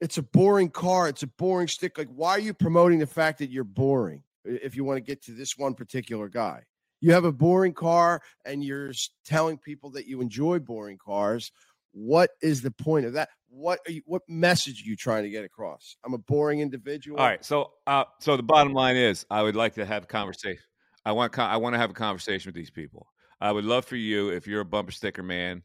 it's 0.00 0.18
a 0.18 0.22
boring 0.22 0.70
car. 0.70 1.08
It's 1.08 1.22
a 1.24 1.26
boring 1.26 1.68
stick. 1.68 1.98
Like, 1.98 2.08
why 2.14 2.30
are 2.30 2.40
you 2.40 2.54
promoting 2.54 3.00
the 3.00 3.06
fact 3.06 3.40
that 3.40 3.50
you're 3.50 3.64
boring? 3.64 4.22
If 4.44 4.76
you 4.76 4.84
want 4.84 4.98
to 4.98 5.00
get 5.00 5.22
to 5.24 5.32
this 5.32 5.56
one 5.56 5.74
particular 5.74 6.28
guy, 6.28 6.62
you 7.04 7.12
have 7.12 7.24
a 7.24 7.32
boring 7.32 7.74
car, 7.74 8.22
and 8.44 8.64
you're 8.64 8.92
telling 9.24 9.58
people 9.58 9.90
that 9.90 10.06
you 10.06 10.20
enjoy 10.20 10.58
boring 10.58 10.98
cars. 10.98 11.52
What 11.92 12.30
is 12.42 12.62
the 12.62 12.72
point 12.72 13.06
of 13.06 13.12
that? 13.12 13.28
what 13.54 13.80
you, 13.88 14.02
what 14.06 14.22
message 14.28 14.82
are 14.82 14.88
you 14.88 14.96
trying 14.96 15.22
to 15.22 15.30
get 15.30 15.44
across? 15.44 15.96
I'm 16.04 16.14
a 16.14 16.18
boring 16.18 16.60
individual. 16.60 17.18
All 17.18 17.26
right, 17.26 17.44
so 17.44 17.72
uh, 17.86 18.04
so 18.20 18.36
the 18.36 18.42
bottom 18.42 18.72
line 18.72 18.96
is, 18.96 19.24
I 19.30 19.42
would 19.42 19.56
like 19.56 19.74
to 19.74 19.86
have 19.86 20.04
a 20.04 20.06
conversation. 20.06 20.62
I 21.04 21.12
want 21.12 21.38
I 21.38 21.56
want 21.56 21.74
to 21.74 21.78
have 21.78 21.90
a 21.90 21.94
conversation 21.94 22.48
with 22.48 22.54
these 22.54 22.70
people. 22.70 23.06
I 23.40 23.52
would 23.52 23.64
love 23.64 23.84
for 23.84 23.96
you 23.96 24.30
if 24.30 24.46
you're 24.46 24.62
a 24.62 24.64
bumper 24.64 24.92
sticker 24.92 25.22
man, 25.22 25.62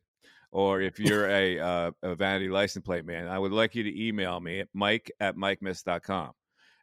or 0.52 0.82
if 0.82 1.00
you're 1.00 1.30
a 1.30 1.60
uh, 1.60 1.92
a 2.04 2.16
vanity 2.16 2.50
license 2.50 2.86
plate 2.86 3.06
man. 3.06 3.28
I 3.28 3.40
would 3.40 3.52
like 3.52 3.76
you 3.76 3.84
to 3.84 4.08
email 4.08 4.40
me 4.40 4.60
at 4.60 4.68
mike 4.74 5.12
at 5.20 5.36
mikemiss.com. 5.36 6.32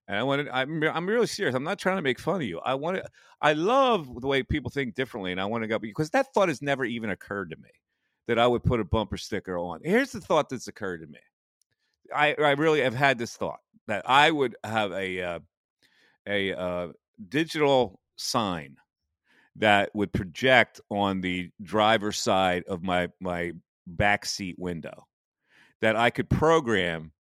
And 0.09 0.17
I 0.17 0.23
wanted, 0.23 0.49
I'm, 0.49 0.83
I'm 0.85 1.07
really 1.09 1.27
serious. 1.27 1.55
I'm 1.55 1.65
not 1.65 1.79
trying 1.79 1.97
to 1.97 2.03
make 2.03 2.21
fun 2.21 2.37
of 2.37 2.43
you. 2.43 2.61
I 2.61 2.75
want 2.75 3.01
I 3.41 3.53
love 3.55 4.21
the 4.21 4.27
way 4.27 4.43
people 4.43 4.71
think 4.71 4.95
differently. 4.95 5.33
And 5.33 5.41
I 5.41 5.47
want 5.47 5.65
to 5.65 5.69
go 5.69 5.79
because 5.79 6.11
that 6.11 6.33
thought 6.33 6.49
has 6.49 6.63
never 6.63 6.85
even 6.85 7.11
occurred 7.11 7.51
to 7.51 7.57
me 7.57 7.71
that 8.29 8.39
I 8.39 8.47
would 8.47 8.65
put 8.65 8.81
a 8.81 8.85
bumper 8.85 9.17
sticker 9.17 9.59
on. 9.59 9.81
Here's 9.83 10.13
the 10.13 10.21
thought 10.21 10.49
that's 10.49 10.69
occurred 10.69 11.01
to 11.01 11.07
me. 11.07 11.19
I, 12.15 12.35
I 12.35 12.53
really 12.53 12.83
have 12.83 12.95
had 12.95 13.19
this 13.19 13.37
thought 13.37 13.61
that 13.89 14.09
I 14.09 14.31
would 14.31 14.57
have 14.65 14.93
a 14.93 15.23
uh, 15.23 15.39
a 16.27 16.53
uh, 16.55 16.89
digital 17.29 18.01
sign 18.17 18.77
that 19.57 19.91
would 19.95 20.13
project 20.13 20.81
on 20.91 21.21
the 21.21 21.51
driver's 21.63 22.19
side 22.19 22.65
of 22.69 22.83
my 22.83 23.09
my 23.21 23.53
back 23.87 24.25
seat 24.27 24.57
window 24.59 25.07
that 25.81 25.97
I 25.97 26.11
could 26.11 26.29
program 26.29 27.13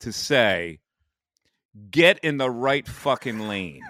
to 0.00 0.12
say 0.12 0.80
get 1.90 2.18
in 2.20 2.36
the 2.36 2.50
right 2.50 2.86
fucking 2.86 3.40
lane 3.40 3.82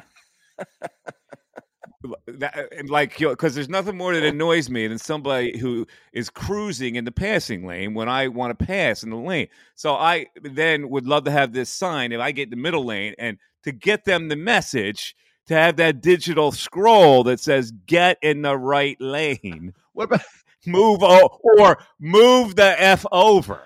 that, 2.26 2.57
uh, 2.57 2.82
like 2.86 3.18
because 3.18 3.55
there's 3.55 3.68
nothing 3.68 3.97
more 3.97 4.14
that 4.14 4.22
annoys 4.22 4.70
me 4.70 4.86
than 4.86 4.99
somebody 4.99 5.59
who 5.59 5.86
is 6.12 6.30
cruising 6.30 6.97
in 6.97 7.05
the 7.05 7.12
passing 7.12 7.66
lane 7.66 7.95
when 7.95 8.09
I 8.09 8.28
want 8.28 8.57
to 8.57 8.66
pass 8.66 9.03
in 9.03 9.11
the 9.11 9.16
lane. 9.16 9.49
So 9.74 9.95
I 9.95 10.26
then 10.43 10.89
would 10.91 11.07
love 11.07 11.24
to 11.24 11.30
have 11.30 11.53
this 11.53 11.70
sign 11.70 12.12
if 12.12 12.20
I 12.20 12.32
get 12.32 12.51
the 12.51 12.57
middle 12.57 12.84
lane 12.84 13.14
and 13.18 13.39
to 13.64 13.72
get 13.72 14.05
them 14.05 14.28
the 14.28 14.36
message 14.36 15.14
to 15.47 15.55
have 15.55 15.76
that 15.76 16.01
digital 16.01 16.53
scroll 16.53 17.24
that 17.24 17.41
says 17.41 17.72
"Get 17.86 18.18
in 18.22 18.43
the 18.43 18.57
right 18.57 18.97
lane." 19.01 19.74
What 19.93 20.05
about 20.05 20.22
move 20.66 21.01
o- 21.03 21.39
or 21.59 21.78
move 21.99 22.57
the 22.57 22.80
f 22.80 23.05
over? 23.11 23.62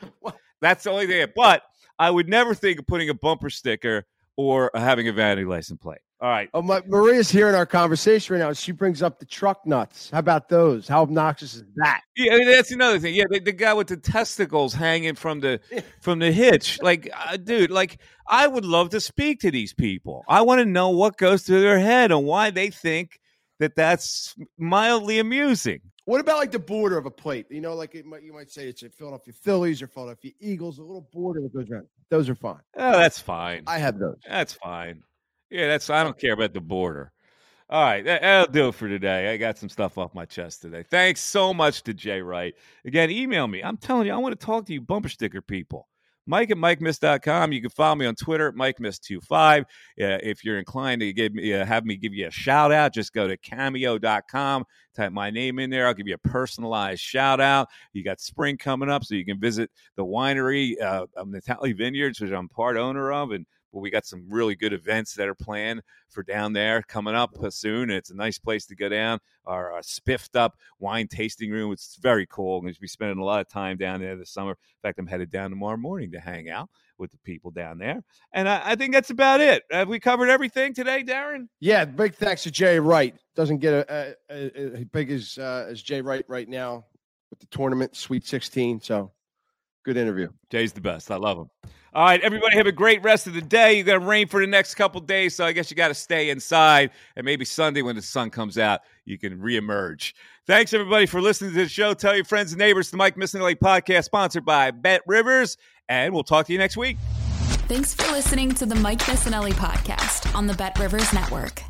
That's 0.60 0.84
the 0.84 0.90
only 0.90 1.06
thing. 1.06 1.26
But 1.34 1.62
I 1.98 2.10
would 2.10 2.28
never 2.28 2.54
think 2.54 2.78
of 2.78 2.86
putting 2.86 3.10
a 3.10 3.14
bumper 3.14 3.50
sticker 3.50 4.06
or 4.36 4.70
having 4.74 5.08
a 5.08 5.12
vanity 5.12 5.44
license 5.44 5.78
plate. 5.80 6.00
All 6.22 6.28
right. 6.28 6.48
Oh, 6.54 6.62
my, 6.62 6.80
Maria's 6.86 7.32
hearing 7.32 7.56
our 7.56 7.66
conversation 7.66 8.34
right 8.34 8.38
now. 8.38 8.52
She 8.52 8.70
brings 8.70 9.02
up 9.02 9.18
the 9.18 9.26
truck 9.26 9.66
nuts. 9.66 10.08
How 10.10 10.20
about 10.20 10.48
those? 10.48 10.86
How 10.86 11.02
obnoxious 11.02 11.56
is 11.56 11.64
that? 11.74 12.02
Yeah, 12.16 12.34
I 12.34 12.38
mean, 12.38 12.46
that's 12.48 12.70
another 12.70 13.00
thing. 13.00 13.16
Yeah, 13.16 13.24
the, 13.28 13.40
the, 13.40 13.50
guy 13.50 13.74
with 13.74 13.88
the 13.88 13.96
testicles 13.96 14.72
hanging 14.72 15.16
from 15.16 15.40
the 15.40 15.58
from 16.00 16.20
the 16.20 16.30
hitch. 16.30 16.80
Like, 16.80 17.10
uh, 17.12 17.38
dude, 17.38 17.72
like 17.72 17.98
I 18.28 18.46
would 18.46 18.64
love 18.64 18.90
to 18.90 19.00
speak 19.00 19.40
to 19.40 19.50
these 19.50 19.74
people. 19.74 20.24
I 20.28 20.42
want 20.42 20.60
to 20.60 20.64
know 20.64 20.90
what 20.90 21.16
goes 21.16 21.42
through 21.42 21.60
their 21.62 21.80
head 21.80 22.12
and 22.12 22.24
why 22.24 22.50
they 22.50 22.70
think 22.70 23.18
that 23.58 23.74
that's 23.74 24.36
mildly 24.56 25.18
amusing. 25.18 25.80
What 26.04 26.20
about 26.20 26.38
like 26.38 26.50
the 26.50 26.58
border 26.58 26.98
of 26.98 27.06
a 27.06 27.10
plate? 27.10 27.46
You 27.50 27.60
know, 27.60 27.74
like 27.74 27.94
might, 28.04 28.22
you 28.22 28.32
might 28.32 28.50
say 28.50 28.68
it's 28.68 28.82
a 28.82 28.90
Philadelphia 28.90 29.32
Phillies 29.32 29.82
or 29.82 29.86
Philadelphia 29.86 30.32
Eagles, 30.40 30.78
a 30.78 30.82
little 30.82 31.08
border 31.12 31.40
that 31.42 31.54
goes 31.54 31.70
around. 31.70 31.86
Those 32.10 32.28
are 32.28 32.34
fine. 32.34 32.60
Oh, 32.76 32.98
that's 32.98 33.20
fine. 33.20 33.62
I 33.66 33.78
have 33.78 33.98
those. 33.98 34.16
That's 34.28 34.52
fine. 34.52 35.02
Yeah, 35.50 35.68
that's 35.68 35.90
I 35.90 36.02
don't 36.02 36.18
care 36.18 36.32
about 36.32 36.54
the 36.54 36.60
border. 36.60 37.12
All 37.70 37.82
right, 37.82 38.04
that'll 38.04 38.52
do 38.52 38.68
it 38.68 38.74
for 38.74 38.88
today. 38.88 39.32
I 39.32 39.36
got 39.38 39.56
some 39.56 39.68
stuff 39.68 39.96
off 39.96 40.14
my 40.14 40.26
chest 40.26 40.60
today. 40.60 40.82
Thanks 40.82 41.22
so 41.22 41.54
much 41.54 41.82
to 41.84 41.94
Jay 41.94 42.20
Wright. 42.20 42.54
Again, 42.84 43.10
email 43.10 43.46
me. 43.46 43.62
I'm 43.62 43.78
telling 43.78 44.06
you, 44.06 44.12
I 44.12 44.18
want 44.18 44.38
to 44.38 44.46
talk 44.46 44.66
to 44.66 44.74
you 44.74 44.80
bumper 44.80 45.08
sticker 45.08 45.40
people. 45.40 45.88
Mike 46.26 46.50
at 46.50 46.56
MikeMiss.com. 46.56 47.52
You 47.52 47.60
can 47.60 47.70
follow 47.70 47.96
me 47.96 48.06
on 48.06 48.14
Twitter 48.14 48.48
at 48.48 48.54
MikeMiss25. 48.54 49.60
Uh, 49.60 49.64
if 49.96 50.44
you're 50.44 50.58
inclined 50.58 51.00
to 51.00 51.12
give 51.12 51.34
me, 51.34 51.52
uh, 51.52 51.64
have 51.64 51.84
me 51.84 51.96
give 51.96 52.14
you 52.14 52.28
a 52.28 52.30
shout 52.30 52.72
out, 52.72 52.94
just 52.94 53.12
go 53.12 53.26
to 53.26 53.36
cameo.com, 53.36 54.64
type 54.94 55.12
my 55.12 55.30
name 55.30 55.58
in 55.58 55.70
there. 55.70 55.86
I'll 55.86 55.94
give 55.94 56.06
you 56.06 56.14
a 56.14 56.28
personalized 56.28 57.00
shout 57.00 57.40
out. 57.40 57.68
You 57.92 58.04
got 58.04 58.20
spring 58.20 58.56
coming 58.56 58.90
up, 58.90 59.04
so 59.04 59.14
you 59.14 59.24
can 59.24 59.40
visit 59.40 59.70
the 59.96 60.04
winery, 60.04 60.80
uh, 60.80 61.06
Natali 61.18 61.76
Vineyards, 61.76 62.20
which 62.20 62.30
I'm 62.30 62.48
part 62.48 62.76
owner 62.76 63.12
of, 63.12 63.32
and 63.32 63.46
but 63.72 63.80
we 63.80 63.90
got 63.90 64.06
some 64.06 64.26
really 64.28 64.54
good 64.54 64.72
events 64.72 65.14
that 65.14 65.28
are 65.28 65.34
planned 65.34 65.82
for 66.08 66.22
down 66.22 66.52
there 66.52 66.82
coming 66.82 67.14
up 67.14 67.30
uh, 67.42 67.50
soon. 67.50 67.90
It's 67.90 68.10
a 68.10 68.16
nice 68.16 68.38
place 68.38 68.66
to 68.66 68.76
go 68.76 68.88
down. 68.88 69.18
Our, 69.46 69.76
uh, 69.76 69.82
spiffed 69.82 70.36
up 70.36 70.56
wine 70.78 71.08
tasting 71.08 71.50
room. 71.50 71.72
It's 71.72 71.96
very 71.96 72.26
cool. 72.26 72.58
I'm 72.58 72.64
going 72.64 72.74
to 72.74 72.80
be 72.80 72.86
spending 72.86 73.18
a 73.18 73.24
lot 73.24 73.40
of 73.40 73.48
time 73.48 73.76
down 73.76 74.00
there 74.00 74.16
this 74.16 74.30
summer. 74.30 74.52
In 74.52 74.56
fact, 74.82 74.98
I'm 74.98 75.06
headed 75.06 75.30
down 75.30 75.50
tomorrow 75.50 75.76
morning 75.76 76.12
to 76.12 76.20
hang 76.20 76.50
out 76.50 76.68
with 76.98 77.10
the 77.10 77.18
people 77.18 77.50
down 77.50 77.78
there. 77.78 78.02
And 78.32 78.48
I, 78.48 78.62
I 78.64 78.74
think 78.76 78.92
that's 78.92 79.10
about 79.10 79.40
it. 79.40 79.64
Have 79.70 79.88
we 79.88 79.98
covered 79.98 80.28
everything 80.28 80.74
today, 80.74 81.02
Darren? 81.02 81.48
Yeah. 81.60 81.84
Big 81.84 82.14
thanks 82.14 82.44
to 82.44 82.50
Jay 82.50 82.78
Wright. 82.78 83.14
Doesn't 83.34 83.58
get 83.58 83.72
a, 83.72 84.16
a, 84.30 84.80
a 84.80 84.84
big 84.84 85.10
as 85.10 85.38
uh, 85.38 85.66
as 85.68 85.82
Jay 85.82 86.00
Wright 86.00 86.24
right 86.28 86.48
now 86.48 86.84
with 87.30 87.40
the 87.40 87.46
tournament 87.46 87.96
Sweet 87.96 88.26
16. 88.26 88.80
So 88.80 89.10
Good 89.84 89.96
interview. 89.96 90.28
Jay's 90.50 90.72
the 90.72 90.80
best. 90.80 91.10
I 91.10 91.16
love 91.16 91.38
him. 91.38 91.50
All 91.94 92.04
right, 92.04 92.20
everybody 92.22 92.56
have 92.56 92.66
a 92.66 92.72
great 92.72 93.02
rest 93.02 93.26
of 93.26 93.34
the 93.34 93.42
day. 93.42 93.74
You're 93.74 93.84
going 93.84 94.00
to 94.00 94.06
rain 94.06 94.26
for 94.26 94.40
the 94.40 94.46
next 94.46 94.76
couple 94.76 94.98
days, 95.02 95.34
so 95.34 95.44
I 95.44 95.52
guess 95.52 95.70
you 95.70 95.76
got 95.76 95.88
to 95.88 95.94
stay 95.94 96.30
inside. 96.30 96.90
And 97.16 97.24
maybe 97.26 97.44
Sunday 97.44 97.82
when 97.82 97.96
the 97.96 98.02
sun 98.02 98.30
comes 98.30 98.56
out, 98.56 98.80
you 99.04 99.18
can 99.18 99.38
reemerge. 99.38 100.14
Thanks, 100.46 100.72
everybody, 100.72 101.04
for 101.04 101.20
listening 101.20 101.50
to 101.50 101.56
the 101.58 101.68
show. 101.68 101.92
Tell 101.92 102.14
your 102.14 102.24
friends 102.24 102.52
and 102.52 102.58
neighbors 102.58 102.90
the 102.90 102.96
Mike 102.96 103.16
Missanelli 103.16 103.56
podcast, 103.56 104.04
sponsored 104.04 104.46
by 104.46 104.70
Bet 104.70 105.02
Rivers. 105.06 105.58
And 105.88 106.14
we'll 106.14 106.24
talk 106.24 106.46
to 106.46 106.52
you 106.52 106.58
next 106.58 106.78
week. 106.78 106.96
Thanks 107.68 107.92
for 107.92 108.10
listening 108.10 108.52
to 108.54 108.64
the 108.64 108.74
Mike 108.74 109.00
Missanelli 109.00 109.52
podcast 109.52 110.34
on 110.34 110.46
the 110.46 110.54
Bet 110.54 110.78
Rivers 110.78 111.12
Network. 111.12 111.62